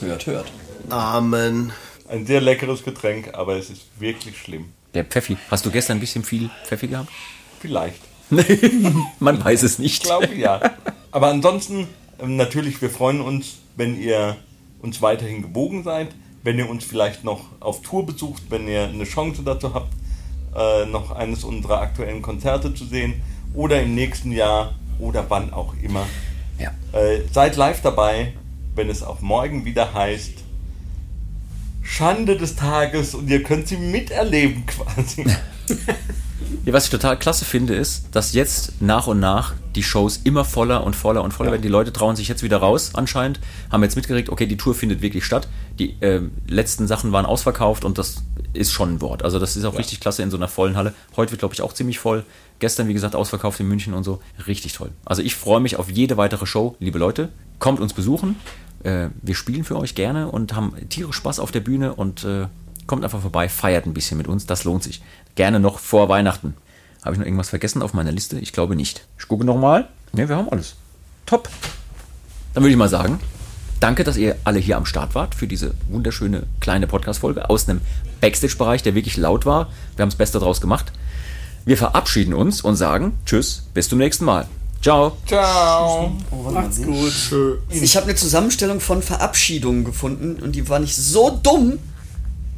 [0.00, 0.50] Hört, hört.
[0.88, 1.72] Amen.
[2.08, 4.72] Ein sehr leckeres Getränk, aber es ist wirklich schlimm.
[4.94, 5.36] Der Pfeffi.
[5.50, 7.10] Hast du gestern ein bisschen viel Pfeffi gehabt?
[7.60, 8.00] Vielleicht.
[9.20, 10.02] Man weiß es Ich nicht.
[10.02, 10.60] glaube ja.
[11.10, 11.88] Aber ansonsten,
[12.20, 14.36] ähm, natürlich, wir freuen uns, wenn ihr
[14.82, 16.08] uns weiterhin gewogen seid,
[16.42, 19.92] wenn ihr uns vielleicht noch auf Tour besucht, wenn ihr eine Chance dazu habt,
[20.54, 23.22] äh, noch eines unserer aktuellen Konzerte zu sehen
[23.54, 26.06] oder im nächsten Jahr oder wann auch immer.
[26.58, 26.72] Ja.
[26.92, 28.34] Äh, seid live dabei,
[28.74, 30.34] wenn es auch morgen wieder heißt
[31.82, 35.24] Schande des Tages und ihr könnt sie miterleben quasi.
[36.64, 40.44] Ja, was ich total klasse finde, ist, dass jetzt nach und nach die Shows immer
[40.44, 41.62] voller und voller und voller werden.
[41.62, 43.40] Die Leute trauen sich jetzt wieder raus, anscheinend.
[43.70, 45.48] Haben jetzt mitgekriegt, okay, die Tour findet wirklich statt.
[45.78, 48.22] Die ähm, letzten Sachen waren ausverkauft und das
[48.52, 49.22] ist schon ein Wort.
[49.22, 50.92] Also, das ist auch richtig klasse in so einer vollen Halle.
[51.16, 52.24] Heute wird, glaube ich, auch ziemlich voll.
[52.58, 54.20] Gestern, wie gesagt, ausverkauft in München und so.
[54.46, 54.90] Richtig toll.
[55.04, 56.76] Also, ich freue mich auf jede weitere Show.
[56.80, 57.28] Liebe Leute,
[57.58, 58.36] kommt uns besuchen.
[58.82, 62.46] Äh, wir spielen für euch gerne und haben tierisch Spaß auf der Bühne und äh,
[62.86, 64.46] kommt einfach vorbei, feiert ein bisschen mit uns.
[64.46, 65.00] Das lohnt sich.
[65.34, 66.54] Gerne noch vor Weihnachten.
[67.02, 68.38] Habe ich noch irgendwas vergessen auf meiner Liste?
[68.38, 69.06] Ich glaube nicht.
[69.18, 69.88] Ich gucke nochmal.
[70.12, 70.74] Ne, wir haben alles.
[71.26, 71.48] Top.
[72.52, 73.20] Dann würde ich mal sagen,
[73.78, 77.80] danke, dass ihr alle hier am Start wart für diese wunderschöne kleine Podcast-Folge aus einem
[78.20, 79.68] Backstage-Bereich, der wirklich laut war.
[79.96, 80.92] Wir haben das Beste draus gemacht.
[81.64, 84.46] Wir verabschieden uns und sagen Tschüss, bis zum nächsten Mal.
[84.82, 85.16] Ciao.
[85.26, 86.16] Ciao.
[86.52, 87.58] Macht's gut.
[87.68, 91.78] Ich habe eine Zusammenstellung von Verabschiedungen gefunden und die war nicht so dumm,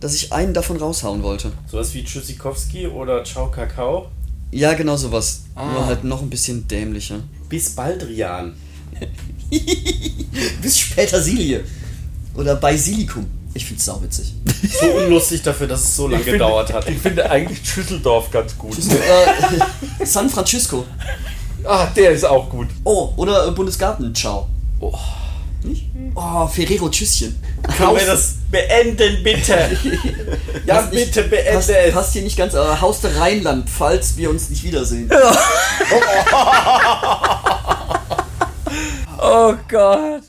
[0.03, 1.53] dass ich einen davon raushauen wollte.
[1.71, 4.09] Sowas wie Tschüssikowski oder Ciao Kakao.
[4.51, 5.43] Ja, genau sowas.
[5.55, 7.21] Nur halt noch ein bisschen dämlicher.
[7.49, 8.55] Bis Baldrian.
[10.61, 11.65] Bis später Silie.
[12.35, 13.27] Oder bei Silikum.
[13.55, 14.35] Ich find's sauwitzig.
[14.81, 16.89] So unlustig dafür, dass es so lange gedauert hat.
[16.89, 18.77] Ich finde eigentlich Schüsseldorf ganz gut.
[18.79, 20.85] äh, San Francisco.
[21.63, 22.69] Ah, der ist auch gut.
[22.83, 24.13] Oh, oder äh, Bundesgarten.
[24.15, 24.49] Ciao.
[24.81, 24.93] Oh.
[25.65, 25.87] Nicht?
[26.15, 27.41] Oh, Ferrero Tschüsschen.
[27.77, 29.53] Können wir das beenden, bitte?
[30.67, 31.95] ja, Passt nicht- bitte beende passt, es.
[31.95, 35.11] passt hier nicht ganz, aber Haus der Rheinland, falls wir uns nicht wiedersehen.
[39.25, 40.23] Oh Gott.